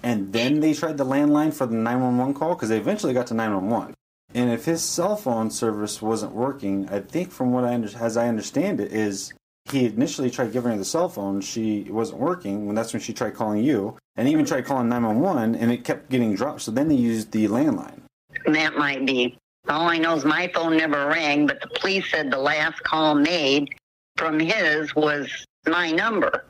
and 0.01 0.33
then 0.33 0.61
they 0.61 0.75
tried 0.75 0.97
the 0.97 1.05
landline 1.05 1.53
for 1.53 1.67
the 1.67 1.75
nine 1.75 2.01
one 2.01 2.19
one 2.19 2.35
call 2.35 2.55
because 2.55 2.69
they 2.69 2.79
eventually 2.79 3.13
got 3.13 3.27
to 3.29 3.35
nine 3.35 3.53
one 3.53 3.69
one. 3.69 3.95
And 4.35 4.51
if 4.51 4.65
his 4.65 4.83
cell 4.83 5.17
phone 5.17 5.51
service 5.51 6.01
wasn't 6.01 6.33
working, 6.33 6.89
I 6.89 7.01
think 7.01 7.33
from 7.33 7.53
what 7.53 7.65
I 7.65 7.75
under, 7.75 7.89
as 7.99 8.17
I 8.17 8.29
understand 8.29 8.81
it 8.81 8.93
is 8.93 9.33
he 9.71 9.87
initially 9.87 10.31
tried 10.31 10.53
giving 10.53 10.73
her 10.73 10.79
the 10.79 10.85
cell 10.85 11.09
phone. 11.09 11.41
She 11.41 11.87
wasn't 11.91 12.21
working. 12.21 12.67
When 12.67 12.75
that's 12.75 12.93
when 12.93 13.03
she 13.03 13.13
tried 13.13 13.35
calling 13.35 13.65
you, 13.65 13.97
and 14.17 14.29
even 14.29 14.45
tried 14.45 14.67
calling 14.67 14.89
nine 14.89 15.03
one 15.03 15.21
one, 15.21 15.55
and 15.55 15.73
it 15.73 15.85
kept 15.85 16.11
getting 16.11 16.35
dropped. 16.35 16.63
So 16.63 16.71
then 16.71 16.89
they 16.89 16.95
used 16.95 17.33
the 17.33 17.47
landline. 17.47 18.01
That 18.47 18.77
might 18.77 19.05
be. 19.05 19.37
All 19.69 19.89
I 19.89 19.99
know 19.99 20.15
is 20.15 20.25
my 20.25 20.49
phone 20.55 20.77
never 20.77 21.07
rang, 21.07 21.47
but 21.47 21.61
the 21.61 21.69
police 21.69 22.11
said 22.11 22.31
the 22.31 22.39
last 22.39 22.83
call 22.83 23.15
made 23.15 23.69
from 24.17 24.39
his 24.39 24.95
was 24.95 25.29
my 25.67 25.91
number. 25.91 26.45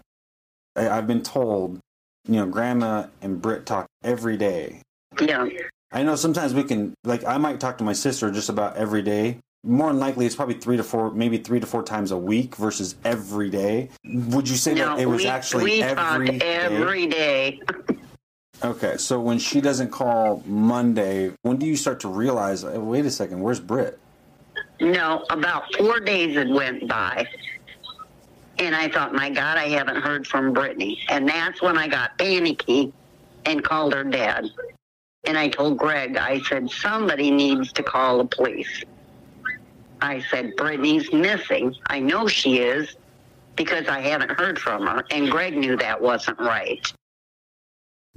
I, 0.77 0.89
I've 0.89 1.07
been 1.07 1.23
told, 1.23 1.79
you 2.27 2.37
know, 2.37 2.47
Grandma 2.47 3.07
and 3.21 3.43
Britt 3.43 3.67
talk 3.67 3.87
every 4.05 4.37
day. 4.37 4.83
Yeah. 5.21 5.49
I 5.93 6.03
know 6.05 6.15
sometimes 6.15 6.55
we 6.55 6.63
can, 6.63 6.95
like, 7.05 7.25
I 7.25 7.37
might 7.39 7.59
talk 7.59 7.79
to 7.79 7.85
my 7.85 7.93
sister 7.93 8.31
just 8.31 8.49
about 8.49 8.77
every 8.77 9.03
day. 9.03 9.39
More 9.65 9.89
than 9.89 9.99
likely, 9.99 10.25
it's 10.25 10.37
probably 10.37 10.55
three 10.55 10.77
to 10.77 10.85
four, 10.85 11.11
maybe 11.11 11.37
three 11.37 11.61
to 11.61 11.67
four 11.67 11.83
times 11.83 12.13
a 12.13 12.17
week 12.17 12.57
versus 12.57 12.95
every 13.05 13.51
day. 13.51 13.91
Would 14.05 14.49
you 14.49 14.57
say 14.57 14.75
no, 14.75 14.97
that 14.97 15.03
it 15.03 15.07
was 15.07 15.23
we, 15.23 15.29
actually 15.29 15.65
we 15.65 15.83
every 15.83 16.39
talk 16.39 16.43
every 16.43 17.07
day. 17.07 17.61
Okay, 18.63 18.97
so 18.97 19.21
when 19.21 19.39
she 19.39 19.61
doesn't 19.61 19.91
call 19.91 20.43
Monday, 20.47 21.33
when 21.43 21.57
do 21.57 21.67
you 21.67 21.77
start 21.77 22.01
to 22.01 22.09
realize, 22.09 22.65
"Uh, 22.65 22.81
wait 22.81 23.05
a 23.05 23.11
second, 23.11 23.41
where's 23.41 23.61
Britt? 23.61 23.99
No, 24.81 25.25
about 25.29 25.65
four 25.77 26.01
days 26.01 26.37
had 26.37 26.49
went 26.49 26.89
by. 26.89 27.27
And 28.59 28.75
I 28.75 28.89
thought, 28.89 29.15
my 29.15 29.31
God, 29.31 29.59
I 29.59 29.69
haven't 29.69 29.97
heard 29.97 30.27
from 30.27 30.53
Brittany. 30.53 31.03
And 31.09 31.29
that's 31.29 31.61
when 31.63 31.77
I 31.77 31.89
got 31.89 32.17
panicky 32.19 32.93
and 33.47 33.63
called 33.65 33.95
her 33.95 34.05
dad. 34.05 34.51
And 35.25 35.37
I 35.37 35.49
told 35.49 35.79
Greg, 35.79 36.17
I 36.17 36.41
said, 36.43 36.71
somebody 36.71 37.31
needs 37.31 37.73
to 37.75 37.83
call 37.83 38.19
the 38.19 38.25
police. 38.25 38.85
I 40.01 40.21
said, 40.31 40.57
Brittany's 40.57 41.13
missing. 41.13 41.75
I 41.89 42.01
know 42.01 42.27
she 42.27 42.59
is 42.59 42.97
because 43.57 43.87
I 43.87 44.01
haven't 44.01 44.31
heard 44.33 44.59
from 44.59 44.87
her. 44.87 45.05
And 45.11 45.31
Greg 45.31 45.57
knew 45.57 45.77
that 45.77 46.01
wasn't 46.01 46.39
right. 46.41 46.81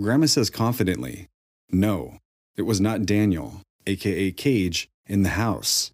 Grandma 0.01 0.27
says 0.27 0.49
confidently, 0.49 1.27
no, 1.69 2.17
it 2.55 2.63
was 2.63 2.79
not 2.79 3.05
Daniel, 3.05 3.61
aka 3.85 4.31
Cage, 4.31 4.87
in 5.05 5.23
the 5.23 5.29
house. 5.29 5.91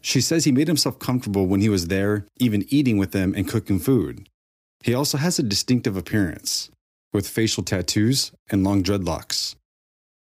She 0.00 0.20
says 0.20 0.44
he 0.44 0.52
made 0.52 0.68
himself 0.68 0.98
comfortable 0.98 1.46
when 1.46 1.60
he 1.60 1.68
was 1.68 1.88
there, 1.88 2.26
even 2.38 2.64
eating 2.68 2.98
with 2.98 3.12
them 3.12 3.34
and 3.36 3.48
cooking 3.48 3.78
food. 3.78 4.28
He 4.82 4.94
also 4.94 5.18
has 5.18 5.38
a 5.38 5.42
distinctive 5.42 5.96
appearance, 5.96 6.70
with 7.12 7.26
facial 7.26 7.62
tattoos 7.62 8.30
and 8.50 8.62
long 8.62 8.82
dreadlocks. 8.82 9.56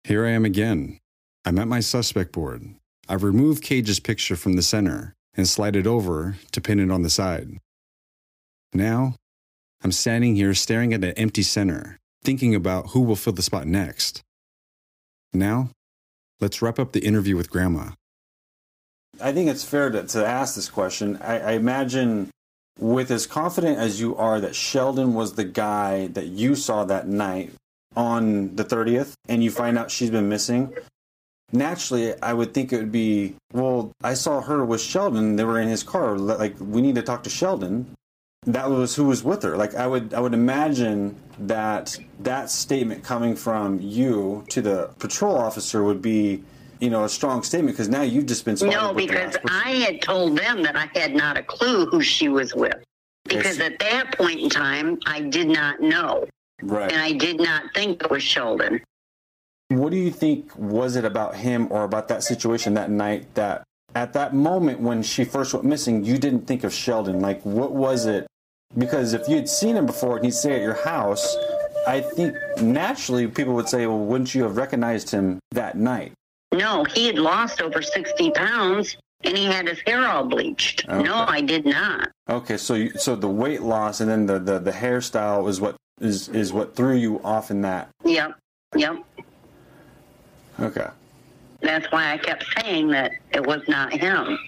Here 0.06 0.24
I 0.24 0.30
am 0.30 0.44
again. 0.44 1.00
I'm 1.44 1.58
at 1.58 1.66
my 1.66 1.80
suspect 1.80 2.30
board. 2.30 2.76
I've 3.08 3.24
removed 3.24 3.64
Cage's 3.64 3.98
picture 3.98 4.36
from 4.36 4.52
the 4.52 4.62
center 4.62 5.16
and 5.34 5.48
slide 5.48 5.74
it 5.74 5.84
over 5.84 6.36
to 6.52 6.60
pin 6.60 6.78
it 6.78 6.92
on 6.92 7.02
the 7.02 7.10
side. 7.10 7.58
Now, 8.72 9.16
I'm 9.82 9.90
standing 9.90 10.36
here 10.36 10.54
staring 10.54 10.94
at 10.94 11.02
an 11.02 11.10
empty 11.16 11.42
center, 11.42 11.98
thinking 12.22 12.54
about 12.54 12.90
who 12.90 13.00
will 13.00 13.16
fill 13.16 13.32
the 13.32 13.42
spot 13.42 13.66
next. 13.66 14.22
Now, 15.34 15.70
let's 16.40 16.62
wrap 16.62 16.78
up 16.78 16.92
the 16.92 17.04
interview 17.04 17.36
with 17.36 17.50
Grandma. 17.50 17.90
I 19.20 19.32
think 19.32 19.50
it's 19.50 19.64
fair 19.64 19.90
to, 19.90 20.04
to 20.04 20.24
ask 20.24 20.54
this 20.54 20.68
question. 20.68 21.16
I, 21.20 21.40
I 21.40 21.52
imagine, 21.54 22.30
with 22.78 23.10
as 23.10 23.26
confident 23.26 23.78
as 23.78 24.00
you 24.00 24.14
are 24.14 24.38
that 24.38 24.54
Sheldon 24.54 25.14
was 25.14 25.34
the 25.34 25.42
guy 25.42 26.06
that 26.06 26.26
you 26.26 26.54
saw 26.54 26.84
that 26.84 27.08
night 27.08 27.50
on 27.96 28.54
the 28.56 28.64
30th, 28.64 29.14
and 29.28 29.42
you 29.42 29.50
find 29.50 29.78
out 29.78 29.90
she's 29.90 30.10
been 30.10 30.28
missing, 30.28 30.72
naturally, 31.52 32.20
I 32.22 32.32
would 32.34 32.52
think 32.54 32.72
it 32.72 32.76
would 32.76 32.92
be, 32.92 33.34
well, 33.52 33.92
I 34.02 34.14
saw 34.14 34.40
her 34.42 34.64
with 34.64 34.80
Sheldon. 34.80 35.36
They 35.36 35.44
were 35.44 35.60
in 35.60 35.68
his 35.68 35.82
car. 35.82 36.18
Like, 36.18 36.54
we 36.60 36.82
need 36.82 36.94
to 36.96 37.02
talk 37.02 37.22
to 37.24 37.30
Sheldon. 37.30 37.94
That 38.44 38.70
was 38.70 38.94
who 38.94 39.04
was 39.04 39.24
with 39.24 39.42
her. 39.42 39.56
Like, 39.56 39.74
I 39.74 39.86
would, 39.86 40.14
I 40.14 40.20
would 40.20 40.34
imagine 40.34 41.16
that 41.40 41.98
that 42.20 42.50
statement 42.50 43.02
coming 43.02 43.34
from 43.34 43.80
you 43.80 44.44
to 44.50 44.62
the 44.62 44.90
patrol 44.98 45.36
officer 45.36 45.82
would 45.82 46.00
be, 46.00 46.44
you 46.80 46.90
know, 46.90 47.04
a 47.04 47.08
strong 47.08 47.42
statement 47.42 47.76
because 47.76 47.88
now 47.88 48.02
you've 48.02 48.26
just 48.26 48.44
been 48.44 48.56
No, 48.62 48.92
because. 48.92 49.36
I 49.48 49.70
had 49.70 50.02
told 50.02 50.38
them 50.38 50.62
that 50.62 50.76
I 50.76 50.88
had 50.98 51.14
not 51.14 51.36
a 51.36 51.42
clue 51.42 51.86
who 51.86 52.02
she 52.02 52.28
was 52.28 52.54
with. 52.54 52.74
Because 53.24 53.58
at 53.58 53.80
that 53.80 54.16
point 54.16 54.38
in 54.38 54.48
time, 54.48 55.00
I 55.04 55.20
did 55.20 55.48
not 55.48 55.80
know. 55.80 56.28
Right. 56.62 56.90
And 56.90 57.00
I 57.00 57.12
did 57.12 57.38
not 57.38 57.74
think 57.74 58.02
it 58.02 58.10
was 58.10 58.22
Sheldon. 58.22 58.82
What 59.68 59.90
do 59.90 59.96
you 59.96 60.10
think 60.10 60.56
was 60.56 60.96
it 60.96 61.04
about 61.04 61.36
him 61.36 61.68
or 61.70 61.84
about 61.84 62.08
that 62.08 62.22
situation 62.22 62.74
that 62.74 62.90
night 62.90 63.34
that 63.34 63.64
at 63.94 64.12
that 64.12 64.34
moment 64.34 64.80
when 64.80 65.02
she 65.02 65.24
first 65.24 65.52
went 65.54 65.64
missing, 65.64 66.04
you 66.04 66.18
didn't 66.18 66.46
think 66.46 66.64
of 66.64 66.72
Sheldon? 66.72 67.20
Like, 67.20 67.42
what 67.42 67.72
was 67.72 68.06
it? 68.06 68.26
Because 68.76 69.12
if 69.12 69.28
you 69.28 69.36
had 69.36 69.48
seen 69.48 69.76
him 69.76 69.86
before 69.86 70.16
and 70.16 70.24
he'd 70.24 70.34
stay 70.34 70.54
at 70.54 70.60
your 70.60 70.74
house, 70.74 71.36
I 71.86 72.00
think 72.00 72.36
naturally 72.60 73.26
people 73.26 73.54
would 73.54 73.68
say, 73.68 73.86
well, 73.86 73.98
wouldn't 73.98 74.34
you 74.34 74.42
have 74.44 74.56
recognized 74.56 75.10
him 75.10 75.38
that 75.52 75.76
night? 75.76 76.12
No, 76.52 76.84
he 76.84 77.06
had 77.06 77.18
lost 77.18 77.60
over 77.60 77.82
60 77.82 78.30
pounds 78.32 78.96
and 79.24 79.36
he 79.36 79.44
had 79.44 79.68
his 79.68 79.80
hair 79.80 80.06
all 80.06 80.24
bleached. 80.24 80.84
Okay. 80.88 81.02
No, 81.02 81.14
I 81.14 81.40
did 81.40 81.64
not. 81.64 82.10
Okay, 82.28 82.56
so 82.56 82.74
you, 82.74 82.90
so 82.96 83.16
the 83.16 83.28
weight 83.28 83.62
loss 83.62 84.00
and 84.00 84.10
then 84.10 84.26
the, 84.26 84.38
the, 84.38 84.58
the 84.58 84.72
hairstyle 84.72 85.48
is 85.48 85.60
what 85.60 85.76
is 86.00 86.28
is 86.28 86.52
what 86.52 86.76
threw 86.76 86.94
you 86.94 87.20
off 87.22 87.50
in 87.50 87.62
that. 87.62 87.88
Yep, 88.04 88.34
yep. 88.74 88.96
Okay. 90.60 90.88
That's 91.60 91.90
why 91.90 92.12
I 92.12 92.18
kept 92.18 92.44
saying 92.60 92.88
that 92.88 93.12
it 93.32 93.44
was 93.46 93.62
not 93.68 93.92
him. 93.92 94.38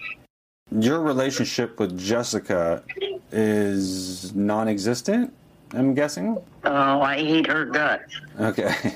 Your 0.71 1.01
relationship 1.01 1.79
with 1.79 1.97
Jessica 1.97 2.83
is 3.31 4.33
non-existent. 4.35 5.33
I'm 5.73 5.93
guessing. 5.93 6.37
Oh, 6.63 7.01
I 7.01 7.17
hate 7.17 7.47
her 7.47 7.65
guts. 7.65 8.19
Okay. 8.39 8.95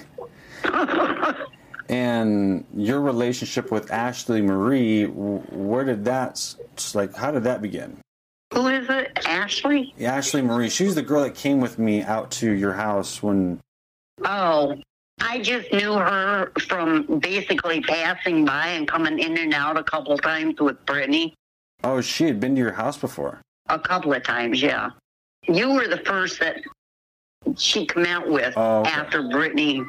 and 1.90 2.64
your 2.76 3.02
relationship 3.02 3.72
with 3.72 3.92
Ashley 3.92 4.42
Marie, 4.42 5.06
where 5.06 5.84
did 5.84 6.06
that, 6.06 6.56
like, 6.94 7.16
how 7.16 7.32
did 7.32 7.44
that 7.44 7.62
begin? 7.62 7.98
Who 8.54 8.68
is 8.68 8.88
it? 8.90 9.20
Ashley? 9.44 9.94
Ashley 10.00 10.42
Marie, 10.42 10.70
she's 10.70 10.96
the 10.96 11.02
girl 11.02 11.24
that 11.24 11.36
came 11.36 11.60
with 11.60 11.78
me 11.78 12.02
out 12.02 12.32
to 12.32 12.52
your 12.52 12.74
house 12.74 13.22
when. 13.22 13.60
Oh, 14.24 14.76
I 15.20 15.42
just 15.42 15.72
knew 15.74 15.94
her 15.94 16.52
from 16.62 17.20
basically 17.20 17.82
passing 17.82 18.46
by 18.46 18.68
and 18.68 18.88
coming 18.88 19.20
in 19.20 19.38
and 19.38 19.54
out 19.54 19.78
a 19.78 19.84
couple 19.84 20.18
times 20.18 20.60
with 20.62 20.84
Brittany. 20.86 21.34
Oh, 21.84 22.00
she 22.00 22.24
had 22.24 22.40
been 22.40 22.56
to 22.56 22.62
your 22.62 22.72
house 22.72 22.98
before. 22.98 23.42
A 23.68 23.78
couple 23.78 24.14
of 24.14 24.24
times, 24.24 24.62
yeah. 24.62 24.92
You 25.48 25.74
were 25.74 25.88
the 25.90 26.02
first 26.06 26.40
that 26.40 26.62
she 27.58 27.86
came 27.86 28.06
out 28.06 28.30
with 28.30 28.54
Oh, 28.56 28.80
okay. 28.82 28.92
after 28.92 29.24
Brittany. 29.24 29.84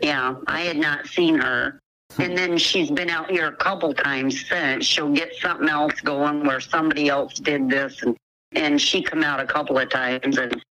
Yeah, 0.00 0.34
I 0.48 0.62
had 0.62 0.76
not 0.76 1.06
seen 1.06 1.38
her. 1.38 1.78
Hmm. 2.14 2.22
And 2.22 2.38
then 2.38 2.58
she's 2.58 2.90
been 2.90 3.10
out 3.10 3.30
here 3.30 3.46
a 3.46 3.56
couple 3.56 3.94
times 3.94 4.48
since. 4.48 4.84
She'll 4.86 5.12
get 5.12 5.34
something 5.36 5.68
else 5.68 6.00
going 6.00 6.44
where 6.44 6.58
somebody 6.60 7.08
else 7.08 7.34
did 7.34 7.68
this, 7.68 8.02
and 8.02 8.16
and 8.52 8.80
she 8.80 9.02
come 9.02 9.22
out 9.22 9.40
a 9.40 9.46
couple 9.46 9.78
of 9.78 9.88
times, 9.90 10.38
and 10.38 10.62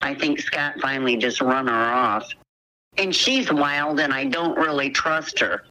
I 0.00 0.14
think 0.14 0.40
Scott 0.40 0.74
finally 0.80 1.16
just 1.16 1.40
run 1.40 1.66
her 1.66 1.72
off. 1.72 2.28
And 2.96 3.14
she's 3.14 3.52
wild, 3.52 4.00
and 4.00 4.12
I 4.12 4.24
don't 4.24 4.58
really 4.58 4.90
trust 4.90 5.38
her. 5.38 5.62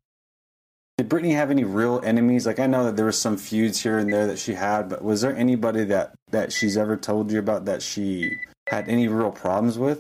Did 0.98 1.10
Brittany 1.10 1.34
have 1.34 1.52
any 1.52 1.64
real 1.64 2.02
enemies? 2.04 2.46
Like, 2.46 2.60
I 2.60 2.68
know 2.68 2.86
that 2.86 2.96
there 2.96 3.06
were 3.06 3.12
some 3.12 3.38
feuds 3.38 3.82
here 3.82 4.00
and 4.00 4.12
there 4.12 4.28
that 4.28 4.40
she 4.40 4.54
had, 4.54 4.90
but 4.90 5.04
was 5.04 5.22
there 5.22 5.36
anybody 5.36 5.86
that, 5.86 6.14
that 6.32 6.52
she's 6.52 6.78
ever 6.78 6.98
told 6.98 7.32
you 7.32 7.40
about 7.40 7.66
that 7.66 7.82
she 7.82 8.38
had 8.68 8.88
any 8.90 9.08
real 9.08 9.32
problems 9.32 9.78
with? 9.78 10.00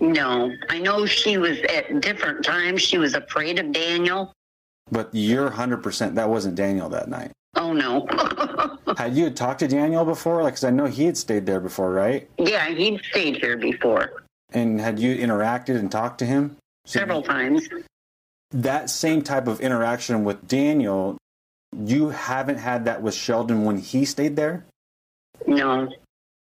No, 0.00 0.52
I 0.68 0.78
know 0.78 1.06
she 1.06 1.38
was 1.38 1.58
at 1.62 2.00
different 2.00 2.44
times. 2.44 2.82
She 2.82 2.98
was 2.98 3.14
afraid 3.14 3.58
of 3.58 3.72
Daniel. 3.72 4.32
But 4.90 5.10
you're 5.12 5.50
100% 5.50 6.14
that 6.14 6.28
wasn't 6.28 6.54
Daniel 6.54 6.88
that 6.90 7.08
night. 7.08 7.32
Oh 7.56 7.72
no. 7.72 8.06
Had 8.96 9.16
you 9.16 9.30
talked 9.30 9.60
to 9.60 9.68
Daniel 9.68 10.04
before? 10.04 10.42
Like, 10.42 10.54
cause 10.54 10.64
I 10.64 10.70
know 10.70 10.86
he 10.86 11.04
had 11.04 11.16
stayed 11.16 11.46
there 11.46 11.60
before, 11.60 11.92
right? 11.92 12.28
yeah, 12.38 12.68
he'd 12.68 13.02
stayed 13.10 13.36
here 13.36 13.56
before. 13.56 14.22
And 14.50 14.80
had 14.80 14.98
you 14.98 15.16
interacted 15.16 15.76
and 15.76 15.90
talked 15.92 16.18
to 16.20 16.26
him? 16.26 16.56
Several 16.86 17.22
times. 17.22 17.68
That 18.50 18.88
same 18.88 19.22
type 19.22 19.46
of 19.46 19.60
interaction 19.60 20.24
with 20.24 20.48
Daniel, 20.48 21.18
you 21.76 22.08
haven't 22.08 22.56
had 22.56 22.86
that 22.86 23.02
with 23.02 23.14
Sheldon 23.14 23.64
when 23.64 23.76
he 23.78 24.06
stayed 24.06 24.36
there? 24.36 24.64
No. 25.46 25.92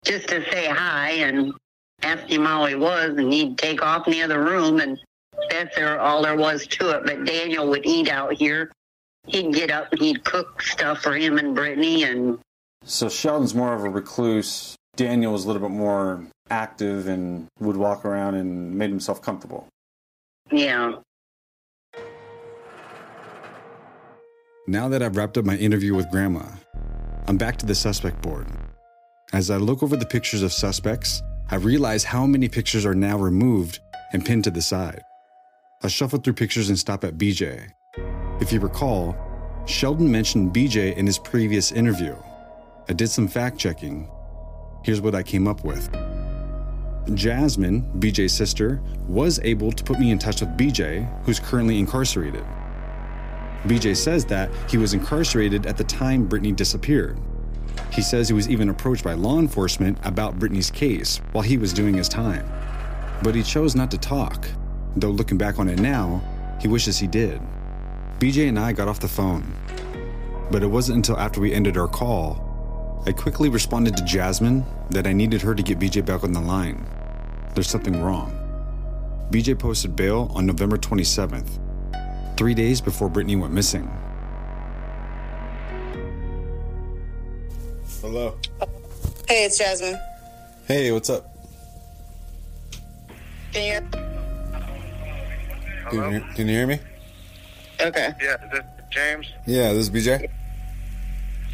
Just 0.03 0.27
to 0.27 0.43
say 0.51 0.67
hi 0.67 1.11
and 1.11 1.53
ask 2.01 2.29
him 2.29 2.43
how 2.43 2.65
he 2.65 2.75
was, 2.75 3.15
and 3.17 3.31
he'd 3.31 3.57
take 3.57 3.81
off 3.81 4.07
in 4.07 4.11
the 4.13 4.21
other 4.21 4.43
room, 4.43 4.79
and 4.79 4.99
that's 5.49 5.75
there, 5.75 5.99
all 5.99 6.21
there 6.21 6.35
was 6.35 6.67
to 6.67 6.89
it. 6.89 7.05
But 7.05 7.23
Daniel 7.25 7.69
would 7.69 7.85
eat 7.85 8.09
out 8.09 8.33
here. 8.33 8.71
He'd 9.27 9.53
get 9.53 9.71
up 9.71 9.91
and 9.91 10.01
he'd 10.01 10.23
cook 10.23 10.61
stuff 10.61 11.01
for 11.01 11.13
him 11.13 11.37
and 11.37 11.55
Brittany, 11.55 12.03
and 12.03 12.39
So 12.83 13.09
Sheldon's 13.09 13.55
more 13.55 13.73
of 13.73 13.83
a 13.83 13.89
recluse. 13.89 14.75
Daniel 14.95 15.33
was 15.33 15.43
a 15.45 15.47
little 15.47 15.61
bit 15.67 15.75
more 15.75 16.25
active 16.49 17.07
and 17.07 17.47
would 17.59 17.75
walk 17.75 18.05
around 18.05 18.35
and 18.35 18.75
made 18.77 18.89
himself 18.89 19.21
comfortable. 19.21 19.67
yeah. 20.51 20.93
Now 24.67 24.87
that 24.89 25.03
I've 25.03 25.15
wrapped 25.15 25.37
up 25.37 25.45
my 25.45 25.55
interview 25.57 25.93
with 25.93 26.09
Grandma, 26.09 26.43
I'm 27.27 27.37
back 27.37 27.57
to 27.57 27.67
the 27.67 27.75
suspect 27.75 28.21
board. 28.23 28.47
As 29.31 29.51
I 29.51 29.57
look 29.57 29.83
over 29.83 29.95
the 29.95 30.07
pictures 30.07 30.41
of 30.41 30.51
suspects, 30.53 31.21
I 31.51 31.57
realize 31.57 32.03
how 32.03 32.25
many 32.25 32.49
pictures 32.49 32.83
are 32.83 32.95
now 32.95 33.17
removed 33.17 33.79
and 34.11 34.25
pinned 34.25 34.43
to 34.45 34.51
the 34.51 34.63
side. 34.63 35.01
I 35.83 35.87
shuffle 35.87 36.17
through 36.19 36.33
pictures 36.33 36.69
and 36.69 36.79
stop 36.79 37.03
at 37.03 37.17
BJ. 37.17 37.67
If 38.41 38.51
you 38.51 38.59
recall, 38.59 39.15
Sheldon 39.65 40.11
mentioned 40.11 40.53
BJ 40.53 40.93
in 40.97 41.05
his 41.05 41.17
previous 41.17 41.71
interview. 41.71 42.17
I 42.89 42.93
did 42.93 43.09
some 43.09 43.29
fact 43.29 43.57
checking. 43.57 44.09
Here's 44.83 44.99
what 44.99 45.15
I 45.15 45.23
came 45.23 45.47
up 45.47 45.63
with. 45.63 45.89
Jasmine, 47.13 47.89
BJ's 47.99 48.33
sister, 48.33 48.81
was 49.07 49.39
able 49.39 49.71
to 49.71 49.83
put 49.85 49.99
me 49.99 50.11
in 50.11 50.19
touch 50.19 50.41
with 50.41 50.49
BJ, 50.57 51.07
who's 51.23 51.39
currently 51.39 51.79
incarcerated. 51.79 52.43
BJ 53.63 53.95
says 53.95 54.25
that 54.25 54.51
he 54.69 54.77
was 54.77 54.93
incarcerated 54.93 55.65
at 55.65 55.77
the 55.77 55.85
time 55.85 56.27
Brittany 56.27 56.51
disappeared. 56.51 57.17
He 57.93 58.01
says 58.01 58.27
he 58.27 58.33
was 58.33 58.49
even 58.49 58.67
approached 58.67 59.05
by 59.05 59.13
law 59.13 59.39
enforcement 59.39 59.97
about 60.03 60.37
Brittany's 60.39 60.69
case 60.69 61.21
while 61.31 61.43
he 61.43 61.57
was 61.57 61.71
doing 61.71 61.93
his 61.93 62.09
time. 62.09 62.45
But 63.23 63.33
he 63.33 63.43
chose 63.43 63.75
not 63.75 63.91
to 63.91 63.97
talk, 63.97 64.45
though 64.97 65.09
looking 65.09 65.37
back 65.37 65.57
on 65.57 65.69
it 65.69 65.79
now, 65.79 66.21
he 66.61 66.67
wishes 66.67 66.99
he 66.99 67.07
did. 67.07 67.41
BJ 68.19 68.47
and 68.47 68.57
I 68.57 68.71
got 68.71 68.87
off 68.87 69.01
the 69.01 69.07
phone. 69.09 69.53
But 70.49 70.63
it 70.63 70.67
wasn't 70.67 70.97
until 70.97 71.17
after 71.17 71.41
we 71.41 71.53
ended 71.53 71.75
our 71.75 71.87
call, 71.87 73.03
I 73.05 73.11
quickly 73.11 73.49
responded 73.49 73.97
to 73.97 74.03
Jasmine 74.05 74.65
that 74.91 75.05
I 75.05 75.11
needed 75.11 75.41
her 75.41 75.53
to 75.53 75.61
get 75.61 75.79
BJ 75.79 76.05
back 76.05 76.23
on 76.23 76.31
the 76.31 76.39
line. 76.39 76.85
There's 77.53 77.69
something 77.69 78.01
wrong. 78.01 78.31
BJ 79.31 79.59
posted 79.59 79.95
bail 79.95 80.31
on 80.33 80.45
November 80.45 80.77
27th, 80.77 81.59
three 82.37 82.53
days 82.53 82.79
before 82.79 83.09
Brittany 83.09 83.35
went 83.35 83.53
missing. 83.53 83.91
Hello. 88.01 88.37
Hey, 89.27 89.45
it's 89.45 89.57
Jasmine. 89.57 89.99
Hey, 90.67 90.91
what's 90.91 91.09
up? 91.09 91.35
Can 93.51 93.83
you? 93.83 93.89
Can 95.89 96.13
you, 96.13 96.21
can 96.35 96.47
you 96.47 96.53
hear 96.53 96.67
me? 96.67 96.79
Okay. 97.81 98.13
Yeah, 98.21 98.43
is 98.45 98.51
this 98.51 98.63
James? 98.89 99.27
Yeah, 99.45 99.73
this 99.73 99.89
is 99.89 99.89
BJ. 99.89 100.29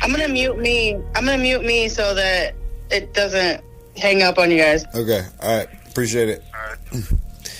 I'm 0.01 0.11
gonna 0.11 0.27
mute 0.27 0.57
me. 0.57 0.95
I'm 1.15 1.25
gonna 1.25 1.37
mute 1.37 1.63
me 1.63 1.87
so 1.89 2.13
that 2.15 2.55
it 2.89 3.13
doesn't 3.13 3.63
hang 3.97 4.23
up 4.23 4.37
on 4.37 4.51
you 4.51 4.57
guys. 4.57 4.85
Okay, 4.95 5.23
all 5.41 5.57
right. 5.57 5.67
Appreciate 5.89 6.29
it. 6.29 6.43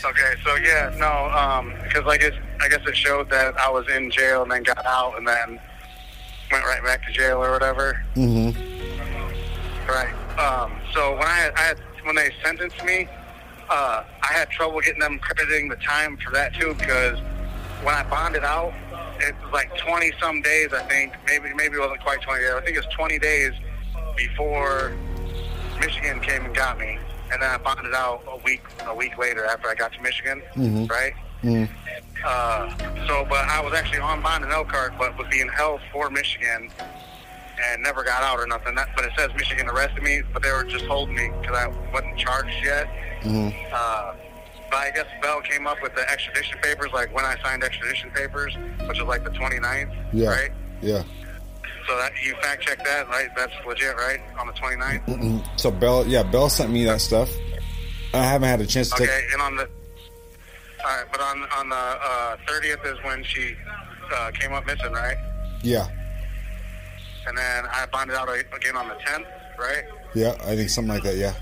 Okay, 0.03 0.34
so 0.43 0.55
yeah, 0.55 0.93
no, 0.97 1.30
um, 1.38 1.74
because 1.84 2.05
like 2.05 2.22
it, 2.22 2.34
I 2.59 2.68
guess 2.68 2.82
it 2.88 2.95
showed 2.95 3.30
that 3.30 3.59
I 3.59 3.70
was 3.70 3.88
in 3.89 4.09
jail 4.09 4.41
and 4.41 4.51
then 4.51 4.64
got 4.64 4.84
out 4.86 5.18
and 5.18 5.28
then 5.28 5.59
went 6.51 6.66
right 6.66 6.84
back 6.84 7.05
to 7.05 7.12
jail 7.12 7.43
or 7.43 7.51
whatever. 7.51 8.03
Mm-hmm. 8.16 8.59
Right. 9.88 10.14
Um, 10.39 10.74
so 10.93 11.12
when 11.14 11.28
I, 11.28 11.51
I 11.55 11.62
had, 11.62 11.80
when 12.03 12.16
they 12.16 12.32
sentenced 12.43 12.84
me, 12.84 13.07
uh, 13.70 14.03
I 14.24 14.34
had 14.34 14.49
trouble 14.49 14.82
getting 14.82 14.99
them 14.99 15.20
crediting 15.20 15.70
the 15.70 15.76
time 15.78 16.18
for 16.18 16.32
that 16.32 16.53
too 16.55 16.74
because 16.80 17.20
when 17.84 17.94
I 17.96 18.04
bonded 18.04 18.44
out, 18.44 18.74
it 19.20 19.36
was 19.44 19.52
like 19.54 19.76
20 19.78 20.12
some 20.20 20.42
days, 20.42 20.74
I 20.74 20.82
think. 20.84 21.14
Maybe 21.28 21.54
maybe 21.54 21.76
it 21.76 21.80
wasn't 21.80 22.02
quite 22.02 22.22
20 22.22 22.42
days. 22.42 22.52
I 22.56 22.62
think 22.62 22.78
it 22.78 22.86
was 22.86 22.94
20 22.96 23.20
days 23.20 23.54
before 24.16 24.94
Michigan 25.80 26.20
came 26.22 26.46
and 26.46 26.56
got 26.56 26.80
me, 26.80 26.98
and 27.32 27.42
then 27.42 27.50
I 27.50 27.58
bonded 27.58 27.94
out 27.94 28.24
a 28.28 28.38
week 28.44 28.62
a 28.86 28.96
week 28.96 29.18
later 29.18 29.46
after 29.46 29.68
I 29.70 29.76
got 29.76 29.94
to 29.94 30.02
Michigan. 30.02 30.42
Mhm. 30.56 30.90
Right. 30.90 31.14
Mm. 31.44 31.68
Uh, 32.24 32.70
so, 33.08 33.26
but 33.28 33.46
I 33.50 33.62
was 33.62 33.74
actually 33.74 34.00
on 34.00 34.22
bond 34.22 34.44
in 34.44 34.52
Elkhart, 34.52 34.94
but 35.00 35.18
was 35.18 35.28
being 35.32 35.50
held 35.50 35.82
for 35.92 36.10
Michigan 36.12 36.70
and 37.64 37.82
never 37.82 38.04
got 38.04 38.22
out 38.24 38.40
or 38.40 38.46
nothing. 38.46 38.76
That, 38.76 38.90
but 38.96 39.06
it 39.06 39.12
says 39.18 39.30
Michigan 39.36 39.68
arrested 39.68 40.04
me, 40.04 40.22
but 40.34 40.44
they 40.44 40.52
were 40.52 40.64
just 40.64 40.86
holding 40.86 41.16
me 41.16 41.32
because 41.42 41.58
I 41.58 41.68
wasn't 41.92 42.18
charged 42.18 42.54
yet. 42.64 42.88
Mm-hmm. 43.24 43.50
Uh, 43.74 44.14
but 44.72 44.78
I 44.78 44.92
guess 44.92 45.06
Bell 45.22 45.42
came 45.42 45.68
up 45.68 45.78
with 45.84 45.94
the 45.96 46.10
extradition 46.10 46.58
papers, 46.62 46.90
like 46.94 47.14
when 47.14 47.26
I 47.26 47.38
signed 47.44 47.64
extradition 47.64 48.10
papers, 48.12 48.56
which 48.88 48.98
was 48.98 49.08
like 49.08 49.24
the 49.24 49.30
29th, 49.32 49.94
Yeah. 50.14 50.30
right? 50.30 50.52
Yeah. 50.82 51.04
So 51.88 51.98
that 51.98 52.12
you 52.24 52.34
fact 52.42 52.64
check 52.64 52.84
that, 52.86 53.08
right? 53.10 53.30
That's 53.36 53.54
legit, 53.68 53.96
right? 53.98 54.20
On 54.40 54.48
the 54.48 54.54
29th. 54.54 55.06
Mm-mm. 55.08 55.60
So 55.60 55.70
Bell, 55.72 56.08
yeah, 56.08 56.24
Bell 56.24 56.50
sent 56.50 56.72
me 56.72 56.86
that 56.86 57.02
stuff. 57.02 57.30
I 58.14 58.18
haven't 58.24 58.50
had 58.50 58.62
a 58.62 58.66
chance 58.66 58.90
to 58.90 58.96
Okay, 59.04 59.06
take. 59.06 59.34
and 59.34 59.42
on 59.42 59.56
the 59.58 59.64
all 60.84 60.98
right, 60.98 61.06
but 61.12 61.22
on 61.22 61.44
on 61.58 61.70
the 61.70 61.76
uh, 61.76 62.38
30th 62.48 62.86
is 62.92 63.04
when 63.04 63.24
she 63.24 63.56
uh, 64.16 64.32
came 64.32 64.52
up 64.54 64.66
missing, 64.66 64.92
right? 64.94 65.16
Yeah. 65.64 65.88
And 67.28 67.38
then 67.38 67.66
I 67.68 67.86
bonded 67.92 68.16
out 68.16 68.30
again 68.30 68.76
on 68.76 68.88
the 68.88 68.96
10th, 68.96 69.26
right? 69.60 69.84
Yeah, 70.16 70.34
I 70.44 70.56
think 70.56 70.70
something 70.70 70.94
like 70.94 71.04
that. 71.04 71.16
Yeah. 71.18 71.34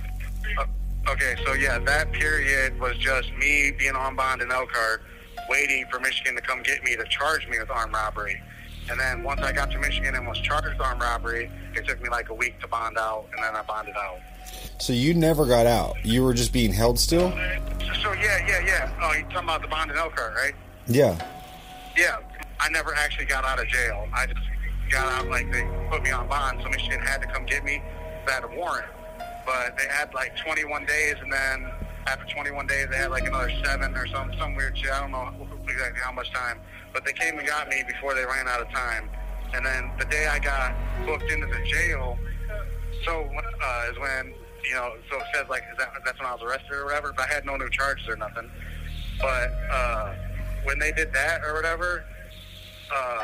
Okay, 1.10 1.36
so 1.44 1.54
yeah, 1.54 1.80
that 1.80 2.12
period 2.12 2.80
was 2.80 2.96
just 2.98 3.34
me 3.34 3.72
being 3.78 3.96
on 3.96 4.16
bond 4.16 4.42
in 4.44 4.52
Elkhart, 4.52 5.02
waiting 5.50 5.86
for 5.90 6.00
Michigan 6.00 6.36
to 6.36 6.42
come 6.42 6.62
get 6.62 6.84
me 6.84 6.96
to 6.96 7.04
charge 7.06 7.48
me 7.48 7.58
with 7.58 7.72
armed 7.72 7.94
robbery. 7.94 8.40
And 8.92 9.00
then 9.00 9.24
once 9.24 9.42
I 9.42 9.52
got 9.52 9.72
to 9.72 9.80
Michigan 9.80 10.14
and 10.16 10.28
was 10.28 10.40
charged 10.40 10.68
with 10.68 10.80
armed 10.80 11.02
robbery, 11.02 11.50
it 11.74 11.88
took 11.88 12.02
me 12.02 12.10
like 12.10 12.30
a 12.30 12.34
week 12.34 12.60
to 12.62 12.68
bond 12.68 12.98
out, 12.98 13.26
and 13.34 13.44
then 13.44 13.56
I 13.56 13.64
bonded 13.64 13.96
out. 13.98 14.20
So 14.78 14.94
you 14.94 15.14
never 15.16 15.46
got 15.46 15.66
out. 15.66 15.96
You 16.04 16.24
were 16.24 16.34
just 16.34 16.54
being 16.54 16.72
held 16.72 17.00
still. 17.00 17.32
So, 17.32 17.94
so 18.04 18.14
yeah, 18.14 18.46
yeah, 18.48 18.66
yeah. 18.66 18.92
Oh, 19.02 19.14
you 19.14 19.24
talking 19.24 19.38
about 19.40 19.62
the 19.64 19.68
bond 19.68 19.90
in 19.90 19.98
Elkhart, 19.98 20.36
right? 20.36 20.54
Yeah. 20.88 21.18
Yeah, 21.98 22.18
I 22.60 22.70
never 22.70 22.94
actually 22.96 23.26
got 23.26 23.46
out 23.46 23.60
of 23.60 23.68
jail. 23.68 24.08
I 24.14 24.28
just 24.28 24.40
got 24.92 25.08
out 25.12 25.28
like 25.30 25.52
they 25.52 25.68
put 25.90 26.04
me 26.04 26.12
on 26.12 26.28
bond, 26.28 26.60
so 26.62 26.70
Michigan 26.70 27.00
had 27.00 27.22
to 27.22 27.28
come 27.28 27.46
get 27.46 27.64
me. 27.64 27.82
They 28.26 28.32
had 28.32 28.44
a 28.44 28.48
warrant, 28.48 28.86
but 29.50 29.76
they 29.80 29.88
had 29.88 30.14
like 30.14 30.38
21 30.38 30.86
days, 30.86 31.16
and 31.24 31.34
then 31.34 31.72
after 32.06 32.24
21 32.36 32.68
days, 32.68 32.88
they 32.92 32.98
had 32.98 33.10
like 33.10 33.26
another 33.26 33.52
seven 33.66 33.96
or 33.96 34.06
some 34.06 34.32
some 34.38 34.54
weird 34.54 34.78
shit. 34.78 34.92
I 34.92 35.02
don't 35.02 35.12
know 35.12 35.48
exactly 35.68 36.00
how 36.04 36.12
much 36.12 36.32
time, 36.32 36.60
but 36.94 37.04
they 37.04 37.14
came 37.14 37.40
and 37.40 37.48
got 37.48 37.68
me 37.68 37.84
before 37.88 38.14
they 38.14 38.26
ran 38.26 38.48
out 38.48 38.62
of 38.62 38.70
time. 38.70 39.10
And 39.56 39.66
then 39.66 39.90
the 39.98 40.06
day 40.06 40.28
I 40.28 40.38
got 40.38 40.76
booked 41.04 41.32
into 41.32 41.48
the 41.48 41.66
jail, 41.66 42.20
so 43.04 43.28
uh, 43.64 43.92
is 43.92 43.98
when 43.98 44.36
you 44.70 44.76
know, 44.76 44.94
so 45.10 45.18
it 45.18 45.24
says 45.34 45.46
like 45.50 45.64
is 45.72 45.80
that, 45.80 45.94
that's 46.06 46.20
when 46.20 46.28
I 46.28 46.34
was 46.34 46.44
arrested 46.44 46.72
or 46.72 46.86
whatever. 46.86 47.12
But 47.18 47.32
I 47.32 47.34
had 47.34 47.44
no 47.44 47.58
new 47.58 47.70
charges 47.72 48.08
or 48.08 48.18
nothing. 48.18 48.52
But 49.20 49.52
uh, 49.72 50.14
when 50.64 50.78
they 50.78 50.92
did 50.92 51.12
that 51.14 51.42
or 51.44 51.56
whatever, 51.56 52.06
uh, 52.94 53.24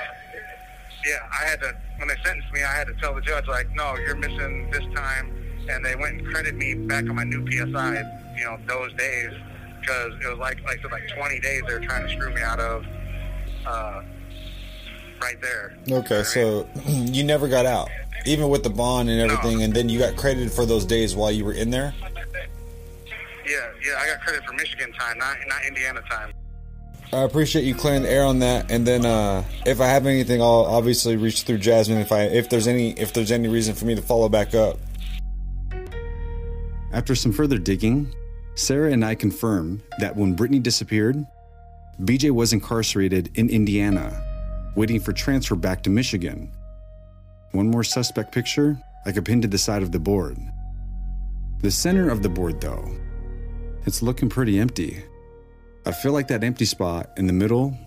yeah, 1.05 1.19
I 1.39 1.45
had 1.45 1.61
to 1.61 1.77
when 1.99 2.07
they 2.07 2.17
sentenced 2.25 2.51
me, 2.51 2.63
I 2.63 2.73
had 2.73 2.87
to 2.87 2.95
tell 2.95 3.13
the 3.13 3.21
judge 3.21 3.47
like, 3.47 3.69
no, 3.75 3.95
you're 3.95 4.15
missing 4.15 4.71
this 4.71 4.83
time, 4.95 5.44
and 5.69 5.85
they 5.85 5.95
went 5.95 6.19
and 6.19 6.27
credited 6.27 6.55
me 6.55 6.73
back 6.73 7.09
on 7.09 7.15
my 7.15 7.23
new 7.23 7.45
PSI, 7.49 8.03
you 8.37 8.43
know, 8.45 8.57
those 8.67 8.93
days 8.93 9.31
because 9.79 10.13
it 10.23 10.27
was 10.29 10.39
like 10.39 10.63
like 10.63 10.83
like 10.91 11.07
20 11.15 11.39
days 11.39 11.61
they 11.67 11.73
were 11.73 11.79
trying 11.79 12.07
to 12.07 12.13
screw 12.13 12.33
me 12.33 12.41
out 12.41 12.59
of. 12.59 12.85
Uh, 13.65 14.03
right 15.21 15.41
there. 15.41 15.77
Okay, 15.89 16.23
so 16.23 16.67
you 16.87 17.23
never 17.23 17.47
got 17.47 17.65
out, 17.65 17.89
even 18.25 18.49
with 18.49 18.63
the 18.63 18.69
bond 18.69 19.09
and 19.09 19.19
everything, 19.19 19.63
and 19.63 19.73
then 19.73 19.89
you 19.89 19.99
got 19.99 20.15
credited 20.15 20.51
for 20.51 20.65
those 20.65 20.85
days 20.85 21.15
while 21.15 21.31
you 21.31 21.45
were 21.45 21.53
in 21.53 21.69
there. 21.69 21.93
Yeah, 23.45 23.71
yeah, 23.85 23.99
I 23.99 24.07
got 24.07 24.21
credit 24.21 24.43
for 24.45 24.53
Michigan 24.53 24.91
time, 24.93 25.17
not 25.17 25.37
not 25.47 25.65
Indiana 25.67 26.01
time. 26.09 26.33
I 27.13 27.21
appreciate 27.21 27.63
you 27.63 27.75
clearing 27.75 28.01
the 28.01 28.09
air 28.09 28.25
on 28.25 28.39
that, 28.39 28.71
and 28.71 28.85
then 28.85 29.05
uh, 29.05 29.43
if 29.65 29.79
I 29.79 29.87
have 29.87 30.05
anything, 30.05 30.41
I'll 30.41 30.65
obviously 30.65 31.15
reach 31.15 31.43
through 31.43 31.59
Jasmine 31.59 31.99
if 31.99 32.11
I 32.11 32.23
if 32.23 32.49
there's 32.49 32.67
any 32.67 32.91
if 32.91 33.13
there's 33.13 33.31
any 33.31 33.47
reason 33.47 33.75
for 33.75 33.85
me 33.85 33.95
to 33.95 34.01
follow 34.01 34.29
back 34.29 34.55
up. 34.55 34.79
After 36.95 37.13
some 37.13 37.33
further 37.33 37.57
digging, 37.57 38.15
Sarah 38.55 38.93
and 38.93 39.03
I 39.03 39.15
confirm 39.15 39.83
that 39.99 40.15
when 40.15 40.33
Brittany 40.33 40.59
disappeared, 40.59 41.17
BJ 41.99 42.31
was 42.31 42.53
incarcerated 42.53 43.31
in 43.35 43.49
Indiana, 43.49 44.71
waiting 44.77 45.01
for 45.01 45.11
transfer 45.11 45.55
back 45.55 45.83
to 45.83 45.89
Michigan. 45.89 46.49
One 47.51 47.69
more 47.69 47.83
suspect 47.83 48.31
picture 48.31 48.79
I 49.05 49.11
could 49.11 49.25
pin 49.25 49.41
to 49.41 49.47
the 49.49 49.57
side 49.57 49.83
of 49.83 49.91
the 49.91 49.99
board. 49.99 50.37
The 51.59 51.69
center 51.69 52.09
of 52.09 52.23
the 52.23 52.29
board, 52.29 52.61
though, 52.61 52.89
it's 53.85 54.01
looking 54.01 54.29
pretty 54.29 54.57
empty. 54.57 55.03
I 55.85 55.91
feel 55.91 56.13
like 56.13 56.29
that 56.29 56.45
empty 56.45 56.63
spot 56.63 57.11
in 57.17 57.27
the 57.27 57.33
middle 57.33 57.77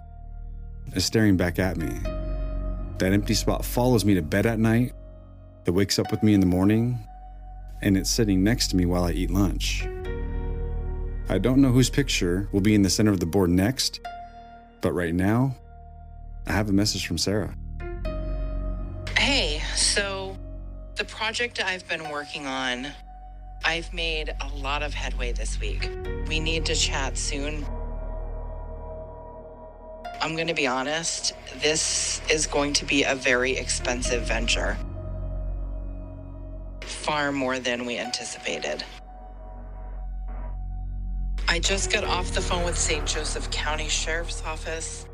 is 0.95 1.07
staring 1.07 1.39
back 1.39 1.59
at 1.59 1.79
me. 1.79 1.99
That 2.99 3.15
empty 3.15 3.33
spot 3.33 3.65
follows 3.65 4.05
me 4.05 4.13
to 4.17 4.23
bed 4.23 4.45
at 4.45 4.59
night, 4.59 4.93
it 5.65 5.71
wakes 5.71 5.99
up 5.99 6.11
with 6.11 6.23
me 6.23 6.35
in 6.35 6.41
the 6.41 6.47
morning, 6.47 6.99
and 7.83 7.97
it's 7.97 8.11
sitting 8.11 8.43
next 8.43 8.69
to 8.69 8.77
me 8.77 8.87
while 8.87 9.05
I 9.05 9.13
eat 9.13 9.31
lunch. 9.31 9.87
I 11.29 11.39
don't 11.39 11.61
know 11.61 11.71
whose 11.71 11.91
picture 11.91 12.49
will 12.53 12.61
be 12.61 12.75
in 12.75 12.83
the 12.83 12.91
center 12.91 13.11
of 13.11 13.21
the 13.21 13.27
board 13.27 13.51
next, 13.51 14.01
but 14.81 14.93
right 14.93 15.15
now, 15.15 15.57
I 16.47 16.53
have 16.53 16.69
a 16.69 16.73
message 16.73 17.07
from 17.07 17.19
Sarah. 17.19 17.55
Hey, 19.17 19.63
so 19.77 20.37
the 20.97 21.05
project 21.05 21.63
I've 21.63 21.87
been 21.87 22.09
working 22.11 22.47
on, 22.47 22.89
I've 23.65 23.93
made 23.93 24.35
a 24.41 24.49
lot 24.57 24.83
of 24.83 24.95
headway 24.95 25.33
this 25.33 25.61
week. 25.61 25.91
We 26.29 26.41
need 26.41 26.65
to 26.67 26.75
chat 26.75 27.19
soon. 27.19 27.67
I'm 30.21 30.35
going 30.35 30.49
to 30.49 30.55
be 30.55 30.67
honest, 30.67 31.35
this 31.61 32.23
is 32.31 32.47
going 32.47 32.73
to 32.75 32.85
be 32.85 33.05
a 33.05 33.15
very 33.15 33.57
expensive 33.57 34.23
venture. 34.23 34.77
Far 37.09 37.33
more 37.33 37.59
than 37.59 37.87
we 37.87 37.97
anticipated. 37.97 38.85
I 41.49 41.59
just 41.59 41.91
got 41.91 42.05
off 42.05 42.35
the 42.35 42.43
phone 42.43 42.67
with 42.67 42.77
St. 42.77 43.07
Joseph 43.07 43.51
County 43.51 43.89
Sheriff's 43.89 44.45
Office. 44.45 45.07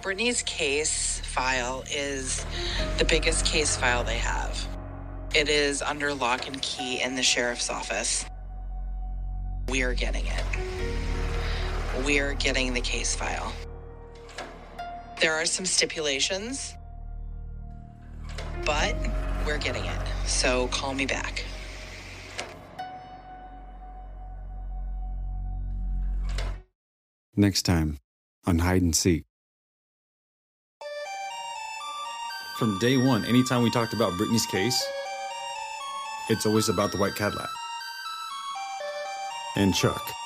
Brittany's 0.00 0.42
case 0.42 1.18
file 1.24 1.82
is 1.90 2.46
the 2.98 3.04
biggest 3.04 3.44
case 3.44 3.76
file 3.76 4.04
they 4.04 4.18
have. 4.18 4.68
It 5.34 5.48
is 5.48 5.82
under 5.82 6.14
lock 6.14 6.46
and 6.46 6.62
key 6.62 7.02
in 7.02 7.16
the 7.16 7.22
sheriff's 7.24 7.68
office. 7.68 8.24
We 9.68 9.82
are 9.82 9.94
getting 9.94 10.26
it. 10.26 10.44
We 12.06 12.20
are 12.20 12.34
getting 12.34 12.72
the 12.72 12.80
case 12.80 13.16
file. 13.16 13.52
There 15.20 15.34
are 15.34 15.44
some 15.44 15.66
stipulations, 15.66 16.76
but 18.64 18.94
we're 19.46 19.58
getting 19.58 19.84
it. 19.84 19.98
So 20.26 20.68
call 20.68 20.94
me 20.94 21.06
back. 21.06 21.44
Next 27.34 27.62
time 27.62 27.98
on 28.46 28.58
Hide 28.58 28.82
and 28.82 28.94
Seek. 28.94 29.24
From 32.58 32.78
day 32.78 32.96
one, 32.96 33.24
anytime 33.24 33.62
we 33.62 33.70
talked 33.70 33.94
about 33.94 34.16
Brittany's 34.16 34.46
case, 34.46 34.80
it's 36.28 36.46
always 36.46 36.68
about 36.68 36.92
the 36.92 36.98
white 36.98 37.16
Cadillac. 37.16 37.48
And 39.56 39.74
Chuck. 39.74 40.21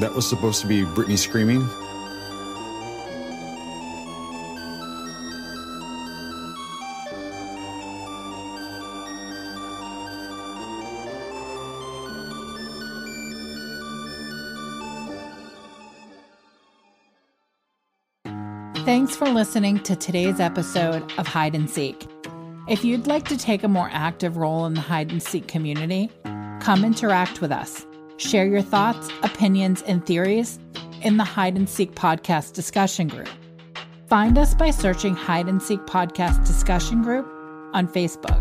That 0.00 0.14
was 0.14 0.28
supposed 0.28 0.60
to 0.62 0.66
be 0.66 0.84
Brittany 0.84 1.16
screaming? 1.16 1.66
Thanks 18.84 19.14
for 19.14 19.28
listening 19.28 19.80
to 19.80 19.96
today's 19.96 20.40
episode 20.40 21.02
of 21.18 21.26
Hide 21.26 21.54
and 21.54 21.68
Seek. 21.68 22.06
If 22.68 22.84
you'd 22.84 23.06
like 23.06 23.26
to 23.28 23.36
take 23.36 23.62
a 23.62 23.68
more 23.68 23.88
active 23.92 24.36
role 24.36 24.66
in 24.66 24.74
the 24.74 24.80
hide 24.80 25.10
and 25.10 25.22
seek 25.22 25.48
community, 25.48 26.10
come 26.60 26.84
interact 26.84 27.40
with 27.40 27.50
us. 27.50 27.86
Share 28.18 28.46
your 28.46 28.62
thoughts, 28.62 29.08
opinions, 29.22 29.82
and 29.82 30.04
theories 30.04 30.58
in 31.02 31.16
the 31.16 31.24
Hide 31.24 31.56
and 31.56 31.68
Seek 31.68 31.94
podcast 31.94 32.52
discussion 32.52 33.08
group. 33.08 33.28
Find 34.08 34.36
us 34.36 34.54
by 34.54 34.70
searching 34.70 35.14
Hide 35.14 35.48
and 35.48 35.62
Seek 35.62 35.80
podcast 35.80 36.44
discussion 36.44 37.02
group 37.02 37.26
on 37.72 37.86
Facebook. 37.86 38.37